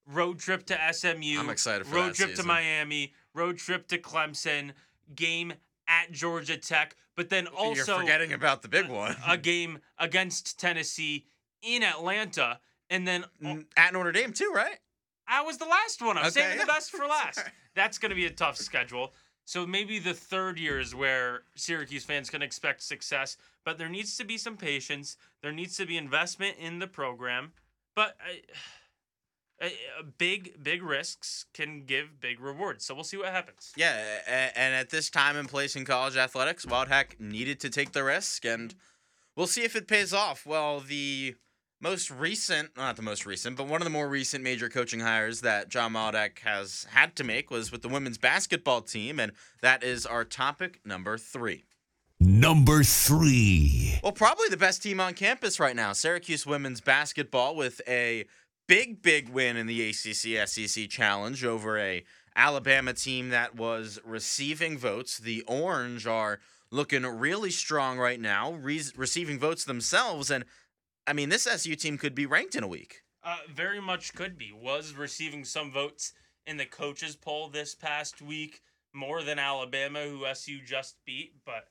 road 0.07 0.39
trip 0.39 0.65
to 0.67 0.79
SMU. 0.93 1.39
I'm 1.39 1.51
excited 1.51 1.87
for 1.87 1.97
road 1.97 2.15
trip 2.15 2.35
to. 2.37 2.43
Miami, 2.43 3.13
road 3.35 3.59
trip 3.59 3.89
to 3.89 3.99
Clemson, 3.99 4.73
game 5.15 5.55
at 5.89 6.13
Georgia 6.13 6.57
Tech, 6.57 6.95
but 7.17 7.31
then 7.31 7.47
also 7.47 7.75
You're 7.75 8.01
forgetting 8.01 8.33
about 8.33 8.63
the 8.63 8.69
big 8.69 8.89
one. 8.89 9.17
a 9.27 9.37
game 9.37 9.79
against 9.99 10.61
Tennessee 10.61 11.27
in 11.63 11.83
Atlanta, 11.83 12.61
and 12.91 13.09
then 13.09 13.25
at 13.77 13.93
Notre 13.93 14.13
Dame 14.13 14.33
too, 14.33 14.53
right? 14.55 14.79
I 15.27 15.43
was 15.43 15.59
the 15.59 15.67
last 15.67 16.01
one. 16.01 16.17
I'm 16.17 16.27
Okay, 16.27 16.41
saving 16.41 16.59
the 16.59 16.67
best 16.67 16.91
for 16.91 17.07
last. 17.09 17.43
That's 17.75 17.99
going 17.99 18.11
to 18.11 18.17
be 18.17 18.27
a 18.27 18.31
tough 18.31 18.57
schedule. 18.57 19.13
So 19.45 19.67
maybe 19.67 19.99
the 19.99 20.15
third 20.15 20.59
year 20.59 20.79
is 20.79 20.95
where 20.95 21.43
Syracuse 21.55 22.05
fans 22.05 22.29
can 22.31 22.43
expect 22.43 22.83
success, 22.83 23.37
but 23.65 23.79
there 23.79 23.89
needs 23.89 24.17
to 24.19 24.25
be 24.25 24.37
some 24.39 24.57
patience. 24.57 25.17
There 25.43 25.53
needs 25.53 25.77
to 25.79 25.87
be 25.87 25.97
investment 25.97 26.57
in 26.59 26.79
the 26.81 26.87
program, 26.87 27.53
but 27.97 28.17
uh, 28.21 28.35
uh, 29.61 29.69
big 30.19 30.63
big 30.63 30.83
risks 30.83 31.47
can 31.53 31.85
give 31.85 32.21
big 32.21 32.41
rewards. 32.41 32.85
So 32.85 32.95
we'll 32.95 33.05
see 33.05 33.17
what 33.17 33.29
happens. 33.29 33.73
Yeah, 33.77 33.97
and 34.27 34.75
at 34.75 34.91
this 34.91 35.11
time 35.11 35.37
and 35.37 35.49
place 35.49 35.75
in 35.77 35.85
college 35.85 36.17
athletics, 36.17 36.65
Wildhack 36.65 37.19
needed 37.19 37.61
to 37.61 37.71
take 37.71 37.93
the 37.93 38.05
risk, 38.05 38.45
and 38.45 38.75
we'll 39.35 39.47
see 39.47 39.65
if 39.65 39.75
it 39.75 39.89
pays 39.89 40.13
off. 40.15 40.47
Well, 40.47 40.81
the 40.81 41.35
most 41.81 42.11
recent, 42.11 42.77
not 42.77 42.97
the 42.97 43.03
most 43.03 43.25
recent, 43.27 43.57
but 43.57 43.69
one 43.69 43.81
of 43.81 43.85
the 43.85 43.91
more 43.91 44.09
recent 44.09 44.43
major 44.43 44.69
coaching 44.69 45.01
hires 45.01 45.41
that 45.43 45.69
John 45.69 45.93
Wildhack 45.93 46.41
has 46.41 46.87
had 46.91 47.15
to 47.17 47.25
make 47.25 47.51
was 47.51 47.71
with 47.71 47.83
the 47.83 47.89
women's 47.89 48.19
basketball 48.19 48.81
team, 48.81 49.21
and 49.21 49.33
that 49.61 49.83
is 49.83 50.05
our 50.07 50.25
topic 50.25 50.81
number 50.85 51.19
three. 51.19 51.65
Number 52.21 52.83
three. 52.83 54.01
Well, 54.03 54.11
probably 54.13 54.49
the 54.49 54.57
best 54.57 54.83
team 54.83 54.99
on 54.99 55.15
campus 55.15 55.61
right 55.61 55.77
now, 55.77 55.93
Syracuse 55.93 56.45
women's 56.45 56.81
basketball, 56.81 57.55
with 57.55 57.81
a 57.87 58.27
big, 58.69 59.03
big 59.03 59.29
win 59.31 59.57
in 59.57 59.67
the 59.67 59.89
ACC 59.89 60.49
SEC 60.49 60.89
Challenge 60.89 61.45
over 61.45 61.79
a 61.79 62.05
Alabama 62.37 62.93
team 62.93 63.31
that 63.31 63.57
was 63.57 63.99
receiving 64.05 64.79
votes. 64.79 65.19
The 65.19 65.43
Orange 65.49 66.07
are 66.07 66.39
looking 66.71 67.05
really 67.05 67.51
strong 67.51 67.99
right 67.99 68.21
now, 68.21 68.53
re- 68.53 68.81
receiving 68.95 69.41
votes 69.41 69.65
themselves, 69.65 70.31
and 70.31 70.45
I 71.07 71.15
mean, 71.15 71.31
this 71.31 71.47
SU 71.47 71.75
team 71.75 71.97
could 71.97 72.15
be 72.15 72.27
ranked 72.27 72.55
in 72.55 72.63
a 72.63 72.69
week. 72.69 73.03
Uh, 73.25 73.39
very 73.53 73.81
much 73.81 74.15
could 74.15 74.37
be. 74.37 74.53
Was 74.53 74.93
receiving 74.93 75.43
some 75.45 75.73
votes 75.73 76.13
in 76.47 76.59
the 76.59 76.67
coaches 76.67 77.17
poll 77.17 77.49
this 77.49 77.75
past 77.75 78.21
week 78.21 78.61
more 78.93 79.23
than 79.23 79.39
Alabama, 79.39 80.03
who 80.03 80.27
SU 80.27 80.61
just 80.67 80.97
beat. 81.07 81.33
But 81.47 81.69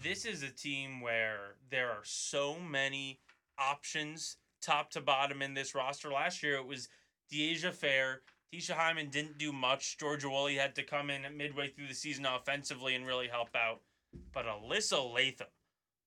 this 0.00 0.24
is 0.24 0.44
a 0.44 0.50
team 0.50 1.00
where 1.00 1.56
there 1.70 1.90
are 1.90 2.04
so 2.04 2.56
many 2.58 3.20
options, 3.58 4.36
top 4.62 4.90
to 4.92 5.00
bottom, 5.00 5.42
in 5.42 5.54
this 5.54 5.74
roster. 5.74 6.10
Last 6.10 6.42
year 6.42 6.56
it 6.56 6.66
was 6.66 6.88
Dyaisha 7.32 7.72
Fair. 7.72 8.22
Teisha 8.52 8.74
Hyman 8.74 9.08
didn't 9.08 9.38
do 9.38 9.52
much. 9.52 9.98
Georgia 9.98 10.28
Woolley 10.28 10.56
had 10.56 10.74
to 10.74 10.82
come 10.82 11.10
in 11.10 11.22
midway 11.36 11.68
through 11.68 11.88
the 11.88 11.94
season 11.94 12.26
offensively 12.26 12.94
and 12.94 13.06
really 13.06 13.28
help 13.28 13.48
out. 13.56 13.80
But 14.32 14.44
Alyssa 14.44 15.12
Latham, 15.12 15.46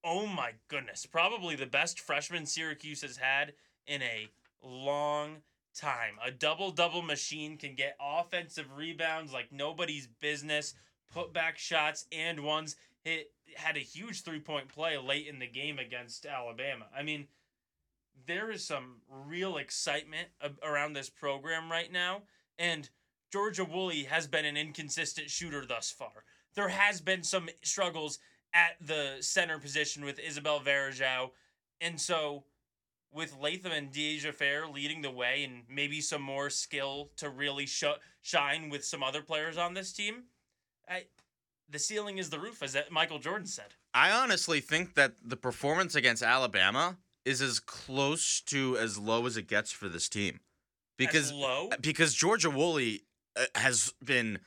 oh 0.04 0.28
my 0.28 0.52
goodness, 0.68 1.08
probably 1.08 1.56
the 1.56 1.65
best 1.65 2.00
freshman 2.00 2.46
Syracuse 2.46 3.02
has 3.02 3.18
had 3.18 3.54
in 3.88 4.04
a 4.04 4.30
long 4.62 5.38
time. 5.76 6.15
A 6.24 6.32
double 6.32 6.72
double 6.72 7.02
machine 7.02 7.58
can 7.58 7.76
get 7.76 7.98
offensive 8.00 8.72
rebounds 8.76 9.34
like 9.34 9.52
nobody's 9.52 10.08
business, 10.08 10.76
put 11.12 11.34
back 11.34 11.58
shots 11.58 12.06
and 12.12 12.41
ones. 12.41 12.76
It 13.04 13.32
had 13.56 13.76
a 13.76 13.82
huge 13.82 14.24
three 14.24 14.39
point 14.39 14.70
play 14.70 14.98
late 14.98 15.28
in 15.28 15.39
the 15.39 15.48
game 15.48 15.80
against 15.80 16.26
Alabama. 16.26 16.86
I 16.96 17.04
mean, 17.04 17.28
there 18.28 18.51
is 18.51 18.65
some 18.65 19.01
real 19.10 19.58
excitement 19.58 20.30
around 20.63 20.93
this 20.93 21.10
program 21.10 21.71
right 21.71 21.91
now, 21.91 22.23
and 22.58 22.89
Georgia 23.32 23.65
Woolley 23.65 24.04
has 24.04 24.28
been 24.28 24.45
an 24.45 24.58
inconsistent 24.58 25.30
shooter 25.30 25.65
thus 25.65 25.91
far. 25.91 26.23
There 26.56 26.69
has 26.69 27.01
been 27.01 27.23
some 27.23 27.49
struggles 27.63 28.19
at 28.54 28.78
the 28.80 29.17
center 29.19 29.60
position 29.60 30.06
with 30.06 30.19
Izabel 30.19 30.63
Varejão, 30.63 31.32
and 31.82 31.99
so 31.99 32.45
with 33.12 33.36
Latham 33.39 33.71
and 33.71 33.91
Dyaisha 33.91 34.34
Fair 34.34 34.67
leading 34.67 35.01
the 35.01 35.12
way, 35.12 35.43
and 35.43 35.63
maybe 35.69 36.01
some 36.01 36.21
more 36.21 36.49
skill 36.49 37.12
to 37.17 37.30
really 37.30 37.65
sh- 37.65 37.84
shine 38.21 38.69
with 38.69 38.84
some 38.84 39.04
other 39.04 39.21
players 39.21 39.58
on 39.58 39.73
this 39.73 39.91
team, 39.93 40.23
I, 40.89 41.06
the 41.69 41.80
ceiling 41.80 42.17
is 42.17 42.30
the 42.30 42.39
roof, 42.39 42.62
as 42.62 42.78
Michael 42.91 43.19
Jordan 43.19 43.47
said. 43.47 43.73
I 43.93 44.12
honestly 44.12 44.60
think 44.60 44.95
that 44.95 45.13
the 45.23 45.38
performance 45.38 45.95
against 45.95 46.21
Alabama 46.21 46.97
is 47.25 47.41
as 47.41 47.59
close 47.59 48.39
to 48.41 48.77
as 48.77 48.97
low 48.97 49.25
as 49.25 49.35
it 49.38 49.47
gets 49.47 49.71
for 49.71 49.89
this 49.89 50.07
team. 50.07 50.39
Because 50.97 51.27
As 51.31 51.33
low. 51.33 51.69
because 51.81 52.13
Georgia 52.13 52.49
Woolley 52.49 53.01
uh, 53.35 53.45
has 53.55 53.93
been 54.03 54.39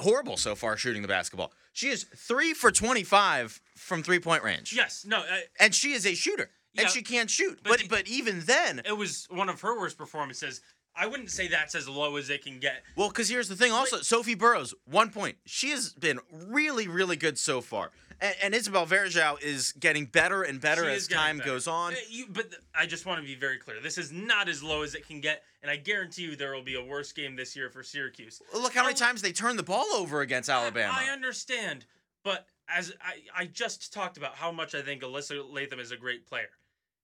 horrible 0.00 0.36
so 0.36 0.54
far 0.54 0.76
shooting 0.76 1.02
the 1.02 1.08
basketball. 1.08 1.52
She 1.72 1.88
is 1.88 2.04
three 2.04 2.54
for 2.54 2.70
twenty-five 2.70 3.60
from 3.76 4.02
three-point 4.02 4.42
range. 4.42 4.72
Yes, 4.74 5.04
no, 5.06 5.18
I, 5.18 5.42
and 5.60 5.74
she 5.74 5.92
is 5.92 6.06
a 6.06 6.14
shooter, 6.14 6.50
Yeah, 6.72 6.82
and 6.82 6.90
she 6.90 7.02
can't 7.02 7.30
shoot. 7.30 7.60
but 7.62 7.70
But 7.70 7.80
the- 7.80 7.88
but 7.88 8.08
even 8.08 8.40
then, 8.40 8.82
it 8.84 8.96
was 8.96 9.26
one 9.30 9.48
of 9.48 9.60
her 9.60 9.78
worst 9.78 9.96
performances. 9.98 10.60
I 10.96 11.06
wouldn't 11.08 11.30
say 11.30 11.48
that's 11.48 11.74
as 11.74 11.88
low 11.88 12.14
as 12.16 12.30
it 12.30 12.44
can 12.44 12.60
get. 12.60 12.84
well, 12.96 13.08
because 13.08 13.28
here's 13.28 13.48
the 13.48 13.56
thing. 13.56 13.72
Also, 13.72 13.96
Sophie 13.98 14.36
Burrows, 14.36 14.72
one 14.84 15.10
point. 15.10 15.36
She 15.44 15.70
has 15.70 15.92
been 15.92 16.20
really 16.32 16.86
really 16.88 17.16
good 17.16 17.38
so 17.38 17.60
far, 17.60 17.90
and, 18.24 18.34
and 18.42 18.54
Izabel 18.54 18.86
Varejão 18.86 19.40
is 19.42 19.72
getting 19.72 20.06
better 20.06 20.42
and 20.42 20.60
better 20.60 20.88
as 20.88 21.06
time 21.06 21.38
better. 21.38 21.50
goes 21.50 21.66
on. 21.68 21.92
Uh, 21.92 21.96
You, 22.10 22.26
but 22.30 22.50
th- 22.50 22.62
I 22.74 22.86
just 22.86 23.04
want 23.06 23.20
to 23.20 23.26
be 23.26 23.34
very 23.34 23.58
clear. 23.58 23.80
This 23.80 23.98
is 23.98 24.10
not 24.12 24.48
as 24.48 24.62
low 24.62 24.82
as 24.82 24.94
it 24.94 25.06
can 25.06 25.20
get, 25.20 25.42
and 25.62 25.70
I 25.70 25.76
guarantee 25.76 26.22
you 26.22 26.36
there 26.36 26.54
will 26.54 26.62
be 26.62 26.74
a 26.76 26.82
worse 26.84 27.12
game 27.12 27.36
this 27.36 27.54
year 27.54 27.68
for 27.70 27.82
Syracuse. 27.82 28.40
Look 28.54 28.74
how 28.74 28.82
many 28.84 28.94
times 28.94 29.20
they 29.22 29.32
turned 29.32 29.58
the 29.58 29.62
ball 29.64 29.86
over 29.94 30.20
against 30.22 30.48
Alabama. 30.48 30.94
I 30.96 31.10
understand, 31.12 31.84
but 32.22 32.46
as 32.68 32.92
I, 33.02 33.42
I 33.42 33.46
just 33.46 33.92
talked 33.92 34.16
about 34.16 34.34
how 34.36 34.50
much 34.50 34.74
I 34.74 34.80
think 34.82 35.02
Alyssa 35.02 35.44
Latham 35.52 35.78
is 35.80 35.90
a 35.90 35.96
great 35.96 36.26
player. 36.26 36.48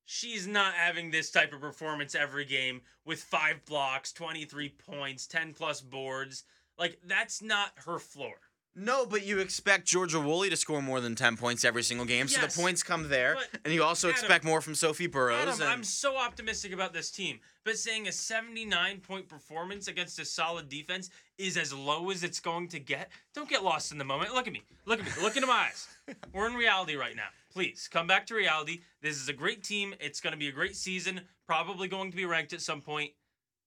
She's 0.07 0.47
not 0.47 0.75
having 0.75 1.11
this 1.11 1.31
type 1.31 1.53
of 1.53 1.61
performance 1.61 2.15
every 2.17 2.45
game 2.45 2.81
with 3.05 3.23
five 3.23 3.65
blocks, 3.65 4.13
23 4.13 4.71
points, 4.71 5.27
10 5.27 5.55
plus 5.55 5.81
boards. 5.81 6.45
Like 6.79 6.99
that's 7.07 7.43
not 7.43 7.73
her 7.87 7.99
floor. 7.99 8.35
No, 8.77 9.05
but 9.05 9.27
you 9.27 9.41
expect 9.41 9.87
Georgia 9.87 10.21
Woolley 10.21 10.49
to 10.49 10.57
score 10.57 10.81
more 10.81 11.01
than 11.01 11.17
10 11.17 11.37
points 11.37 11.65
every 11.65 11.83
single 11.83 12.07
game, 12.07 12.29
so 12.29 12.41
Yes, 12.41 12.55
the 12.55 12.63
points 12.63 12.83
come 12.85 13.09
there. 13.09 13.35
but 13.35 13.61
And 13.65 13.75
you 13.75 13.83
also 13.83 14.09
Adam- 14.09 14.19
expect 14.19 14.45
more 14.45 14.61
from 14.61 14.75
Sophie 14.77 15.09
Burrows. 15.09 15.41
Adam, 15.43 15.55
and 15.61 15.65
I'm 15.71 15.85
so 15.85 16.17
optimistic 16.17 16.73
about 16.73 16.93
this 16.93 17.11
team, 17.11 17.41
but 17.65 17.77
saying 17.79 18.07
a 18.07 18.13
79 18.13 19.01
point 19.01 19.29
performance 19.29 19.89
against 19.89 20.19
a 20.21 20.25
solid 20.25 20.69
defense 20.69 21.11
is 21.37 21.57
as 21.57 21.73
low 21.73 22.11
as 22.11 22.23
it's 22.23 22.39
going 22.39 22.69
to 22.69 22.79
get. 22.79 23.11
Don't 23.35 23.49
get 23.49 23.65
lost 23.65 23.91
in 23.91 23.99
the 23.99 24.05
moment. 24.05 24.35
Look 24.35 24.47
at 24.47 24.53
me. 24.53 24.63
Look 24.87 25.01
at 25.01 25.07
me. 25.07 25.13
Look 25.23 25.35
into 25.37 25.49
my 25.49 25.69
eyes. 25.69 25.89
We're 26.33 26.47
in 26.47 26.55
reality 26.55 26.95
right 26.95 27.17
now. 27.17 27.29
Please 27.53 27.89
come 27.91 28.07
back 28.07 28.25
to 28.29 28.35
reality. 28.37 28.83
This 29.03 29.17
is 29.21 29.29
a 29.29 29.33
great 29.33 29.65
team. 29.65 29.95
It's 29.99 30.21
going 30.21 30.33
to 30.33 30.39
be 30.39 30.47
a 30.49 30.53
great 30.53 30.77
season. 30.77 31.23
Probably 31.45 31.89
going 31.89 32.13
to 32.13 32.17
be 32.17 32.25
ranked 32.25 32.53
at 32.53 32.61
some 32.61 32.81
point. 32.81 33.11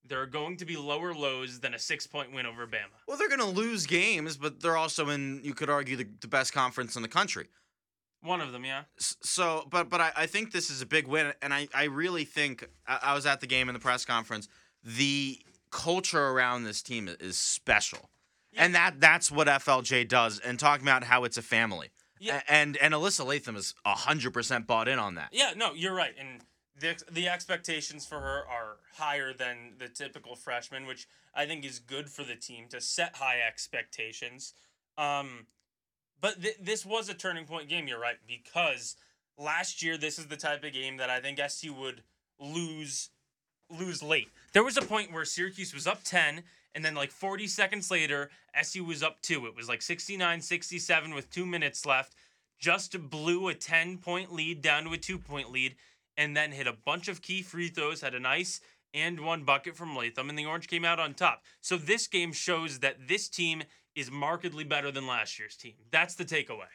There 0.05 0.21
are 0.21 0.25
going 0.27 0.57
to 0.57 0.65
be 0.65 0.75
lower 0.75 1.13
lows 1.13 1.59
than 1.61 1.73
a 1.73 1.79
six 1.79 2.05
point 2.07 2.33
win 2.33 2.45
over 2.45 2.67
Bama. 2.67 2.91
Well, 3.07 3.17
they're 3.17 3.29
going 3.29 3.39
to 3.39 3.45
lose 3.45 3.85
games, 3.85 4.35
but 4.37 4.61
they're 4.61 4.77
also 4.77 5.09
in, 5.09 5.41
you 5.43 5.53
could 5.53 5.69
argue, 5.69 5.95
the, 5.95 6.07
the 6.19 6.27
best 6.27 6.51
conference 6.53 6.95
in 6.95 7.01
the 7.01 7.07
country. 7.07 7.47
One 8.21 8.39
of 8.41 8.51
them, 8.53 8.63
yeah. 8.63 8.83
So, 8.97 9.67
but 9.69 9.89
but 9.89 9.99
I, 9.99 10.11
I 10.15 10.25
think 10.27 10.51
this 10.53 10.69
is 10.69 10.81
a 10.81 10.85
big 10.85 11.07
win, 11.07 11.33
and 11.41 11.53
I, 11.53 11.67
I 11.73 11.85
really 11.85 12.23
think 12.23 12.65
I, 12.87 12.99
I 13.03 13.13
was 13.15 13.25
at 13.25 13.41
the 13.41 13.47
game 13.47 13.67
in 13.67 13.73
the 13.73 13.79
press 13.79 14.05
conference. 14.05 14.47
The 14.83 15.39
culture 15.71 16.27
around 16.29 16.63
this 16.63 16.81
team 16.81 17.09
is 17.19 17.37
special, 17.37 18.09
and 18.55 18.73
that 18.75 19.01
that's 19.01 19.29
what 19.29 19.47
FLJ 19.47 20.07
does. 20.07 20.39
And 20.39 20.57
talking 20.57 20.85
about 20.85 21.03
how 21.03 21.25
it's 21.25 21.37
a 21.37 21.41
family, 21.41 21.89
Yeah. 22.17 22.41
And 22.47 22.77
and 22.77 22.93
Alyssa 22.93 23.25
Latham 23.25 23.57
is 23.57 23.73
hundred 23.85 24.31
percent 24.33 24.67
bought 24.67 24.87
in 24.87 24.99
on 24.99 25.15
that. 25.15 25.29
Yeah, 25.33 25.51
no, 25.57 25.73
you're 25.73 25.93
right. 25.93 26.13
And 26.17 26.41
the 26.79 27.01
the 27.11 27.27
expectations 27.27 28.05
for 28.05 28.19
her 28.19 28.43
are 28.49 28.77
higher 28.95 29.33
than 29.33 29.73
the 29.77 29.87
typical 29.87 30.35
freshman, 30.35 30.85
which 30.85 31.07
I 31.33 31.45
think 31.45 31.65
is 31.65 31.79
good 31.79 32.09
for 32.09 32.23
the 32.23 32.35
team 32.35 32.65
to 32.69 32.81
set 32.81 33.15
high 33.15 33.39
expectations. 33.45 34.53
Um, 34.97 35.47
but 36.19 36.41
th- 36.41 36.57
this 36.61 36.85
was 36.85 37.09
a 37.09 37.13
turning 37.13 37.45
point 37.45 37.69
game. 37.69 37.87
You're 37.87 37.99
right 37.99 38.17
because 38.27 38.95
last 39.37 39.83
year 39.83 39.97
this 39.97 40.17
is 40.19 40.27
the 40.27 40.37
type 40.37 40.63
of 40.63 40.73
game 40.73 40.97
that 40.97 41.09
I 41.09 41.19
think 41.19 41.39
SU 41.39 41.73
would 41.73 42.01
lose 42.39 43.09
lose 43.69 44.03
late. 44.03 44.29
There 44.53 44.63
was 44.63 44.77
a 44.77 44.81
point 44.81 45.11
where 45.11 45.25
Syracuse 45.25 45.73
was 45.73 45.87
up 45.87 46.03
10 46.03 46.43
and 46.75 46.83
then 46.83 46.95
like 46.95 47.11
40 47.11 47.47
seconds 47.47 47.89
later 47.89 48.29
SU 48.55 48.83
was 48.83 49.01
up 49.01 49.21
2. 49.21 49.45
It 49.47 49.55
was 49.55 49.67
like 49.67 49.79
69-67 49.79 51.15
with 51.15 51.29
2 51.31 51.45
minutes 51.45 51.85
left. 51.85 52.13
Just 52.59 53.09
blew 53.09 53.47
a 53.47 53.53
10 53.53 53.97
point 53.97 54.31
lead 54.31 54.61
down 54.61 54.83
to 54.85 54.93
a 54.93 54.97
2 54.97 55.17
point 55.17 55.51
lead 55.51 55.75
and 56.17 56.35
then 56.35 56.51
hit 56.51 56.67
a 56.67 56.73
bunch 56.73 57.07
of 57.07 57.21
key 57.21 57.41
free 57.41 57.69
throws, 57.69 58.01
had 58.01 58.15
a 58.15 58.19
nice 58.19 58.61
and 58.93 59.19
one 59.19 59.43
bucket 59.43 59.75
from 59.75 59.95
Latham, 59.95 60.29
and 60.29 60.37
the 60.37 60.45
Orange 60.45 60.67
came 60.67 60.85
out 60.85 60.99
on 60.99 61.13
top. 61.13 61.41
So 61.61 61.77
this 61.77 62.07
game 62.07 62.31
shows 62.31 62.79
that 62.79 63.07
this 63.07 63.27
team 63.27 63.63
is 63.95 64.11
markedly 64.11 64.63
better 64.63 64.91
than 64.91 65.07
last 65.07 65.39
year's 65.39 65.55
team. 65.55 65.73
That's 65.91 66.15
the 66.15 66.25
takeaway. 66.25 66.69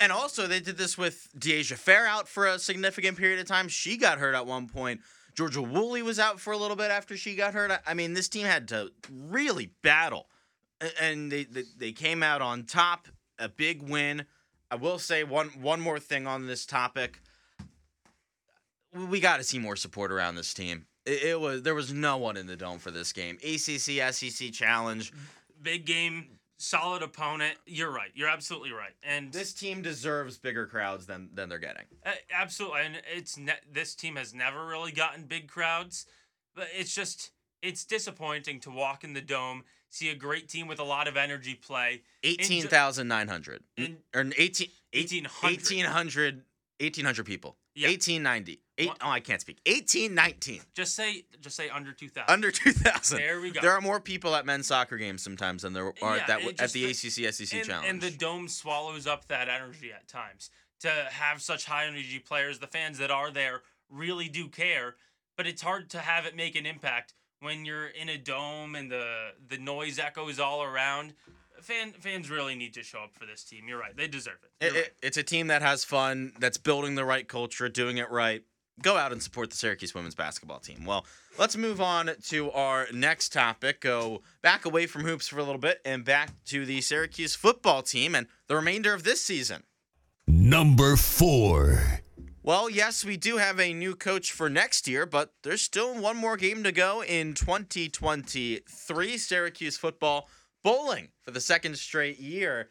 And 0.00 0.10
also, 0.10 0.46
they 0.46 0.60
did 0.60 0.76
this 0.76 0.98
with 0.98 1.28
Dyaisha 1.38 1.76
Fair 1.76 2.06
out 2.06 2.28
for 2.28 2.46
a 2.46 2.58
significant 2.58 3.16
period 3.16 3.38
of 3.40 3.46
time. 3.46 3.68
She 3.68 3.96
got 3.96 4.18
hurt 4.18 4.34
at 4.34 4.46
one 4.46 4.68
point. 4.68 5.00
Georgia 5.34 5.62
Woolley 5.62 6.02
was 6.02 6.18
out 6.18 6.40
for 6.40 6.52
a 6.52 6.56
little 6.56 6.76
bit 6.76 6.90
after 6.90 7.16
she 7.16 7.34
got 7.34 7.54
hurt. 7.54 7.70
I- 7.86 7.94
mean, 7.94 8.14
this 8.14 8.28
team 8.28 8.46
had 8.46 8.68
to 8.68 8.90
really 9.10 9.70
battle, 9.82 10.28
and 11.00 11.30
they 11.30 11.44
they, 11.44 11.64
they 11.76 11.92
came 11.92 12.22
out 12.22 12.42
on 12.42 12.64
top. 12.64 13.08
A 13.38 13.48
big 13.48 13.82
win. 13.82 14.26
I 14.70 14.76
will 14.76 14.98
say 14.98 15.24
one 15.24 15.48
one 15.60 15.80
more 15.80 15.98
thing 15.98 16.26
on 16.26 16.46
this 16.46 16.66
topic. 16.66 17.20
We 18.94 19.20
got 19.20 19.38
to 19.38 19.44
see 19.44 19.58
more 19.58 19.76
support 19.76 20.12
around 20.12 20.36
this 20.36 20.54
team. 20.54 20.86
It, 21.04 21.22
it 21.22 21.40
was 21.40 21.62
there 21.62 21.74
was 21.74 21.92
no 21.92 22.16
one 22.16 22.36
in 22.36 22.46
the 22.46 22.56
dome 22.56 22.78
for 22.78 22.90
this 22.90 23.12
game. 23.12 23.36
ACC 23.44 24.14
SEC 24.14 24.52
challenge. 24.52 25.12
Big 25.62 25.84
game, 25.84 26.28
solid 26.58 27.02
opponent. 27.02 27.56
You're 27.66 27.90
right. 27.90 28.10
You're 28.14 28.28
absolutely 28.28 28.72
right. 28.72 28.92
And 29.02 29.32
This 29.32 29.52
team 29.52 29.82
deserves 29.82 30.38
bigger 30.38 30.66
crowds 30.66 31.06
than 31.06 31.30
than 31.34 31.48
they're 31.48 31.58
getting. 31.58 31.84
Uh, 32.04 32.12
absolutely, 32.32 32.80
and 32.82 33.02
it's 33.14 33.36
ne- 33.36 33.52
this 33.72 33.94
team 33.94 34.16
has 34.16 34.34
never 34.34 34.66
really 34.66 34.92
gotten 34.92 35.24
big 35.24 35.48
crowds, 35.48 36.06
but 36.54 36.68
it's 36.76 36.94
just 36.94 37.30
it's 37.62 37.84
disappointing 37.84 38.60
to 38.60 38.70
walk 38.70 39.04
in 39.04 39.14
the 39.14 39.20
dome, 39.20 39.64
see 39.88 40.10
a 40.10 40.14
great 40.14 40.48
team 40.48 40.66
with 40.68 40.78
a 40.78 40.84
lot 40.84 41.08
of 41.08 41.16
energy 41.16 41.54
play. 41.54 42.02
Eighteen 42.22 42.64
thousand 42.64 43.08
nine 43.08 43.28
hundred. 43.28 43.62
Or 44.14 44.20
18, 44.20 44.68
1800. 44.92 45.30
1800, 45.42 46.42
1800 46.80 47.26
people. 47.26 47.56
Yeah. 47.74 47.88
1890. 47.88 48.60
Eight, 48.76 48.90
oh, 49.00 49.08
I 49.10 49.20
can't 49.20 49.40
speak. 49.40 49.58
1819. 49.66 50.60
Just 50.74 50.96
say 50.96 51.24
just 51.40 51.54
say 51.56 51.68
under 51.68 51.92
two 51.92 52.08
thousand. 52.08 52.32
Under 52.32 52.50
2000. 52.50 53.18
There 53.18 53.40
we 53.40 53.50
go. 53.52 53.60
There 53.60 53.70
are 53.72 53.80
more 53.80 54.00
people 54.00 54.34
at 54.34 54.44
men's 54.44 54.66
soccer 54.66 54.96
games 54.96 55.22
sometimes 55.22 55.62
than 55.62 55.72
there 55.72 55.86
are 56.02 56.16
Yeah, 56.16 56.22
at, 56.22 56.26
that, 56.26 56.42
at 56.44 56.56
just- 56.56 56.74
the 56.74 56.84
ACC 56.86 57.32
SEC 57.34 57.58
and, 57.60 57.66
challenge. 57.68 57.88
and 57.88 58.00
the 58.00 58.10
dome 58.10 58.48
swallows 58.48 59.06
up 59.06 59.28
that 59.28 59.48
energy 59.48 59.92
at 59.92 60.08
times. 60.08 60.50
To 60.80 60.88
have 60.90 61.40
such 61.40 61.64
high 61.66 61.86
energy 61.86 62.18
players, 62.18 62.58
the 62.58 62.66
fans 62.66 62.98
that 62.98 63.10
are 63.10 63.30
there 63.30 63.62
really 63.88 64.28
do 64.28 64.48
care, 64.48 64.96
but 65.36 65.46
it's 65.46 65.62
hard 65.62 65.88
to 65.90 65.98
have 65.98 66.26
it 66.26 66.34
make 66.36 66.56
an 66.56 66.66
impact 66.66 67.14
when 67.40 67.64
you're 67.64 67.86
in 67.86 68.08
a 68.08 68.18
dome 68.18 68.74
and 68.74 68.90
the 68.90 69.30
the 69.48 69.56
noise 69.58 69.98
echoes 70.00 70.40
all 70.40 70.62
around. 70.64 71.14
Fan 71.60 71.92
fans 71.92 72.28
really 72.28 72.56
need 72.56 72.74
to 72.74 72.82
show 72.82 72.98
up 72.98 73.14
for 73.14 73.24
this 73.24 73.44
team. 73.44 73.68
You're 73.68 73.78
right; 73.78 73.96
they 73.96 74.08
deserve 74.08 74.38
it. 74.42 74.66
It- 74.66 74.72
right. 74.72 74.76
it- 74.86 74.96
it's 75.00 75.16
a 75.16 75.22
team 75.22 75.46
that 75.46 75.62
has 75.62 75.84
fun, 75.84 76.32
that's 76.40 76.56
building 76.58 76.96
the 76.96 77.04
right 77.04 77.26
culture, 77.28 77.68
doing 77.68 77.96
it 77.98 78.10
right. 78.10 78.42
Go 78.82 78.96
out 78.96 79.12
and 79.12 79.22
support 79.22 79.50
the 79.50 79.56
Syracuse 79.56 79.94
women's 79.94 80.14
basketball 80.16 80.58
team. 80.58 80.84
Well, 80.84 81.06
let's 81.38 81.56
move 81.56 81.80
on 81.80 82.10
to 82.24 82.50
our 82.50 82.88
next 82.92 83.32
topic. 83.32 83.80
Go 83.80 84.22
back 84.42 84.64
away 84.64 84.86
from 84.86 85.02
hoops 85.02 85.28
for 85.28 85.38
a 85.38 85.44
little 85.44 85.60
bit 85.60 85.80
and 85.84 86.04
back 86.04 86.30
to 86.46 86.66
the 86.66 86.80
Syracuse 86.80 87.34
football 87.36 87.82
team 87.82 88.14
and 88.14 88.26
the 88.48 88.56
remainder 88.56 88.92
of 88.92 89.04
this 89.04 89.20
season. 89.20 89.62
Number 90.26 90.96
four. 90.96 92.00
Well, 92.42 92.68
yes, 92.68 93.04
we 93.04 93.16
do 93.16 93.38
have 93.38 93.58
a 93.58 93.72
new 93.72 93.94
coach 93.94 94.32
for 94.32 94.50
next 94.50 94.86
year, 94.86 95.06
but 95.06 95.32
there's 95.44 95.62
still 95.62 95.98
one 95.98 96.16
more 96.16 96.36
game 96.36 96.62
to 96.64 96.72
go 96.72 97.02
in 97.02 97.32
2023. 97.32 99.16
Syracuse 99.16 99.78
football 99.78 100.28
bowling 100.62 101.08
for 101.22 101.30
the 101.30 101.40
second 101.40 101.78
straight 101.78 102.18
year. 102.18 102.68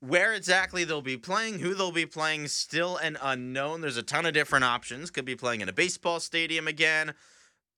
Where 0.00 0.32
exactly 0.32 0.84
they'll 0.84 1.02
be 1.02 1.16
playing, 1.16 1.58
who 1.58 1.74
they'll 1.74 1.90
be 1.90 2.06
playing, 2.06 2.46
still 2.48 2.96
an 2.98 3.18
unknown. 3.20 3.80
There's 3.80 3.96
a 3.96 4.02
ton 4.02 4.26
of 4.26 4.32
different 4.32 4.64
options. 4.64 5.10
Could 5.10 5.24
be 5.24 5.34
playing 5.34 5.60
in 5.60 5.68
a 5.68 5.72
baseball 5.72 6.20
stadium 6.20 6.68
again, 6.68 7.14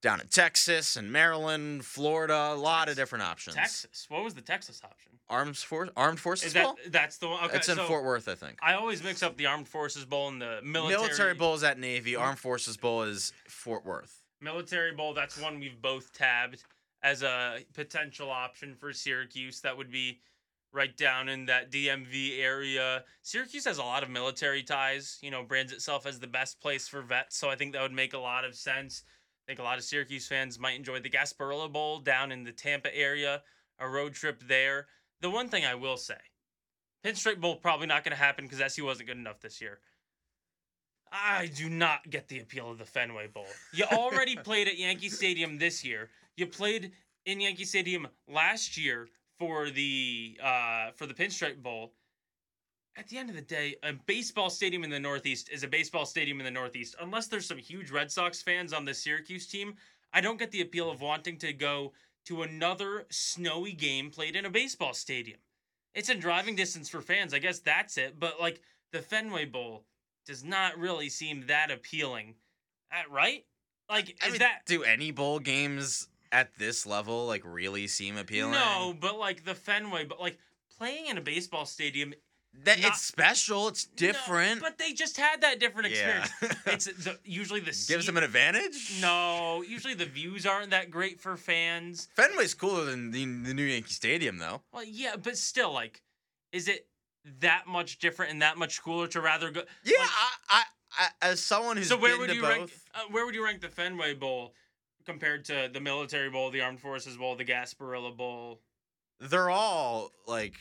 down 0.02 0.20
in 0.20 0.26
Texas 0.28 0.96
and 0.96 1.10
Maryland, 1.10 1.84
Florida. 1.86 2.50
A 2.52 2.54
lot 2.54 2.90
of 2.90 2.96
different 2.96 3.24
options. 3.24 3.56
Texas. 3.56 4.04
What 4.10 4.22
was 4.22 4.34
the 4.34 4.42
Texas 4.42 4.82
option? 4.84 5.12
Armed, 5.30 5.56
for- 5.56 5.88
Armed 5.96 6.20
Forces 6.20 6.48
Is 6.48 6.52
that 6.54 6.64
Bowl? 6.64 6.76
that's 6.88 7.16
the 7.16 7.28
one? 7.28 7.44
Okay, 7.44 7.56
It's 7.56 7.68
in 7.70 7.76
so 7.76 7.86
Fort 7.86 8.04
Worth, 8.04 8.28
I 8.28 8.34
think. 8.34 8.58
I 8.60 8.74
always 8.74 9.02
mix 9.02 9.22
up 9.22 9.38
the 9.38 9.46
Armed 9.46 9.68
Forces 9.68 10.04
Bowl 10.04 10.28
and 10.28 10.42
the 10.42 10.60
military 10.62 11.02
Military 11.02 11.34
Bowl 11.34 11.54
is 11.54 11.62
at 11.62 11.78
Navy. 11.78 12.16
Armed 12.16 12.38
Forces 12.38 12.76
Bowl 12.76 13.02
is 13.04 13.32
Fort 13.48 13.86
Worth. 13.86 14.22
Military 14.42 14.92
Bowl, 14.92 15.14
that's 15.14 15.40
one 15.40 15.58
we've 15.60 15.80
both 15.80 16.12
tabbed 16.12 16.64
as 17.02 17.22
a 17.22 17.60
potential 17.72 18.30
option 18.30 18.74
for 18.74 18.92
Syracuse. 18.92 19.60
That 19.62 19.76
would 19.76 19.90
be 19.90 20.18
right 20.72 20.96
down 20.96 21.28
in 21.28 21.46
that 21.46 21.70
DMV 21.70 22.38
area. 22.40 23.04
Syracuse 23.22 23.64
has 23.64 23.78
a 23.78 23.82
lot 23.82 24.02
of 24.02 24.10
military 24.10 24.62
ties, 24.62 25.18
you 25.20 25.30
know, 25.30 25.42
brands 25.42 25.72
itself 25.72 26.06
as 26.06 26.20
the 26.20 26.26
best 26.26 26.60
place 26.60 26.86
for 26.86 27.02
vets. 27.02 27.36
So 27.36 27.50
I 27.50 27.56
think 27.56 27.72
that 27.72 27.82
would 27.82 27.92
make 27.92 28.14
a 28.14 28.18
lot 28.18 28.44
of 28.44 28.54
sense. 28.54 29.02
I 29.44 29.50
think 29.50 29.58
a 29.58 29.64
lot 29.64 29.78
of 29.78 29.84
Syracuse 29.84 30.28
fans 30.28 30.58
might 30.58 30.76
enjoy 30.76 31.00
the 31.00 31.10
Gasparilla 31.10 31.72
Bowl 31.72 31.98
down 31.98 32.30
in 32.30 32.44
the 32.44 32.52
Tampa 32.52 32.94
area, 32.96 33.42
a 33.78 33.88
road 33.88 34.14
trip 34.14 34.42
there. 34.46 34.86
The 35.20 35.30
one 35.30 35.48
thing 35.48 35.64
I 35.64 35.74
will 35.74 35.96
say 35.96 36.14
Pinstripe 37.04 37.40
Bowl 37.40 37.56
probably 37.56 37.86
not 37.86 38.04
going 38.04 38.16
to 38.16 38.22
happen 38.22 38.44
because 38.44 38.60
SU 38.60 38.84
wasn't 38.84 39.08
good 39.08 39.16
enough 39.16 39.40
this 39.40 39.60
year. 39.60 39.80
I 41.12 41.50
do 41.56 41.68
not 41.68 42.08
get 42.08 42.28
the 42.28 42.38
appeal 42.38 42.70
of 42.70 42.78
the 42.78 42.84
Fenway 42.84 43.26
Bowl. 43.26 43.46
You 43.72 43.84
already 43.86 44.36
played 44.44 44.68
at 44.68 44.78
Yankee 44.78 45.08
Stadium 45.08 45.58
this 45.58 45.84
year. 45.84 46.10
You 46.36 46.46
played 46.46 46.92
in 47.26 47.40
Yankee 47.40 47.64
Stadium 47.64 48.06
last 48.28 48.76
year 48.76 49.08
for 49.40 49.70
the 49.70 50.38
uh, 50.40 50.90
for 50.94 51.06
the 51.06 51.14
Pinstripe 51.14 51.62
Bowl. 51.62 51.94
At 52.96 53.08
the 53.08 53.16
end 53.16 53.30
of 53.30 53.36
the 53.36 53.42
day, 53.42 53.76
a 53.82 53.94
baseball 53.94 54.50
stadium 54.50 54.84
in 54.84 54.90
the 54.90 55.00
Northeast 55.00 55.48
is 55.50 55.62
a 55.62 55.68
baseball 55.68 56.04
stadium 56.04 56.38
in 56.40 56.44
the 56.44 56.50
Northeast. 56.50 56.94
Unless 57.00 57.28
there's 57.28 57.46
some 57.46 57.56
huge 57.56 57.90
Red 57.90 58.12
Sox 58.12 58.42
fans 58.42 58.72
on 58.72 58.84
the 58.84 58.92
Syracuse 58.92 59.46
team, 59.46 59.74
I 60.12 60.20
don't 60.20 60.38
get 60.38 60.50
the 60.50 60.60
appeal 60.60 60.90
of 60.90 61.00
wanting 61.00 61.38
to 61.38 61.52
go 61.52 61.92
to 62.26 62.42
another 62.42 63.06
snowy 63.10 63.72
game 63.72 64.10
played 64.10 64.36
in 64.36 64.44
a 64.44 64.50
baseball 64.50 64.92
stadium. 64.92 65.38
It's 65.94 66.10
in 66.10 66.20
driving 66.20 66.54
distance 66.54 66.88
for 66.88 67.00
fans. 67.00 67.32
I 67.32 67.38
guess 67.38 67.60
that's 67.60 67.96
it. 67.96 68.20
But 68.20 68.38
like 68.40 68.60
the 68.92 69.00
Fenway 69.00 69.46
Bowl 69.46 69.84
does 70.26 70.44
not 70.44 70.78
really 70.78 71.08
seem 71.08 71.46
that 71.46 71.70
appealing, 71.70 72.34
Uh, 72.92 73.02
right? 73.08 73.46
Like, 73.88 74.16
I 74.22 74.26
is 74.26 74.32
mean, 74.32 74.40
that 74.40 74.66
do 74.66 74.84
any 74.84 75.10
bowl 75.10 75.38
games 75.38 76.08
at 76.32 76.56
this 76.58 76.86
level 76.86 77.26
like 77.26 77.42
really 77.44 77.86
seem 77.86 78.16
appealing? 78.16 78.52
no? 78.52 78.94
But 78.98 79.18
like 79.18 79.44
the 79.44 79.54
Fenway, 79.54 80.04
but 80.04 80.20
like 80.20 80.38
playing 80.78 81.06
in 81.06 81.18
a 81.18 81.20
baseball 81.20 81.66
stadium 81.66 82.14
That 82.64 82.80
Not- 82.80 82.88
it's 82.92 83.02
special. 83.02 83.68
It's 83.68 83.86
No, 83.86 83.96
different. 83.96 84.60
but 84.60 84.76
they 84.76 84.92
just 84.92 85.16
had 85.16 85.42
that 85.42 85.60
different 85.60 85.90
Yeah. 85.92 86.24
experience. 86.24 86.56
it's 86.66 87.04
the, 87.04 87.16
usually 87.24 87.60
the 87.60 87.66
gives 87.66 87.86
seat- 87.86 88.06
them 88.06 88.16
an 88.16 88.24
advantage. 88.24 88.98
No, 89.00 89.62
usually 89.62 89.94
the 89.94 90.04
views 90.06 90.46
aren't 90.46 90.70
that 90.70 90.90
great 90.90 91.20
for 91.20 91.36
fans. 91.36 92.08
Fenway's 92.16 92.54
cooler 92.54 92.86
than 92.86 93.12
the, 93.12 93.24
the 93.24 93.54
new 93.54 93.62
Yankee 93.62 93.92
Stadium, 93.92 94.38
though. 94.38 94.62
Well, 94.72 94.82
yeah, 94.84 95.14
but 95.16 95.36
still, 95.38 95.72
like, 95.72 96.02
is 96.50 96.66
it 96.66 96.88
that 97.38 97.68
much 97.68 98.00
different 98.00 98.32
and 98.32 98.42
that 98.42 98.58
much 98.58 98.82
cooler 98.82 99.06
to 99.08 99.20
rather 99.20 99.50
go? 99.52 99.62
Yeah, 99.84 99.98
like- 100.00 100.08
I, 100.10 100.32
I, 100.48 100.62
I, 100.98 101.08
as 101.30 101.40
someone 101.40 101.76
who's 101.76 101.88
so 101.88 101.96
where 101.96 102.12
been 102.14 102.20
would 102.20 102.30
to 102.30 102.34
you 102.34 102.42
both, 102.42 102.50
rank? 102.50 102.70
Uh, 102.96 103.00
where 103.12 103.26
would 103.26 103.34
you 103.36 103.44
rank 103.44 103.60
the 103.60 103.68
Fenway 103.68 104.14
Bowl 104.14 104.54
compared 105.10 105.44
to 105.46 105.68
the 105.72 105.80
Military 105.80 106.30
Bowl, 106.30 106.50
the 106.50 106.60
Armed 106.60 106.80
Forces 106.80 107.16
Bowl, 107.16 107.34
the 107.36 107.44
Gasparilla 107.44 108.16
Bowl? 108.16 108.60
they're 109.20 109.50
all 109.50 110.10
like 110.26 110.54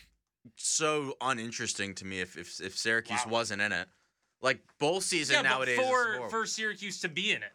so 0.56 1.16
uninteresting 1.22 1.96
to 1.96 2.06
me. 2.06 2.20
If 2.20 2.38
if, 2.38 2.60
if 2.60 2.78
Syracuse 2.78 3.26
Wow. 3.26 3.32
wasn't 3.32 3.62
in 3.62 3.72
it, 3.72 3.88
like 4.42 4.60
bowl 4.80 5.02
season 5.02 5.38
yeah, 5.38 5.42
nowadays, 5.44 5.80
is 5.80 5.86
for 5.86 6.30
for 6.30 6.46
Syracuse 6.46 7.00
to 7.02 7.10
be 7.10 7.32
in 7.32 7.42
it, 7.42 7.54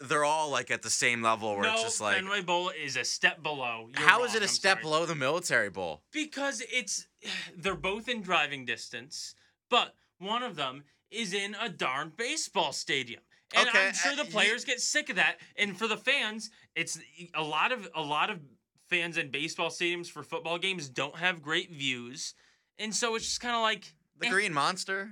they're 0.00 0.24
all 0.24 0.50
like 0.50 0.70
at 0.70 0.82
the 0.82 0.90
same 0.90 1.22
level 1.22 1.54
where 1.54 1.64
no, 1.64 1.72
it's 1.72 1.82
just 1.82 2.00
like, 2.00 2.16
Fenway 2.16 2.42
Bowl 2.42 2.70
is 2.70 2.96
a 2.96 3.04
step 3.04 3.42
below. 3.42 3.88
You're 3.92 4.08
how 4.08 4.24
is 4.24 4.28
wrong, 4.28 4.36
it 4.36 4.42
a 4.42 4.44
I'm 4.44 4.48
step 4.48 4.76
sorry. 4.76 4.82
below 4.82 5.06
the 5.06 5.14
Military 5.14 5.70
Bowl? 5.70 6.02
Because 6.12 6.62
it's 6.72 7.08
they're 7.56 7.74
both 7.74 8.08
in 8.08 8.22
driving 8.22 8.64
distance, 8.64 9.34
but 9.68 9.94
one 10.18 10.42
of 10.42 10.56
them 10.56 10.84
is 11.10 11.34
in 11.34 11.54
a 11.60 11.68
darn 11.68 12.12
baseball 12.16 12.72
stadium. 12.72 13.20
And 13.54 13.68
Okay, 13.68 13.88
I'm 13.88 13.94
sure 13.94 14.12
uh, 14.12 14.16
the 14.16 14.24
players 14.24 14.64
get 14.64 14.80
sick 14.80 15.10
of 15.10 15.16
that. 15.16 15.36
And 15.56 15.76
for 15.76 15.86
the 15.88 15.96
fans, 15.96 16.50
it's 16.74 16.98
a 17.34 17.42
lot 17.42 17.72
of 17.72 17.88
a 17.94 18.00
lot 18.02 18.30
of 18.30 18.38
fans 18.88 19.16
in 19.18 19.30
baseball 19.30 19.68
stadiums 19.70 20.08
for 20.08 20.22
football 20.22 20.58
games 20.58 20.88
don't 20.88 21.16
have 21.16 21.42
great 21.42 21.70
views. 21.70 22.34
And 22.78 22.94
so 22.94 23.14
it's 23.14 23.24
just 23.26 23.40
kind 23.40 23.54
of 23.54 23.62
like 23.62 23.92
The 24.18 24.26
eh. 24.26 24.30
Green 24.30 24.52
Monster. 24.52 25.08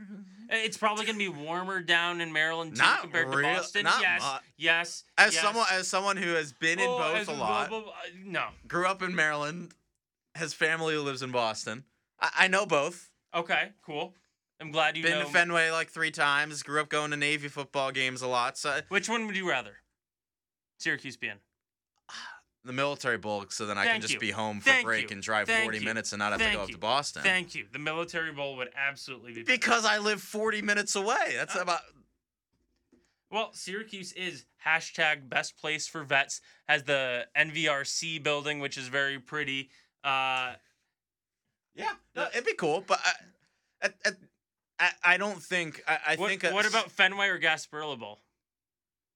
it's 0.48 0.76
probably 0.76 1.04
going 1.06 1.18
to 1.18 1.32
be 1.32 1.44
warmer 1.44 1.80
down 1.80 2.20
in 2.20 2.32
Maryland 2.32 2.74
too 2.76 2.82
Not 2.82 3.02
compared 3.02 3.28
real- 3.28 3.48
to 3.48 3.54
Boston. 3.60 3.84
not 3.84 4.00
yes. 4.02 4.22
mu- 4.22 4.38
yes. 4.56 5.04
As 5.18 5.34
yes. 5.34 5.42
someone 5.42 5.66
as 5.72 5.88
someone 5.88 6.16
who 6.16 6.34
has 6.34 6.52
been 6.52 6.78
in 6.78 6.86
Oh, 6.88 6.98
both 6.98 7.16
as 7.16 7.28
a 7.28 7.32
lot, 7.32 7.68
blah, 7.70 7.80
blah, 7.80 7.92
blah, 7.92 7.92
no. 8.24 8.48
grew 8.66 8.86
up 8.86 9.02
in 9.02 9.14
Maryland, 9.14 9.72
has 10.34 10.52
family 10.54 10.94
who 10.94 11.00
lives 11.02 11.22
in 11.22 11.30
Boston. 11.30 11.84
I, 12.20 12.30
I 12.40 12.48
know 12.48 12.66
both. 12.66 13.10
Okay, 13.34 13.70
cool. 13.82 14.14
I'm 14.60 14.70
glad 14.72 14.96
you 14.96 15.02
know. 15.02 15.08
been 15.08 15.18
know. 15.20 15.24
to 15.26 15.30
Fenway 15.32 15.70
like 15.70 15.88
three 15.90 16.10
times. 16.10 16.62
Grew 16.62 16.80
up 16.80 16.88
going 16.88 17.10
to 17.12 17.16
Navy 17.16 17.48
football 17.48 17.90
games 17.92 18.22
a 18.22 18.26
lot. 18.26 18.58
So 18.58 18.80
Which 18.88 19.08
one 19.08 19.26
would 19.26 19.36
you 19.36 19.48
rather? 19.48 19.76
Syracuse 20.78 21.16
be 21.16 21.28
in? 21.28 21.36
the 22.64 22.72
Military 22.72 23.16
Bowl, 23.18 23.44
so 23.48 23.64
then 23.66 23.78
I 23.78 23.86
can 23.86 24.00
just 24.02 24.14
you. 24.14 24.20
be 24.20 24.30
home 24.30 24.60
for 24.60 24.68
Thank 24.70 24.84
break 24.84 25.10
you. 25.10 25.14
and 25.14 25.22
drive 25.22 25.46
Thank 25.46 25.64
40 25.64 25.78
you. 25.78 25.84
minutes 25.84 26.12
and 26.12 26.18
not 26.18 26.32
have 26.32 26.40
to 26.40 26.44
Thank 26.44 26.56
go 26.58 26.62
up 26.64 26.68
to 26.70 26.78
Boston. 26.78 27.22
Thank 27.22 27.54
you. 27.54 27.66
The 27.72 27.78
military 27.78 28.32
bowl 28.32 28.56
would 28.56 28.68
absolutely 28.76 29.32
be 29.32 29.42
better. 29.42 29.56
because 29.58 29.84
I 29.86 29.98
live 29.98 30.20
40 30.20 30.60
minutes 30.62 30.94
away. 30.94 31.32
That's 31.36 31.56
Uh, 31.56 31.60
about. 31.60 31.80
well, 33.30 33.50
Syracuse 33.54 34.12
is 34.12 34.44
hashtag 34.66 35.28
best 35.30 35.56
place 35.56 35.86
for 35.86 36.02
vets. 36.04 36.40
Has 36.68 36.82
the 36.84 37.26
NVRC 37.34 38.22
building, 38.22 38.60
which 38.60 38.76
is 38.76 38.88
very 38.88 39.18
pretty. 39.18 39.70
Uh, 40.04 40.54
Yeah, 41.74 41.92
no, 42.14 42.26
it'd 42.32 42.44
be 42.44 42.54
cool, 42.54 42.82
but 42.86 43.00
I, 43.02 43.12
at, 43.82 43.94
at, 44.04 44.14
I, 44.80 44.90
I 45.04 45.16
don't 45.18 45.40
think. 45.42 45.82
I, 45.86 45.98
I 46.08 46.16
what, 46.16 46.28
think. 46.30 46.42
what 46.54 46.66
about 46.66 46.90
Fenway 46.90 47.28
or 47.28 47.38
Gasparilla 47.38 47.98
Bowl? 47.98 48.18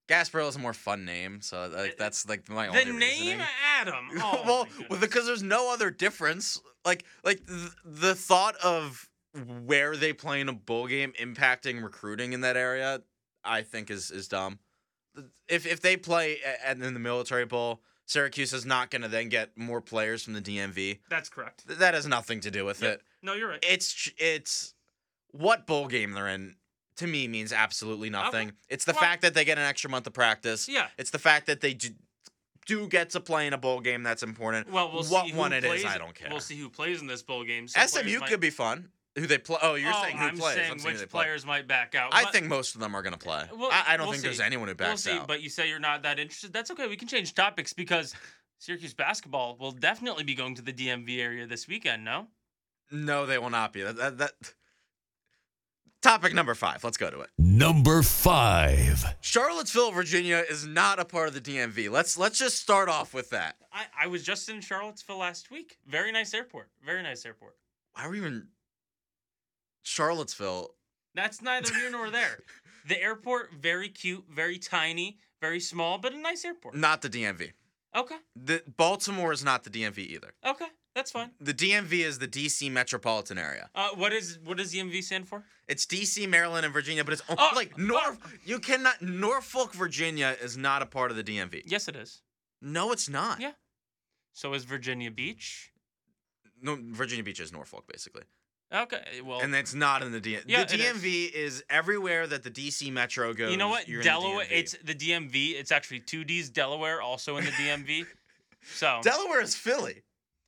Gasparilla 0.07 0.49
is 0.49 0.55
a 0.55 0.59
more 0.59 0.73
fun 0.73 1.03
name, 1.03 1.41
so 1.41 1.57
uh, 1.63 1.69
like 1.69 1.97
that's 1.97 2.29
like 2.29 2.47
my 2.47 2.67
only 2.67 2.83
The 2.83 2.89
only 2.91 2.99
name 2.99 3.21
reasoning. 3.39 3.47
Adam. 3.79 4.05
Oh, 4.17 4.41
well, 4.45 4.67
well, 4.89 4.99
because 4.99 5.25
there's 5.25 5.41
no 5.41 5.73
other 5.73 5.89
difference. 5.89 6.61
Like, 6.85 7.03
like 7.23 7.45
th- 7.47 7.71
the 7.83 8.13
thought 8.13 8.55
of 8.63 9.09
where 9.65 9.95
they 9.97 10.13
play 10.13 10.41
in 10.41 10.47
a 10.47 10.53
bowl 10.53 10.85
game 10.87 11.11
impacting 11.19 11.81
recruiting 11.83 12.33
in 12.33 12.41
that 12.41 12.55
area, 12.55 13.01
I 13.43 13.63
think 13.63 13.89
is 13.89 14.11
is 14.11 14.27
dumb. 14.27 14.59
If 15.47 15.65
if 15.65 15.81
they 15.81 15.97
play 15.97 16.37
a- 16.45 16.67
and 16.69 16.83
in 16.83 16.93
the 16.93 16.99
military 16.99 17.45
bowl, 17.45 17.81
Syracuse 18.05 18.53
is 18.53 18.63
not 18.63 18.91
going 18.91 19.01
to 19.01 19.07
then 19.07 19.29
get 19.29 19.57
more 19.57 19.81
players 19.81 20.21
from 20.23 20.33
the 20.33 20.41
DMV. 20.41 20.99
that's 21.09 21.29
correct. 21.29 21.65
Th- 21.67 21.79
That 21.79 21.95
has 21.95 22.05
nothing 22.05 22.41
to 22.41 22.51
do 22.51 22.63
with 22.63 22.83
Yep. 22.83 22.93
it. 22.93 23.01
No, 23.23 23.33
you're 23.33 23.49
right. 23.49 23.65
It's 23.67 24.11
it's 24.19 24.74
what 25.37 25.65
bowl 25.67 25.87
game 25.87 26.11
they're 26.13 26.27
in. 26.27 26.55
To 26.97 27.07
me, 27.07 27.27
means 27.27 27.51
absolutely 27.51 28.09
nothing. 28.09 28.53
It's 28.69 28.85
the 28.85 28.93
fact 28.93 29.21
that 29.23 29.33
they 29.33 29.43
get 29.43 29.57
an 29.57 29.65
extra 29.65 29.89
month 29.89 30.07
of 30.07 30.13
practice. 30.13 30.69
Yeah. 30.69 30.87
It's 30.97 31.09
the 31.09 31.19
fact 31.19 31.47
that 31.47 31.59
they 31.59 31.73
do, 31.73 31.89
do 32.65 32.87
get 32.87 33.09
to 33.09 33.19
play 33.19 33.47
in 33.47 33.51
a 33.53 33.57
bowl 33.57 33.81
game 33.81 34.01
that's 34.01 34.23
important. 34.23 34.71
Well, 34.71 34.89
we'll 34.93 35.03
what 35.03 35.25
see 35.25 35.31
who 35.31 35.37
one 35.37 35.51
it 35.51 35.65
is, 35.65 35.69
plays, 35.69 35.85
I 35.85 35.97
don't 35.97 36.15
care. 36.15 36.29
We'll 36.31 36.39
see 36.39 36.55
who 36.55 36.69
plays 36.69 37.01
in 37.01 37.07
this 37.07 37.21
bowl 37.21 37.43
game. 37.43 37.67
Some 37.67 37.85
SMU 37.85 38.19
might- 38.19 38.29
could 38.29 38.39
be 38.39 38.49
fun. 38.49 38.89
Who 39.17 39.27
they 39.27 39.37
play? 39.37 39.57
Oh, 39.61 39.75
you're 39.75 39.91
Oh, 39.93 40.01
saying 40.03 40.17
who 40.17 40.25
I'm 40.25 40.37
plays? 40.37 40.55
saying 40.55 40.71
I'm 40.71 40.79
saying 40.79 40.95
which 40.95 41.09
play. 41.09 41.23
players 41.23 41.45
might 41.45 41.67
back 41.67 41.95
out. 41.95 42.13
I 42.13 42.25
think 42.31 42.47
most 42.47 42.75
of 42.75 42.81
them 42.81 42.95
are 42.95 43.01
going 43.01 43.13
to 43.13 43.19
play. 43.19 43.43
Well, 43.53 43.69
I, 43.71 43.83
I 43.93 43.97
don't 43.97 44.07
we'll 44.07 44.13
think 44.13 44.23
there's 44.23 44.41
anyone 44.41 44.67
who 44.67 44.75
backs 44.75 45.05
We'll 45.05 45.15
see, 45.15 45.19
out. 45.19 45.27
but 45.27 45.41
you 45.41 45.49
say 45.49 45.69
you're 45.69 45.79
not 45.79 46.03
that 46.03 46.19
interested. 46.19 46.51
That's 46.51 46.69
okay. 46.71 46.87
We 46.87 46.97
can 46.97 47.07
change 47.07 47.33
topics 47.33 47.71
because 47.71 48.13
Syracuse 48.59 48.93
basketball 48.93 49.55
will 49.57 49.71
definitely 49.71 50.23
be 50.25 50.35
going 50.35 50.55
to 50.55 50.61
the 50.61 50.73
DMV 50.73 51.19
area 51.19 51.45
this 51.47 51.65
weekend. 51.67 52.03
No, 52.03 52.27
no, 52.91 53.25
they 53.25 53.37
will 53.37 53.49
not 53.49 53.71
be. 53.71 53.83
That, 53.83 53.95
that, 53.97 54.17
that... 54.17 54.31
Topic 56.05 56.35
number 56.35 56.53
five. 56.53 56.83
Let's 56.83 56.97
go 56.97 57.09
to 57.09 57.21
it. 57.21 57.31
Number 57.39 58.03
five. 58.03 59.03
Charlottesville, 59.21 59.91
Virginia, 59.91 60.43
is 60.47 60.63
not 60.63 60.99
a 60.99 61.03
part 61.03 61.27
of 61.27 61.33
the 61.33 61.41
DMV. 61.41 61.89
Let's 61.89 62.15
let's 62.15 62.37
just 62.37 62.59
start 62.59 62.89
off 62.89 63.11
with 63.11 63.31
that. 63.31 63.55
I, 63.73 63.85
I 64.03 64.05
was 64.05 64.21
just 64.21 64.47
in 64.47 64.61
Charlottesville 64.61 65.17
last 65.17 65.49
week. 65.49 65.79
Very 65.87 66.11
nice 66.11 66.31
airport. 66.35 66.69
Very 66.85 67.01
nice 67.01 67.25
airport. 67.25 67.55
Why 67.93 68.03
are 68.03 68.11
we 68.11 68.19
even 68.19 68.49
Charlottesville? 69.81 70.75
That's 71.15 71.41
neither 71.41 71.73
here 71.73 71.89
nor 71.89 72.11
there. 72.11 72.37
The 72.87 73.01
airport, 73.01 73.49
very 73.59 73.89
cute, 73.89 74.25
very 74.31 74.59
tiny, 74.59 75.17
very 75.41 75.59
small, 75.59 75.97
but 75.97 76.13
a 76.13 76.19
nice 76.19 76.45
airport. 76.45 76.75
Not 76.75 77.01
the 77.01 77.09
DMV. 77.09 77.53
Okay, 77.97 78.17
The 78.35 78.61
Baltimore 78.77 79.33
is 79.33 79.43
not 79.43 79.63
the 79.63 79.71
DMV 79.71 79.97
either. 79.97 80.35
okay, 80.45 80.67
that's 81.05 81.11
fine. 81.11 81.29
The 81.39 81.53
DMV 81.53 82.03
is 82.03 82.17
the 82.17 82.27
DC 82.27 82.71
metropolitan 82.71 83.37
area. 83.37 83.69
Uh, 83.75 83.89
what 83.93 84.11
is 84.11 84.39
what 84.43 84.57
does 84.57 84.71
the 84.71 84.79
MV 84.79 85.03
stand 85.03 85.27
for? 85.27 85.43
It's 85.67 85.85
DC, 85.85 86.27
Maryland, 86.27 86.65
and 86.65 86.73
Virginia, 86.73 87.03
but 87.03 87.13
it's 87.13 87.21
o- 87.29 87.35
Oh, 87.37 87.51
like 87.55 87.77
North. 87.77 88.17
You 88.43 88.57
cannot. 88.57 89.03
Norfolk, 89.03 89.73
Virginia, 89.73 90.35
is 90.41 90.57
not 90.57 90.81
a 90.81 90.87
part 90.87 91.11
of 91.11 91.17
the 91.17 91.23
DMV. 91.23 91.61
Yes, 91.67 91.87
it 91.87 91.95
is. 91.95 92.23
No, 92.59 92.91
it's 92.91 93.07
not. 93.07 93.39
Yeah. 93.39 93.51
So 94.33 94.53
is 94.55 94.63
Virginia 94.63 95.11
Beach. 95.11 95.71
No, 96.59 96.75
Virginia 96.81 97.23
Beach 97.23 97.39
is 97.39 97.53
Norfolk, 97.53 97.85
basically, 97.87 98.23
Okay, 98.73 99.21
well, 99.23 99.41
and 99.41 99.53
it's 99.53 99.75
not 99.75 100.01
in 100.01 100.11
the 100.11 100.19
DMV. 100.19 100.45
Yeah, 100.47 100.63
the. 100.63 100.77
DMV 100.77 101.31
is. 101.31 101.63
everywhere 101.69 102.25
that 102.25 102.41
the 102.41 102.49
DC 102.49 102.91
Metro 102.91 103.31
goes. 103.33 103.51
You 103.51 103.57
know 103.57 103.69
what? 103.69 103.85
the 103.85 104.01
Delaware. 104.01 104.45
DMV. 104.45 104.51
It's 104.51 104.75
the 104.83 104.95
DMV. 104.95 105.53
It's 105.53 105.71
actually 105.71 105.99
two 105.99 106.23
D's. 106.23 106.49
Delaware 106.49 106.99
also 106.99 107.37
in 107.37 107.45
the 107.45 107.51
DMV. 107.51 108.07
so 108.73 109.01
Delaware 109.03 109.41
is 109.41 109.53
Philly. 109.55 110.01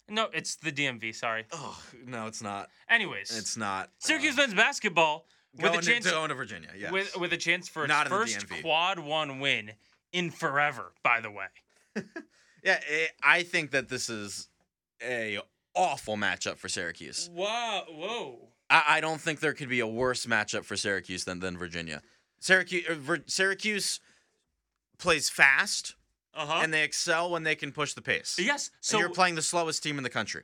No, 0.10 0.28
it's 0.34 0.56
the 0.56 0.72
DMV. 0.72 1.14
Sorry. 1.14 1.46
Oh 1.52 1.78
no, 2.06 2.28
it's 2.28 2.42
not. 2.42 2.70
Anyways, 2.90 3.38
It's 3.38 3.58
not. 3.58 3.90
Syracuse 4.00 4.38
uh, 4.38 4.42
men's 4.42 4.54
basketball 4.54 5.26
with 5.56 5.74
a 5.74 5.82
chance 5.82 6.06
to, 6.06 6.12
going 6.12 6.30
to 6.30 6.36
Virginia. 6.36 6.70
Yes. 6.78 6.92
with 6.92 7.18
with 7.18 7.34
a 7.34 7.38
chance 7.38 7.68
for 7.68 7.86
its 7.86 7.94
first 8.08 8.46
quad 8.62 9.00
one 9.00 9.40
win 9.40 9.72
in 10.12 10.32
forever. 10.32 10.94
By 11.04 11.20
the 11.22 11.32
way, 11.32 11.48
yeah, 12.64 12.80
eh, 12.90 13.08
I 13.24 13.44
think 13.44 13.72
that 13.72 13.90
this 13.90 14.10
is 14.10 14.50
a 15.02 15.40
awful 15.76 16.16
matchup 16.18 16.58
for 16.58 16.70
Syracuse. 16.70 17.30
wow, 17.34 17.84
whoa. 17.90 18.40
I, 18.70 18.84
I 18.90 19.02
don't 19.02 19.22
think 19.22 19.40
there 19.40 19.54
could 19.54 19.70
be 19.70 19.80
a 19.80 19.88
worse 19.88 20.26
matchup 20.26 20.66
for 20.66 20.76
Syracuse 20.76 21.24
than, 21.24 21.40
than 21.40 21.58
Virginia. 21.58 22.02
Syracuse, 22.40 22.86
uh, 22.90 22.96
Vir- 22.96 23.24
Syracuse 23.28 24.00
plays 24.98 25.30
fast 25.30 25.96
Uh 26.38 26.46
huh. 26.46 26.60
and 26.64 26.74
they 26.74 26.84
excel 26.84 27.32
when 27.32 27.44
they 27.44 27.56
can 27.56 27.72
push 27.72 27.94
the 27.94 28.02
pace. 28.02 28.38
yes. 28.40 28.70
So 28.82 28.98
So 28.98 29.00
you're 29.00 29.10
playing 29.10 29.36
the 29.36 29.42
slowest 29.42 29.82
team 29.84 29.98
in 29.98 30.04
the 30.04 30.10
country. 30.10 30.44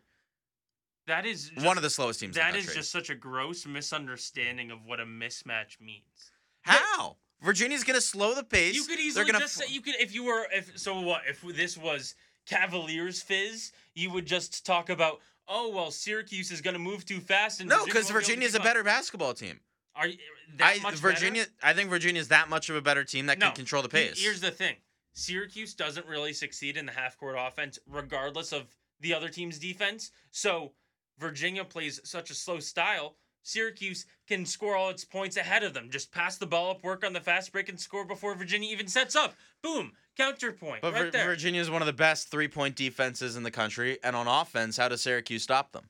that 1.07 1.25
is 1.25 1.49
just, 1.49 1.65
One 1.65 1.77
of 1.77 1.83
the 1.83 1.89
slowest 1.89 2.19
teams 2.19 2.35
in 2.35 2.43
That 2.43 2.55
is 2.55 2.73
just 2.73 2.91
such 2.91 3.09
a 3.09 3.15
gross 3.15 3.65
misunderstanding 3.65 4.71
of 4.71 4.79
what 4.85 4.99
a 4.99 5.05
mismatch 5.05 5.79
means. 5.79 6.31
How? 6.61 7.17
Virginia's 7.41 7.83
going 7.83 7.95
to 7.95 8.01
slow 8.01 8.33
the 8.33 8.43
pace. 8.43 8.73
You 8.73 8.85
could 8.85 8.99
easily 8.99 9.29
just 9.31 9.55
say 9.55 9.65
you 9.67 9.81
could 9.81 9.95
if 9.99 10.15
you 10.15 10.23
were 10.23 10.47
if 10.53 10.77
so 10.79 10.99
what 11.01 11.21
if 11.27 11.41
this 11.55 11.77
was 11.77 12.15
Cavaliers 12.45 13.21
fizz 13.21 13.71
you 13.93 14.09
would 14.11 14.25
just 14.25 14.65
talk 14.65 14.89
about 14.89 15.19
oh 15.47 15.69
well 15.69 15.91
Syracuse 15.91 16.51
is 16.51 16.61
going 16.61 16.73
to 16.73 16.79
move 16.79 17.05
too 17.05 17.19
fast 17.19 17.59
and 17.59 17.69
No, 17.69 17.85
because 17.85 18.05
won't 18.05 18.07
be 18.07 18.13
Virginia's 18.13 18.55
a 18.55 18.59
better 18.61 18.83
basketball 18.83 19.33
team. 19.33 19.59
Are 19.95 20.07
you 20.07 20.17
that 20.57 20.79
I, 20.85 20.91
Virginia, 20.95 21.43
better? 21.43 21.51
I 21.61 21.73
think 21.73 21.89
Virginia's 21.89 22.29
that 22.29 22.49
much 22.49 22.69
of 22.69 22.75
a 22.75 22.81
better 22.81 23.03
team 23.03 23.27
that 23.27 23.39
No, 23.39 23.47
can 23.47 23.55
control 23.55 23.83
the 23.83 23.89
pace. 23.89 24.21
Here's 24.21 24.41
the 24.41 24.51
thing: 24.51 24.75
Syracuse 25.13 25.73
doesn't 25.73 26.07
really 26.07 26.33
succeed 26.33 26.75
in 26.75 26.85
the 26.85 26.91
half 26.91 27.17
court 27.17 27.35
offense, 27.37 27.79
regardless 27.87 28.51
of 28.51 28.75
the 28.99 29.13
other 29.13 29.29
team's 29.29 29.59
defense. 29.59 30.11
So 30.31 30.73
Virginia 31.19 31.63
plays 31.63 31.99
such 32.03 32.29
a 32.29 32.35
slow 32.35 32.59
style. 32.59 33.15
Syracuse 33.43 34.05
can 34.27 34.45
score 34.45 34.75
all 34.75 34.89
its 34.89 35.03
points 35.03 35.37
ahead 35.37 35.63
of 35.63 35.73
them. 35.73 35.89
Just 35.89 36.11
pass 36.11 36.37
the 36.37 36.47
ball 36.47 36.71
up, 36.71 36.83
work 36.83 37.05
on 37.05 37.13
the 37.13 37.19
fast 37.19 37.51
break, 37.51 37.69
and 37.69 37.79
score 37.79 38.05
before 38.05 38.35
Virginia 38.35 38.71
even 38.71 38.87
sets 38.87 39.15
up. 39.15 39.35
Boom, 39.61 39.91
counterpoint 40.17 40.81
but 40.81 40.93
right 40.93 41.11
Vir-. 41.11 41.25
Virginia 41.25 41.59
is 41.59 41.69
one 41.69 41.81
of 41.81 41.85
the 41.85 41.93
best 41.93 42.31
three 42.31 42.47
point 42.47 42.75
defenses 42.75 43.35
in 43.35 43.43
the 43.43 43.51
country, 43.51 43.99
and 44.03 44.15
on 44.15 44.27
offense, 44.27 44.77
how 44.77 44.87
does 44.87 45.01
Syracuse 45.01 45.43
stop 45.43 45.73
them? 45.73 45.89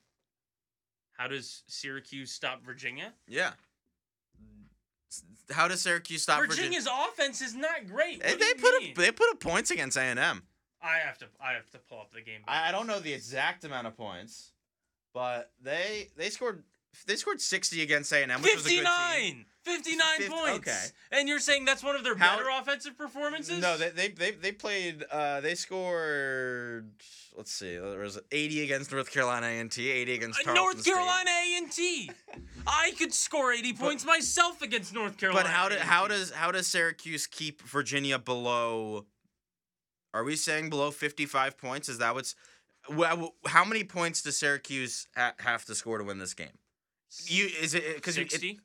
How 1.12 1.28
does 1.28 1.62
Syracuse 1.68 2.32
stop 2.32 2.64
Virginia? 2.64 3.12
Yeah. 3.28 3.52
How 5.50 5.68
does 5.68 5.82
Syracuse 5.82 6.22
stop 6.22 6.40
Virginia? 6.40 6.80
Virginia's 6.80 6.88
offense 7.10 7.40
is 7.42 7.54
not 7.54 7.86
great. 7.86 8.22
They, 8.22 8.30
What 8.30 8.40
they 8.40 8.52
do 8.54 8.60
put 8.62 8.82
mean? 8.82 8.90
up 8.90 8.96
they 8.96 9.10
put 9.12 9.30
up 9.30 9.40
points 9.40 9.70
against 9.70 9.96
A 9.96 10.00
and 10.02 10.18
M. 10.18 10.42
I 10.82 10.98
have 10.98 11.18
to. 11.18 11.26
I 11.40 11.52
have 11.52 11.70
to 11.70 11.78
pull 11.78 12.00
up 12.00 12.12
the 12.12 12.20
game. 12.22 12.40
I, 12.46 12.68
I 12.68 12.72
don't 12.72 12.86
know 12.86 12.98
the 13.00 13.12
exact 13.12 13.64
amount 13.64 13.86
of 13.86 13.96
points, 13.96 14.52
but 15.12 15.50
they 15.62 16.08
they 16.16 16.30
scored 16.30 16.62
they 17.06 17.16
scored 17.16 17.40
sixty 17.40 17.82
against 17.82 18.12
A 18.12 18.22
and 18.22 18.30
M, 18.32 18.42
which 18.42 18.54
was 18.54 18.66
a 18.66 18.68
good 18.70 18.76
team. 18.78 18.84
59! 18.84 19.44
59 19.64 19.98
Fif- 20.18 20.30
points. 20.30 20.56
okay. 20.68 20.84
And 21.12 21.26
you're 21.28 21.38
saying 21.38 21.64
that's 21.64 21.82
one 21.82 21.96
of 21.96 22.04
their 22.04 22.14
How- 22.16 22.36
better 22.36 22.50
offensive 22.60 22.98
performances? 22.98 23.60
No, 23.62 23.76
they, 23.78 23.88
they 23.90 24.08
they 24.08 24.30
they 24.32 24.52
played. 24.52 25.04
Uh, 25.10 25.40
they 25.40 25.54
scored. 25.54 26.90
Let's 27.36 27.50
see. 27.50 27.76
There 27.76 27.98
was 27.98 28.18
eighty 28.30 28.62
against 28.62 28.92
North 28.92 29.10
Carolina 29.10 29.46
A 29.46 29.58
and 29.60 29.70
T, 29.72 29.90
eighty 29.90 30.14
against 30.14 30.40
Uh, 30.40 30.44
Tarleton 30.44 30.64
North 30.64 30.80
State. 30.82 30.92
Carolina 30.94 31.30
A 31.30 31.56
and 31.58 31.72
T. 31.72 32.10
I 32.66 32.92
could 32.98 33.12
score 33.14 33.52
80 33.52 33.72
points 33.74 34.04
myself 34.04 34.62
against 34.62 34.92
North 34.94 35.16
Carolina. 35.16 35.44
But 35.44 35.50
how 35.52 35.68
do, 35.68 35.76
how 35.78 36.06
does 36.08 36.30
how 36.30 36.50
does 36.52 36.66
Syracuse 36.66 37.26
keep 37.26 37.62
Virginia 37.62 38.18
below? 38.18 39.06
Are 40.12 40.22
we 40.24 40.36
saying 40.36 40.70
below 40.70 40.90
fifty 40.90 41.26
five 41.26 41.56
points? 41.58 41.88
Is 41.88 41.98
that 41.98 42.14
what's? 42.14 42.34
Well, 42.90 43.34
how 43.46 43.64
many 43.64 43.82
points 43.82 44.20
does 44.22 44.36
Syracuse 44.36 45.06
have 45.38 45.64
to 45.64 45.74
score 45.74 45.96
to 45.98 46.04
win 46.04 46.18
this 46.18 46.34
game? 46.34 46.58
You 47.26 47.48
is 47.60 47.74
it 47.74 47.96
because 47.96 48.14
60? 48.14 48.60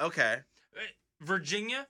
okay. 0.00 0.38
Uh, 0.76 0.80
Virginia, 1.20 1.86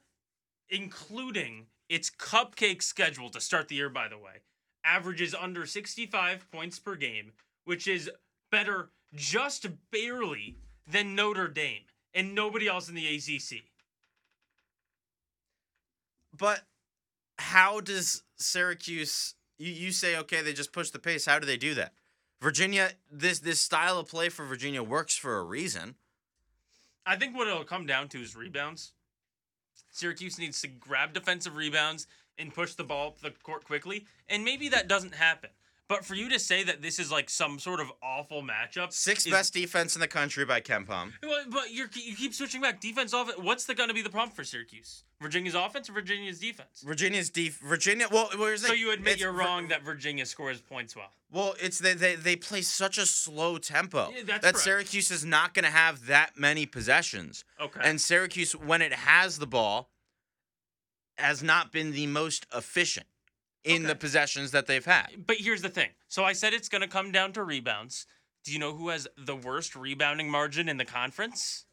including 0.68 1.66
its 1.88 2.10
cupcake 2.10 2.82
schedule 2.82 3.30
to 3.30 3.40
start 3.40 3.68
the 3.68 3.74
year, 3.74 3.88
by 3.88 4.08
the 4.08 4.18
way, 4.18 4.42
averages 4.84 5.34
under 5.34 5.66
65 5.66 6.50
points 6.50 6.78
per 6.78 6.94
game, 6.94 7.32
which 7.64 7.86
is 7.86 8.10
better 8.50 8.90
just 9.14 9.66
barely 9.90 10.56
than 10.90 11.14
Notre 11.14 11.48
Dame 11.48 11.82
and 12.12 12.34
nobody 12.34 12.68
else 12.68 12.88
in 12.88 12.94
the 12.94 13.06
ACC. 13.06 13.64
But 16.36 16.62
how 17.38 17.80
does 17.80 18.22
Syracuse? 18.36 19.34
You, 19.58 19.72
you 19.72 19.92
say 19.92 20.16
okay, 20.18 20.42
they 20.42 20.52
just 20.52 20.72
push 20.72 20.90
the 20.90 20.98
pace. 20.98 21.26
How 21.26 21.38
do 21.38 21.46
they 21.46 21.56
do 21.56 21.74
that? 21.74 21.92
Virginia, 22.44 22.90
this 23.10 23.38
this 23.38 23.58
style 23.58 23.98
of 23.98 24.06
play 24.06 24.28
for 24.28 24.44
Virginia 24.44 24.82
works 24.82 25.16
for 25.16 25.38
a 25.38 25.42
reason. 25.42 25.94
I 27.06 27.16
think 27.16 27.34
what 27.34 27.48
it'll 27.48 27.64
come 27.64 27.86
down 27.86 28.08
to 28.08 28.20
is 28.20 28.36
rebounds. 28.36 28.92
Syracuse 29.90 30.38
needs 30.38 30.60
to 30.60 30.68
grab 30.68 31.14
defensive 31.14 31.56
rebounds 31.56 32.06
and 32.38 32.52
push 32.52 32.74
the 32.74 32.84
ball 32.84 33.08
up 33.08 33.20
the 33.20 33.30
court 33.30 33.64
quickly, 33.64 34.04
and 34.28 34.44
maybe 34.44 34.68
that 34.68 34.88
doesn't 34.88 35.14
happen. 35.14 35.48
But 35.86 36.04
for 36.04 36.14
you 36.14 36.30
to 36.30 36.38
say 36.38 36.62
that 36.64 36.80
this 36.80 36.98
is 36.98 37.12
like 37.12 37.28
some 37.28 37.58
sort 37.58 37.78
of 37.78 37.92
awful 38.02 38.42
matchup, 38.42 38.90
Sixth 38.92 39.26
is- 39.26 39.32
best 39.32 39.52
defense 39.52 39.94
in 39.94 40.00
the 40.00 40.08
country 40.08 40.44
by. 40.44 40.62
Well, 40.68 41.44
But 41.50 41.72
you 41.72 41.88
keep 41.88 42.32
switching 42.32 42.62
back. 42.62 42.80
Defense, 42.80 43.12
off. 43.12 43.30
What's 43.38 43.66
the 43.66 43.74
going 43.74 43.88
to 43.88 43.94
be 43.94 44.00
the 44.00 44.08
problem 44.08 44.34
for 44.34 44.44
Syracuse? 44.44 45.04
Virginia's 45.20 45.54
offense 45.54 45.90
or 45.90 45.92
Virginia's 45.92 46.38
defense? 46.40 46.82
Virginia's 46.84 47.28
def 47.28 47.58
Virginia. 47.60 48.06
Well, 48.10 48.30
here's 48.32 48.62
the 48.62 48.68
So 48.68 48.74
you 48.74 48.92
admit 48.92 49.20
you're 49.20 49.32
wrong 49.32 49.68
that 49.68 49.82
Virginia 49.82 50.24
scores 50.24 50.60
points 50.60 50.96
well. 50.96 51.10
Well, 51.30 51.54
it's 51.60 51.78
they 51.78 51.94
they, 51.94 52.14
they 52.14 52.36
play 52.36 52.62
such 52.62 52.96
a 52.96 53.04
slow 53.06 53.58
tempo 53.58 54.10
Yeah, 54.14 54.22
that 54.24 54.40
correct. 54.42 54.58
Syracuse 54.58 55.10
is 55.10 55.24
not 55.24 55.52
going 55.52 55.64
to 55.64 55.70
have 55.70 56.06
that 56.06 56.38
many 56.38 56.64
possessions. 56.64 57.44
Okay. 57.60 57.80
And 57.82 58.00
Syracuse, 58.00 58.52
when 58.56 58.80
it 58.80 58.92
has 58.92 59.38
the 59.38 59.46
ball, 59.46 59.90
has 61.18 61.42
not 61.42 61.72
been 61.72 61.92
the 61.92 62.06
most 62.06 62.46
efficient 62.54 63.06
in 63.64 63.84
the 63.84 63.94
possessions 63.94 64.50
that 64.52 64.66
they've 64.66 64.84
had. 64.84 65.08
but 65.26 65.36
here's 65.38 65.62
the 65.62 65.68
thing. 65.68 65.88
So 66.08 66.24
I 66.24 66.32
said 66.32 66.52
it's 66.52 66.68
going 66.68 66.82
to 66.82 66.88
come 66.88 67.10
down 67.12 67.32
to 67.32 67.42
rebounds. 67.42 68.06
Do 68.44 68.52
you 68.52 68.58
know 68.58 68.74
who 68.74 68.90
has 68.90 69.08
the 69.16 69.34
worst 69.34 69.74
rebounding 69.74 70.30
margin 70.30 70.68
in 70.68 70.76
the 70.76 70.84
conference? 70.84 71.64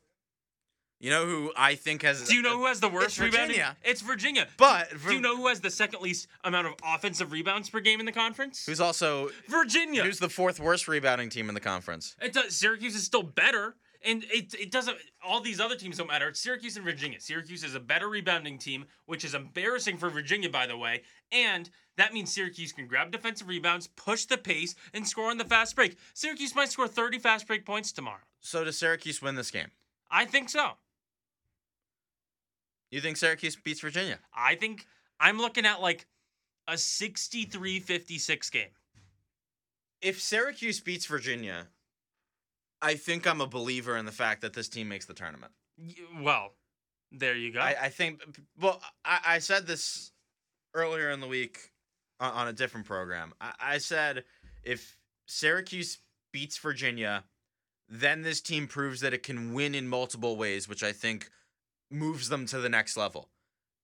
You 1.02 1.10
know 1.10 1.26
who 1.26 1.52
I 1.58 1.74
think 1.76 2.04
has? 2.04 2.28
Do 2.28 2.36
you 2.36 2.44
know 2.44 2.58
who 2.58 2.68
has 2.68 2.80
the 2.80 2.88
worst 2.88 3.20
rebounding? 3.20 3.58
Virginia. 3.58 3.78
It's 3.84 4.02
Virginia. 4.02 4.48
But 4.58 4.90
do 5.08 5.16
you 5.16 5.20
know 5.20 5.36
who 5.36 5.48
has 5.48 5.60
the 5.60 5.72
second 5.72 6.02
least 6.02 6.28
amount 6.44 6.68
of 6.68 6.74
offensive 6.86 7.32
rebounds 7.32 7.70
per 7.72 7.80
game 7.80 8.00
in 8.00 8.06
the 8.06 8.12
conference? 8.12 8.66
who's 8.68 8.80
also 8.80 9.30
Virginia. 9.50 10.04
who's 10.04 10.20
the 10.20 10.30
fourth 10.30 10.60
worst 10.60 10.88
rebounding 10.88 11.30
team 11.30 11.50
in 11.50 11.56
the 11.56 11.60
conference? 11.60 12.16
It 12.22 12.34
does, 12.34 12.56
Syracuse 12.56 12.96
is 12.96 13.04
still 13.04 13.24
better, 13.24 13.76
and 14.06 14.24
it 14.26 14.54
it 14.54 14.72
doesn't. 14.72 14.98
All 15.24 15.42
these 15.42 15.60
other 15.60 15.76
teams 15.76 15.98
don't 15.98 16.08
matter. 16.08 16.28
It's 16.28 16.40
Syracuse 16.40 16.76
and 16.76 16.86
Virginia. 16.86 17.20
Syracuse 17.20 17.64
is 17.64 17.76
a 17.76 17.80
better 17.80 18.10
rebounding 18.10 18.58
team, 18.58 18.86
which 19.06 19.24
is 19.24 19.34
embarrassing 19.34 19.98
for 19.98 20.10
Virginia, 20.10 20.50
by 20.50 20.68
the 20.68 20.78
way. 20.78 21.04
And 21.32 21.70
that 21.98 22.14
means 22.14 22.34
Syracuse 22.34 22.72
can 22.72 22.88
grab 22.88 23.12
defensive 23.12 23.48
rebounds, 23.48 23.88
push 23.88 24.26
the 24.26 24.38
pace, 24.38 24.76
and 24.94 25.08
score 25.08 25.30
on 25.30 25.38
the 25.38 25.46
fast 25.46 25.76
break. 25.76 25.98
Syracuse 26.14 26.56
might 26.56 26.72
score 26.72 26.88
30 26.88 27.20
fast 27.20 27.48
break 27.48 27.66
points 27.66 27.92
tomorrow. 27.92 28.22
So 28.40 28.64
does 28.64 28.78
Syracuse 28.78 29.22
win 29.22 29.36
this 29.36 29.52
game? 29.52 29.72
I 30.10 30.26
think 30.26 30.50
so. 30.50 30.72
You 32.90 33.00
think 33.00 33.18
Syracuse 33.18 33.56
beats 33.56 33.80
Virginia? 33.80 34.20
I 34.34 34.56
think 34.56 34.86
I'm 35.20 35.38
looking 35.38 35.66
at 35.66 35.82
like 35.82 36.08
a 36.68 36.74
63-56 36.74 38.52
game. 38.52 38.68
If 40.02 40.20
Syracuse 40.20 40.80
beats 40.80 41.06
Virginia, 41.06 41.68
I 42.82 42.96
think 42.96 43.28
I'm 43.28 43.42
a 43.42 43.48
believer 43.48 43.96
in 43.98 44.06
the 44.06 44.12
fact 44.12 44.42
that 44.42 44.54
this 44.54 44.68
team 44.68 44.90
makes 44.90 45.06
the 45.06 45.14
tournament. 45.14 45.52
Well, 46.20 46.54
there 47.12 47.36
you 47.36 47.54
go. 47.54 47.60
I, 47.60 47.76
I 47.84 47.90
think. 47.90 48.22
Well, 48.60 48.82
I, 49.06 49.20
I 49.26 49.40
said 49.40 49.68
this 49.68 50.12
earlier 50.74 51.12
in 51.12 51.20
the 51.20 51.28
week 51.28 51.72
on, 52.20 52.32
on 52.34 52.48
a 52.48 52.54
different 52.54 52.86
program. 52.86 53.34
I, 53.40 53.54
I 53.60 53.78
said 53.78 54.24
if 54.64 54.98
Syracuse 55.26 56.00
beats 56.32 56.58
Virginia, 56.58 57.26
then 57.90 58.22
this 58.22 58.42
team 58.42 58.68
proves 58.68 59.02
that 59.02 59.14
it 59.14 59.24
can 59.24 59.54
win 59.54 59.76
in 59.76 59.88
multiple 59.88 60.38
ways, 60.38 60.68
which 60.68 60.84
I 60.84 60.94
think 60.94 61.30
moves 61.90 62.30
them 62.30 62.46
to 62.48 62.60
the 62.60 62.70
next 62.70 62.96
level. 62.96 63.30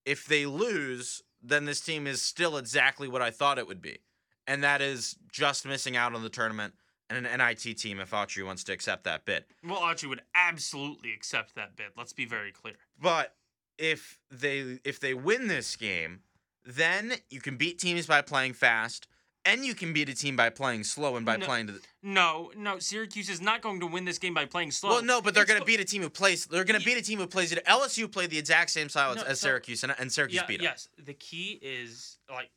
If 0.06 0.26
they 0.26 0.46
lose, 0.46 1.22
then 1.42 1.66
this 1.66 1.82
team 1.82 2.08
is 2.08 2.22
still 2.22 2.58
exactly 2.58 3.08
what 3.08 3.22
I 3.22 3.32
thought 3.32 3.60
it 3.60 3.68
would 3.68 3.82
be, 3.82 4.00
and 4.48 4.64
that 4.64 4.82
is 4.82 5.18
just 5.32 5.68
missing 5.68 5.98
out 5.98 6.16
on 6.16 6.24
the 6.24 6.30
tournament 6.30 6.74
and 7.10 7.26
an 7.26 7.38
NIT 7.38 7.78
team 7.78 8.00
if 8.00 8.12
Autry 8.12 8.46
wants 8.46 8.64
to 8.66 8.74
accept 8.74 9.04
that 9.06 9.26
bid. 9.26 9.46
well, 9.64 9.80
Archie 9.80 10.08
would 10.08 10.22
absolutely 10.36 11.14
accept 11.14 11.56
that 11.56 11.76
bid. 11.76 11.88
Let's 11.98 12.14
be 12.14 12.26
very 12.26 12.52
clear. 12.52 12.76
But 13.02 13.36
if 13.78 14.20
they 14.32 14.80
if 14.84 15.00
they 15.00 15.14
win 15.14 15.48
this 15.48 15.76
game, 15.76 16.22
then 16.66 17.14
you 17.30 17.40
can 17.42 17.58
beat 17.58 17.80
teams 17.80 18.06
by 18.08 18.22
playing 18.22 18.54
fast, 18.54 19.08
and 19.46 19.66
you 19.66 19.74
can 19.76 19.94
beat 19.94 20.10
a 20.10 20.16
team 20.16 20.36
by 20.36 20.50
playing 20.50 20.84
slow 20.84 21.16
and 21.16 21.26
by 21.26 21.38
No. 21.38 21.46
playing 21.46 21.68
to 21.68 21.74
the. 21.74 21.80
No, 22.04 22.52
no, 22.58 22.80
Syracuse 22.80 23.30
is 23.30 23.40
not 23.40 23.62
going 23.62 23.80
to 23.80 23.88
win 23.88 24.04
this 24.06 24.18
game 24.18 24.34
by 24.34 24.46
playing 24.46 24.72
slow. 24.72 24.90
Well, 24.90 25.04
no, 25.04 25.22
but 25.22 25.34
they're 25.34 25.46
going 25.46 25.60
to 25.60 25.66
beat 25.66 25.80
a 25.80 25.86
team 25.86 26.02
who 26.02 26.10
plays. 26.10 26.46
They're 26.46 26.64
going 26.66 26.80
to 26.80 26.86
beat 26.86 26.98
a 26.98 27.02
team 27.02 27.20
who 27.20 27.28
plays 27.28 27.52
it. 27.54 27.64
LSU 27.66 28.12
played 28.12 28.30
the 28.32 28.38
exact 28.38 28.72
same 28.72 28.90
style 28.90 29.12
as, 29.12 29.18
No, 29.18 29.24
as 29.24 29.40
so- 29.40 29.48
Syracuse, 29.48 29.84
and, 29.84 29.94
and 29.98 30.12
Syracuse 30.12 30.42
yeah, 30.42 30.48
beat 30.48 30.58
them. 30.58 30.64
yes. 30.66 30.90
The 30.98 31.14
key 31.14 31.60
is 31.62 32.18
like 32.30 32.50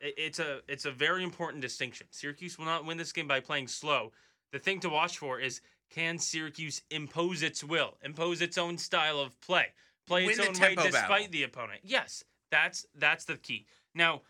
it's 0.00 0.38
a 0.38 0.60
it's 0.68 0.84
a 0.84 0.90
very 0.90 1.22
important 1.24 1.62
distinction. 1.62 2.06
Syracuse 2.10 2.58
will 2.58 2.66
not 2.66 2.84
win 2.84 2.98
this 2.98 3.12
game 3.12 3.28
by 3.28 3.40
playing 3.40 3.68
slow. 3.68 4.12
The 4.52 4.58
thing 4.58 4.80
to 4.80 4.88
watch 4.88 5.18
for 5.18 5.40
is 5.40 5.60
can 5.90 6.18
Syracuse 6.18 6.82
impose 6.90 7.42
its 7.42 7.64
will, 7.64 7.96
impose 8.02 8.42
its 8.42 8.58
own 8.58 8.78
style 8.78 9.18
of 9.18 9.40
play, 9.40 9.66
play 10.06 10.26
its 10.26 10.38
Win 10.38 10.52
the 10.52 10.58
own 10.58 10.60
way 10.60 10.74
despite 10.74 11.08
battle. 11.08 11.26
the 11.32 11.42
opponent. 11.44 11.80
Yes, 11.82 12.24
that's 12.50 12.86
that's 12.96 13.24
the 13.24 13.36
key. 13.36 13.66
Now, 13.94 14.22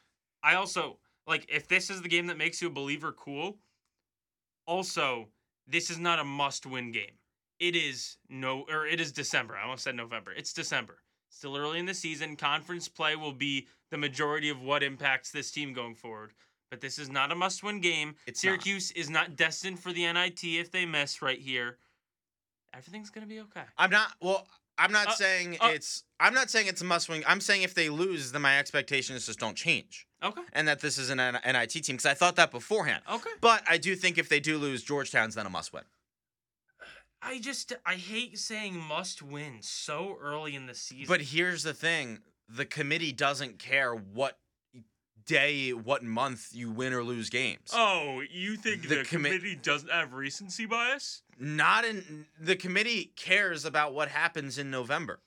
I 0.43 0.55
also 0.55 0.99
like 1.27 1.47
if 1.49 1.69
this 1.69 1.91
is 1.91 2.03
the 2.03 2.09
game 2.09 2.27
that 2.29 2.39
makes 2.39 2.63
you 2.63 2.69
a 2.69 2.73
believer, 2.73 3.13
cool. 3.13 3.59
Also, 4.67 5.29
this 5.67 5.91
is 5.91 5.99
not 5.99 6.19
a 6.19 6.25
must-win 6.25 6.93
game. 6.93 7.19
It 7.59 7.75
is 7.75 8.19
no, 8.29 8.65
or 8.71 8.87
it 8.87 9.01
is 9.01 9.13
December. 9.13 9.57
I 9.57 9.65
almost 9.65 9.85
said 9.85 9.97
November. 9.97 10.33
It's 10.33 10.53
December. 10.53 10.99
Still 11.31 11.57
early 11.57 11.79
in 11.79 11.87
the 11.87 11.95
season. 11.95 12.37
Conference 12.37 12.89
play 12.89 13.17
will 13.17 13.33
be 13.33 13.67
the 13.91 13.99
majority 13.99 14.49
of 14.51 14.61
what 14.61 14.83
impacts 14.83 15.31
this 15.31 15.51
team 15.51 15.73
going 15.73 15.95
forward. 15.95 16.33
But 16.71 16.81
this 16.81 16.99
is 16.99 17.09
not 17.09 17.33
a 17.33 17.35
must-win 17.35 17.81
game. 17.81 18.15
It's 18.27 18.45
not. 18.45 18.51
Syracuse 18.51 18.91
is 18.91 19.09
not 19.09 19.37
destined 19.37 19.79
for 19.81 19.93
the 19.93 20.11
NIT 20.13 20.45
if 20.45 20.71
they 20.71 20.85
miss 20.85 21.23
right 21.23 21.39
here. 21.41 21.79
Everything's 22.75 23.09
gonna 23.11 23.27
be 23.27 23.41
okay. 23.41 23.63
I'm 23.79 23.91
not. 23.91 24.13
Well, 24.21 24.47
I'm 24.77 24.93
not 24.93 25.09
Uh, 25.09 25.13
saying 25.13 25.57
uh, 25.61 25.71
it's. 25.73 26.05
I'm 26.21 26.35
not 26.35 26.51
saying 26.51 26.67
it's 26.67 26.83
a 26.83 26.85
must 26.85 27.09
win. 27.09 27.25
I'm 27.27 27.41
saying 27.41 27.63
if 27.63 27.73
they 27.75 27.89
lose, 27.89 28.33
then 28.33 28.43
my 28.43 28.59
expectations 28.59 29.25
just 29.25 29.39
don't 29.39 29.57
change, 29.57 30.07
Okay. 30.23 30.43
and 30.53 30.69
that 30.69 30.81
this 30.81 30.99
is 30.99 31.09
an 31.09 31.17
NIT 31.19 31.71
team 31.71 31.97
because 31.97 32.05
I 32.07 32.13
thought 32.15 32.37
that 32.37 32.51
beforehand. 32.51 33.03
Okay. 33.11 33.31
But 33.41 33.63
I 33.67 33.79
do 33.79 33.97
think 33.97 34.19
if 34.19 34.29
they 34.29 34.39
do 34.41 34.59
lose, 34.59 34.83
Georgetown's 34.83 35.35
then 35.37 35.47
a 35.47 35.51
must 35.51 35.73
win. 35.73 35.85
I 37.23 37.41
just 37.41 37.73
I 37.87 37.95
hate 37.95 38.39
saying 38.39 38.79
must 38.79 39.23
win 39.23 39.59
so 39.63 40.19
early 40.21 40.55
in 40.55 40.67
the 40.67 40.75
season. 40.75 41.07
But 41.09 41.23
here's 41.23 41.63
the 41.63 41.75
thing: 41.75 42.21
the 42.49 42.65
committee 42.65 43.13
doesn't 43.13 43.59
care 43.59 43.93
what 43.95 44.39
day, 45.27 45.71
what 45.75 46.03
month 46.03 46.49
you 46.53 46.71
win 46.71 46.93
or 46.95 47.03
lose 47.03 47.29
games. 47.29 47.71
oh, 47.75 48.23
you 48.31 48.57
think 48.57 48.83
The 48.83 48.89
the, 48.89 48.95
commi- 49.03 49.09
committee 49.09 49.55
doesn't 49.57 49.91
have 49.91 50.15
recency 50.15 50.65
bias? 50.65 51.23
Not 51.39 51.85
in 51.85 52.25
the 52.41 52.57
committee 52.57 53.13
cares 53.17 53.65
about 53.67 53.93
what 53.95 54.09
happens 54.09 54.57
in 54.59 54.71
November. 54.71 55.21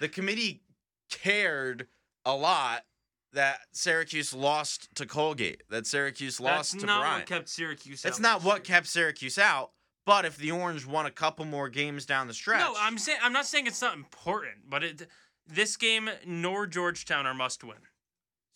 The 0.00 0.08
committee 0.08 0.62
cared 1.10 1.86
a 2.24 2.34
lot 2.34 2.84
that 3.32 3.58
Syracuse 3.72 4.32
lost 4.34 4.94
to 4.96 5.06
Colgate, 5.06 5.62
that 5.70 5.86
Syracuse 5.86 6.40
lost 6.40 6.72
That's 6.72 6.82
to 6.82 6.86
not 6.86 7.00
Bryant. 7.00 7.20
what 7.20 7.26
kept 7.38 7.48
Syracuse. 7.48 8.02
That's 8.02 8.18
out 8.18 8.22
not 8.22 8.42
what 8.44 8.56
year. 8.56 8.62
kept 8.76 8.86
Syracuse 8.86 9.38
out, 9.38 9.70
But 10.06 10.24
if 10.24 10.36
the 10.36 10.50
Orange 10.52 10.86
won 10.86 11.06
a 11.06 11.10
couple 11.10 11.44
more 11.44 11.68
games 11.68 12.06
down 12.06 12.26
the 12.28 12.34
stretch, 12.34 12.60
No, 12.60 12.74
I'm 12.78 12.98
saying 12.98 13.18
I'm 13.22 13.32
not 13.32 13.46
saying 13.46 13.66
it's 13.66 13.80
not 13.82 13.94
important, 13.96 14.68
but 14.68 14.82
it 14.84 15.08
this 15.46 15.76
game 15.76 16.08
nor 16.26 16.66
Georgetown 16.66 17.26
are 17.26 17.34
must 17.34 17.62
win. 17.64 17.76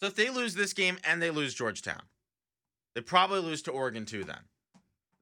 so 0.00 0.06
if 0.06 0.14
they 0.14 0.30
lose 0.30 0.54
this 0.54 0.72
game 0.72 0.98
and 1.04 1.20
they 1.22 1.30
lose 1.30 1.54
Georgetown, 1.54 2.02
they 2.94 3.00
probably 3.00 3.40
lose 3.40 3.62
to 3.62 3.70
Oregon 3.70 4.04
too. 4.06 4.24
Then, 4.24 4.40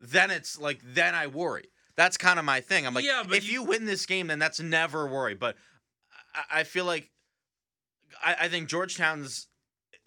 then 0.01 0.31
it's 0.31 0.59
like 0.59 0.81
then 0.85 1.15
I 1.15 1.27
worry. 1.27 1.71
That's 1.97 2.17
kind 2.19 2.39
of 2.39 2.45
my 2.45 2.61
thing. 2.61 2.87
I'm 2.87 2.93
like, 2.95 3.05
Yeah, 3.05 3.23
but 3.27 3.39
if 3.39 3.47
you- 3.47 3.53
you 3.55 3.63
win 3.65 3.85
this 3.87 4.05
game, 4.07 4.27
then 4.27 4.39
that's 4.39 4.61
never 4.61 5.07
worry. 5.07 5.35
But 5.35 5.57
I, 6.35 6.61
I 6.61 6.65
feel 6.65 6.85
like 6.85 7.11
I, 8.25 8.37
I 8.43 8.49
think 8.49 8.69
Georgetown's 8.69 9.49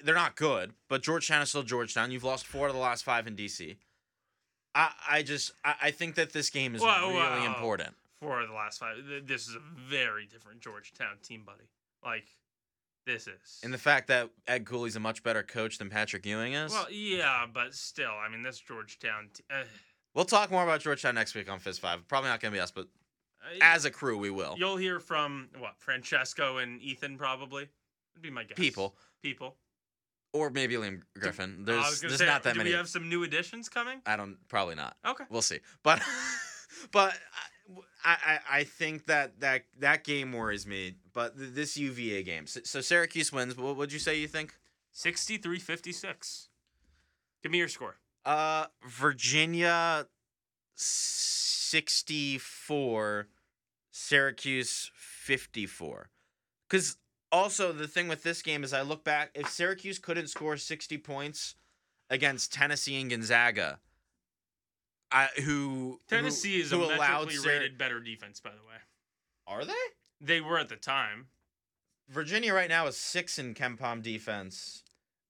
they're 0.04 0.16
not 0.16 0.36
good, 0.38 0.74
but 0.88 1.04
Georgetown 1.04 1.42
is 1.42 1.50
still 1.50 1.64
Georgetown. 1.64 2.10
You've 2.12 2.24
lost 2.24 2.46
four 2.48 2.68
of 2.68 2.74
the 2.74 2.80
last 2.80 3.04
five 3.04 3.28
in 3.28 3.36
DC. 3.36 3.76
I, 4.74 4.92
I 5.10 5.24
just 5.24 5.52
I, 5.66 5.76
I 5.84 5.92
think 5.92 6.16
that 6.16 6.32
this 6.32 6.50
game 6.50 6.76
is 6.76 6.82
Whoa, 6.82 7.10
really 7.10 7.16
whoa. 7.16 7.46
important. 7.46 7.96
For 8.22 8.46
the 8.46 8.54
last 8.54 8.80
five, 8.80 8.98
this 9.26 9.48
is 9.48 9.56
a 9.56 9.62
very 9.90 10.26
different 10.26 10.60
Georgetown 10.60 11.18
team, 11.24 11.44
buddy. 11.46 11.70
Like 12.04 12.26
this 13.06 13.28
is. 13.28 13.60
And 13.64 13.74
the 13.74 13.78
fact 13.78 14.08
that 14.10 14.30
Ed 14.48 14.66
Cooley's 14.66 14.96
a 14.96 15.00
much 15.00 15.24
better 15.24 15.42
coach 15.42 15.78
than 15.78 15.90
Patrick 15.90 16.26
Ewing 16.26 16.54
is. 16.54 16.72
well, 16.72 16.92
yeah, 16.92 17.46
but 17.52 17.74
still, 17.74 18.12
I 18.12 18.30
mean, 18.30 18.44
this 18.44 18.60
Georgetown. 18.60 19.30
T- 19.34 19.44
uh, 19.50 19.64
we'll 20.14 20.26
talk 20.26 20.52
more 20.52 20.64
about 20.64 20.82
Georgetown 20.82 21.16
next 21.16 21.34
week 21.34 21.50
on 21.50 21.60
Fizz 21.60 21.80
Five. 21.80 22.08
Probably 22.08 22.30
not 22.30 22.42
gonna 22.42 22.52
be 22.52 22.60
us, 22.60 22.72
but 22.72 22.88
as 23.62 23.86
a 23.86 23.92
crew, 23.92 24.18
we 24.18 24.30
will. 24.30 24.56
you'll 24.58 24.78
hear 24.78 25.00
from 25.00 25.50
what 25.58 25.76
Francesco 25.78 26.58
and 26.58 26.82
Ethan 26.82 27.18
probably. 27.18 27.70
Would 28.16 28.22
be 28.22 28.30
my 28.30 28.44
guess. 28.44 28.58
People. 28.58 28.96
People. 29.24 29.56
Or 30.34 30.50
maybe 30.50 30.76
Liam 30.76 31.02
Griffin. 31.18 31.64
There's 31.66 32.02
there's 32.02 32.18
say, 32.18 32.26
not 32.26 32.44
that 32.44 32.54
do 32.54 32.60
many. 32.60 32.70
we 32.70 32.76
have 32.76 32.88
some 32.88 33.10
new 33.10 33.24
additions 33.24 33.70
coming? 33.70 34.02
I 34.06 34.16
don't 34.16 34.38
probably 34.48 34.76
not. 34.76 34.96
Okay. 35.06 35.24
We'll 35.30 35.42
see. 35.42 35.60
But 35.84 36.02
but 36.92 37.18
I, 38.04 38.18
I 38.26 38.40
I 38.60 38.64
think 38.64 39.06
that 39.08 39.40
that 39.42 39.66
that 39.80 40.04
game 40.04 40.34
worries 40.34 40.66
me. 40.68 40.96
But 41.14 41.38
th- 41.38 41.54
this 41.54 41.78
UVA 41.78 42.24
game. 42.24 42.48
So, 42.48 42.62
so 42.64 42.82
Syracuse 42.82 43.32
wins. 43.32 43.56
What 43.58 43.78
would 43.78 43.92
you 43.94 44.00
say 44.00 44.20
you 44.20 44.28
think? 44.28 44.56
63-56. 44.96 46.48
Give 47.42 47.52
me 47.52 47.58
your 47.60 47.68
score. 47.68 47.98
Uh, 48.26 48.66
Virginia, 48.88 50.08
sixty-four. 51.90 53.28
Syracuse, 53.92 54.92
fifty-four. 54.96 56.10
Because 56.68 56.98
also 57.32 57.72
the 57.72 57.88
thing 57.88 58.08
with 58.08 58.24
this 58.24 58.42
game 58.42 58.64
is, 58.64 58.74
I 58.74 58.82
look 58.82 59.04
back. 59.04 59.32
If 59.36 59.50
Syracuse 59.50 60.00
couldn't 60.00 60.28
score 60.28 60.58
sixty 60.58 60.98
points 60.98 61.56
against 62.10 62.52
Tennessee 62.54 63.00
and 63.00 63.10
Gonzaga, 63.10 63.80
I 65.12 65.28
who 65.44 66.00
Tennessee 66.08 66.58
who, 66.58 66.64
is 66.64 66.72
who 66.72 66.84
a 66.84 66.96
allowed 66.96 67.28
metrically 67.28 67.36
Syr- 67.36 67.50
rated 67.50 67.78
better 67.78 68.00
defense, 68.00 68.40
by 68.40 68.52
the 68.52 68.58
way. 68.68 68.76
Are 69.48 69.66
they? 69.66 69.74
They 70.22 70.42
were 70.42 70.60
at 70.60 70.70
the 70.70 70.76
time. 70.76 71.28
Virginia 72.10 72.54
right 72.54 72.70
now 72.70 72.88
is 72.88 72.98
six 72.98 73.38
in 73.40 73.54
KenPom 73.54 74.02
defense. 74.02 74.84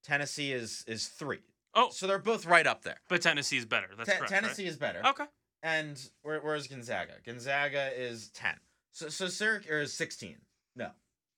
Tennessee 0.04 0.52
is 0.52 0.84
is 0.88 1.08
three. 1.08 1.40
Oh, 1.76 1.90
So 1.92 2.08
they're 2.08 2.18
both 2.20 2.46
right 2.46 2.66
up 2.66 2.84
there. 2.84 2.98
but 3.10 3.22
Tennessee 3.22 3.58
is 3.58 3.66
better. 3.66 3.88
That's 3.96 4.10
Te- 4.10 4.16
correct. 4.18 4.32
Tennessee 4.32 4.66
is 4.66 4.76
better. 4.78 5.06
Okay. 5.06 5.26
And 5.62 6.02
where, 6.24 6.40
where's 6.40 6.68
Gonzaga? 6.68 7.14
Gonzaga 7.26 7.92
is 7.96 8.30
ten. 8.30 8.56
So 8.92 9.10
so 9.10 9.28
Syracuse 9.28 9.90
is 9.90 9.94
sixteen. 9.94 10.38
No, 10.76 10.90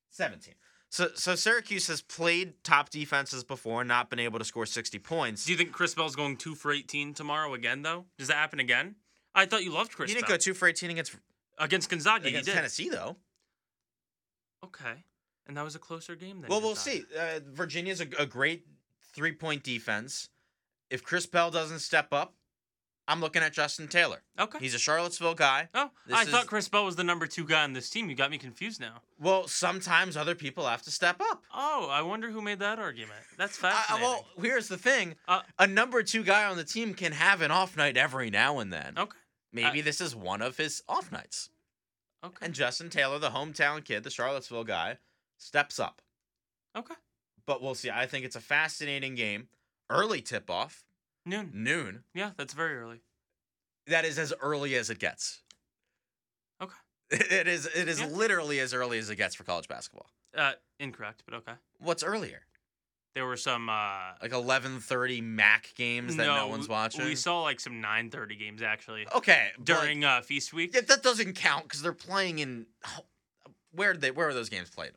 seventeen. 0.09 0.55
So 0.91 1.07
so 1.15 1.35
Syracuse 1.35 1.87
has 1.87 2.01
played 2.01 2.63
top 2.63 2.89
defenses 2.89 3.43
before, 3.45 3.81
and 3.81 3.87
not 3.87 4.09
been 4.09 4.19
able 4.19 4.39
to 4.39 4.45
score 4.45 4.65
sixty 4.65 4.99
points. 4.99 5.45
Do 5.45 5.51
you 5.53 5.57
think 5.57 5.71
Chris 5.71 5.95
Bell's 5.95 6.15
going 6.17 6.35
two 6.37 6.53
for 6.53 6.71
18 6.71 7.13
tomorrow 7.13 7.53
again, 7.53 7.81
though? 7.81 8.05
Does 8.17 8.27
that 8.27 8.35
happen 8.35 8.59
again? 8.59 8.95
I 9.33 9.45
thought 9.45 9.63
you 9.63 9.71
loved 9.71 9.93
Chris 9.93 10.09
He 10.09 10.15
didn't 10.15 10.27
Bell. 10.27 10.35
go 10.37 10.41
two 10.41 10.53
for 10.53 10.67
eighteen 10.67 10.91
against 10.91 11.15
Against 11.57 11.89
Gonzaga, 11.89 12.27
against 12.27 12.47
you 12.47 12.53
did. 12.53 12.57
Tennessee 12.57 12.89
though. 12.89 13.15
Okay. 14.65 15.03
And 15.47 15.57
that 15.57 15.63
was 15.63 15.75
a 15.75 15.79
closer 15.79 16.15
game 16.15 16.41
then. 16.41 16.49
Well, 16.49 16.61
we'll 16.61 16.75
see. 16.75 17.03
Uh, 17.17 17.39
Virginia's 17.51 18.01
a, 18.01 18.07
a 18.19 18.25
great 18.25 18.65
three 19.13 19.31
point 19.31 19.63
defense. 19.63 20.29
If 20.89 21.03
Chris 21.03 21.25
Bell 21.25 21.51
doesn't 21.51 21.79
step 21.79 22.09
up, 22.11 22.35
I'm 23.08 23.20
looking 23.20 23.41
at 23.41 23.52
Justin 23.52 23.88
Taylor. 23.88 24.22
Okay. 24.39 24.60
He's 24.60 24.74
a 24.76 24.80
Charlottesville 24.80 25.34
guy. 25.34 25.68
oh, 25.74 25.89
this 26.08 26.18
I 26.18 26.22
is- 26.22 26.30
thought 26.30 26.47
Chris 26.47 26.70
Bell 26.70 26.86
was 26.86 26.95
the 26.95 27.04
number 27.04 27.28
two 27.28 27.43
guy 27.45 27.64
on 27.64 27.74
this 27.74 27.89
team. 27.89 28.10
You 28.10 28.16
got 28.16 28.32
me 28.32 28.38
confused 28.38 28.80
now. 28.80 29.02
Well, 29.20 29.47
sometimes 29.47 30.16
other 30.16 30.36
people 30.36 30.66
have 30.68 30.82
to 30.84 30.91
step 30.91 31.18
up. 31.20 31.43
Oh, 31.54 31.88
I 31.91 32.02
wonder 32.04 32.30
who 32.32 32.41
made 32.41 32.60
that 32.60 32.80
argument. 32.80 33.20
That's 33.38 33.58
Uh, 33.62 33.70
fascinating. 33.72 34.08
well, 34.08 34.26
here's 34.39 34.68
the 34.68 34.78
thing: 34.78 35.16
Uh, 35.28 35.41
a 35.60 35.68
number 35.68 36.04
two 36.04 36.24
guy 36.24 36.45
on 36.45 36.58
the 36.58 36.64
team 36.64 36.93
can 36.93 37.12
have 37.12 37.41
an 37.41 37.52
off 37.52 37.76
night 37.76 37.97
every 37.97 38.30
now 38.30 38.60
and 38.60 38.72
then. 38.72 38.97
okay. 38.97 39.18
Maybe 39.52 39.82
this 39.82 39.99
is 39.99 40.16
one 40.16 40.41
of 40.41 40.56
his 40.58 40.82
off 40.88 41.12
nights. 41.12 41.49
Okay. 42.24 42.45
And 42.45 42.54
Justin 42.54 42.89
Taylor, 42.89 43.20
the 43.20 43.32
hometown 43.32 43.84
kid, 43.84 44.04
the 44.04 44.10
Charlottesville 44.12 44.64
guy, 44.64 44.99
steps 45.38 45.80
up. 45.80 46.02
okay. 46.78 46.93
But 47.47 47.62
we'll 47.62 47.76
see. 47.76 47.89
I 47.89 48.06
think 48.06 48.24
it's 48.24 48.36
a 48.36 48.41
fascinating 48.41 49.16
game. 49.16 49.49
Early 49.89 50.22
tip 50.22 50.49
off, 50.49 50.86
Noon. 51.26 51.51
noon. 51.53 52.03
Yeah, 52.13 52.32
that's 52.38 52.53
very 52.53 52.78
early. 52.78 53.01
That 53.88 54.05
is 54.05 54.17
as 54.19 54.34
early 54.41 54.76
as 54.76 54.89
it 54.89 54.99
gets. 54.99 55.41
Okay. 56.61 56.74
It 57.11 57.47
is. 57.47 57.65
It 57.65 57.88
is 57.89 57.99
Yeah. 57.99 58.07
literally 58.07 58.59
as 58.59 58.74
early 58.74 58.97
as 58.97 59.09
it 59.09 59.17
gets 59.17 59.36
for 59.36 59.43
college 59.43 59.67
basketball. 59.67 60.09
Uh, 60.36 60.53
incorrect, 60.80 61.24
but 61.26 61.36
okay. 61.36 61.53
What's 61.80 62.03
earlier? 62.03 62.41
There 63.15 63.26
were 63.26 63.36
some. 63.36 63.67
uh 63.69 64.13
Like 64.22 64.32
11:30 64.32 65.22
MAC 65.22 65.74
games 65.76 66.15
that 66.15 66.26
no, 66.26 66.47
one's 66.47 66.69
watching. 66.69 67.03
We 67.03 67.15
saw 67.15 67.41
like 67.41 67.59
some 67.59 67.82
9:30 67.82 68.39
games 68.39 68.61
actually 68.61 69.05
okay, 69.13 69.49
but, 69.57 69.67
like, 69.69 69.80
during 69.82 70.05
uh, 70.05 70.22
feast 70.22 70.53
week. 70.53 70.72
Yeah, 70.74 70.82
that 70.88 71.03
doesn't 71.03 71.34
count 71.34 71.63
because 71.63 71.82
they're 71.82 71.91
playing 71.91 72.39
in. 72.39 72.67
Where 73.74 73.91
did 73.93 74.01
they? 74.01 74.11
Where 74.11 74.30
are 74.30 74.34
those 74.34 74.49
games 74.49 74.69
played? 74.69 74.91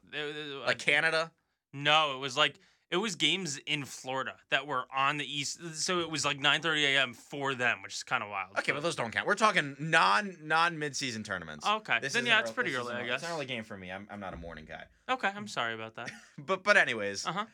Like 0.64 0.78
Canada? 0.78 1.32
No, 1.72 2.14
it 2.14 2.18
was 2.20 2.36
like 2.36 2.54
it 2.94 3.00
was 3.00 3.16
games 3.16 3.58
in 3.66 3.84
Florida 3.84 4.34
that 4.50 4.66
were 4.66 4.84
on 4.96 5.16
the 5.18 5.24
east. 5.24 5.58
So 5.74 5.98
it 6.00 6.08
was 6.10 6.24
like 6.24 6.38
9:30 6.38 6.94
a.m. 6.94 7.12
for 7.12 7.54
them, 7.54 7.82
which 7.82 7.94
is 7.94 8.02
kind 8.04 8.22
of 8.22 8.30
wild. 8.30 8.56
Okay, 8.58 8.70
but 8.72 8.82
those 8.82 8.94
don't 8.96 9.10
count. 9.10 9.26
We're 9.26 9.34
talking 9.34 9.74
non 9.80 10.36
non 10.42 10.78
mid 10.78 10.94
season 10.94 11.22
tournaments. 11.24 11.66
Okay, 11.66 11.98
This 12.00 12.12
then 12.12 12.24
yeah, 12.26 12.38
it's 12.40 12.52
pretty 12.52 12.74
early, 12.76 12.94
I 12.94 13.04
guess. 13.04 13.20
It's 13.22 13.30
an 13.30 13.34
early 13.36 13.46
game 13.46 13.64
for 13.64 13.76
me. 13.76 13.90
I'm, 13.90 14.06
I'm 14.10 14.20
not 14.20 14.32
a 14.32 14.36
morning 14.36 14.64
guy. 14.66 14.84
Okay, 15.10 15.28
I'm 15.34 15.48
sorry 15.48 15.74
about 15.74 15.96
that. 15.96 16.10
But 16.46 16.62
but 16.62 16.76
anyways, 16.76 17.26
Uh 17.26 17.32
huh. 17.32 17.44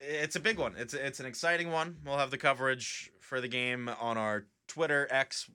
it's 0.00 0.36
a 0.36 0.40
big 0.40 0.58
one. 0.58 0.74
It's 0.76 0.92
it's 0.94 1.20
an 1.20 1.26
exciting 1.26 1.70
one. 1.72 1.96
We'll 2.04 2.18
have 2.18 2.30
the 2.30 2.38
coverage 2.38 3.10
for 3.20 3.40
the 3.40 3.48
game 3.48 3.88
on 4.00 4.18
our 4.18 4.44
Twitter 4.68 5.08
X 5.10 5.50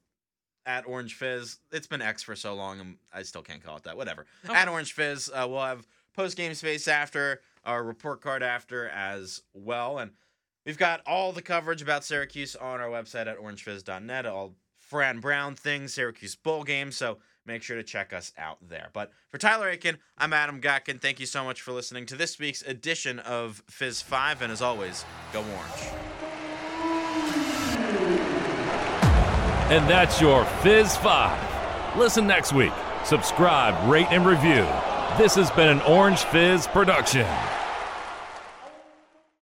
at 0.66 0.88
Orange 0.88 1.16
Fizz. 1.16 1.58
It's 1.72 1.88
been 1.88 2.02
X 2.02 2.24
for 2.24 2.36
so 2.36 2.54
long, 2.54 2.80
and 2.80 2.98
I 3.14 3.24
still 3.24 3.42
can't 3.42 3.64
call 3.64 3.78
it 3.78 3.84
that. 3.84 3.98
Whatever. 3.98 4.26
Okay. 4.46 4.54
At 4.54 4.68
Orange 4.68 4.94
Fizz, 4.94 5.30
uh, 5.34 5.46
we'll 5.50 5.62
have 5.62 5.88
post 6.16 6.38
game 6.38 6.54
space 6.54 6.88
after 6.88 7.42
our 7.64 7.84
report 7.84 8.22
card 8.22 8.44
after 8.44 8.88
as 8.90 9.42
well, 9.54 9.98
and 10.00 10.12
we've 10.66 10.78
got 10.78 11.02
all 11.06 11.32
the 11.32 11.42
coverage 11.42 11.82
about 11.82 12.04
Syracuse 12.04 12.56
on 12.56 12.80
our 12.82 12.90
website 12.90 13.28
at 13.28 13.38
orangefizz.net. 13.38 14.26
All 14.26 14.56
Fran 14.92 15.20
Brown 15.22 15.56
things, 15.56 15.94
Syracuse 15.94 16.36
bowl 16.36 16.66
game. 16.66 16.92
So 16.92 17.20
make 17.46 17.64
sure 17.64 17.78
to 17.78 17.84
check 17.84 18.12
us 18.12 18.34
out 18.38 18.58
there. 18.62 18.90
But 18.92 19.12
for 19.30 19.38
Tyler 19.38 19.70
Aiken, 19.70 20.00
I'm 20.18 20.34
Adam 20.34 20.60
Gotkin. 20.60 21.00
Thank 21.00 21.22
you 21.22 21.26
so 21.26 21.46
much 21.46 21.62
for 21.62 21.72
listening 21.72 22.06
to 22.08 22.18
this 22.18 22.38
week's 22.38 22.62
edition 22.62 23.20
of 23.20 23.64
Fizz 23.70 24.02
5. 24.02 24.42
And 24.42 24.52
as 24.52 24.62
always, 24.62 25.06
go 25.32 25.40
Orange. 25.40 25.82
And 29.72 29.90
that's 29.90 30.20
your 30.20 30.44
Fizz 30.62 30.98
5. 30.98 31.98
Listen 31.98 32.28
next 32.28 32.52
week. 32.52 32.74
Subscribe, 33.06 33.90
rate, 33.90 34.08
and 34.10 34.26
review. 34.26 34.68
This 35.18 35.36
has 35.36 35.52
been 35.52 35.68
an 35.68 35.82
Orange 35.82 36.24
Fizz 36.24 36.68
production. 36.68 37.28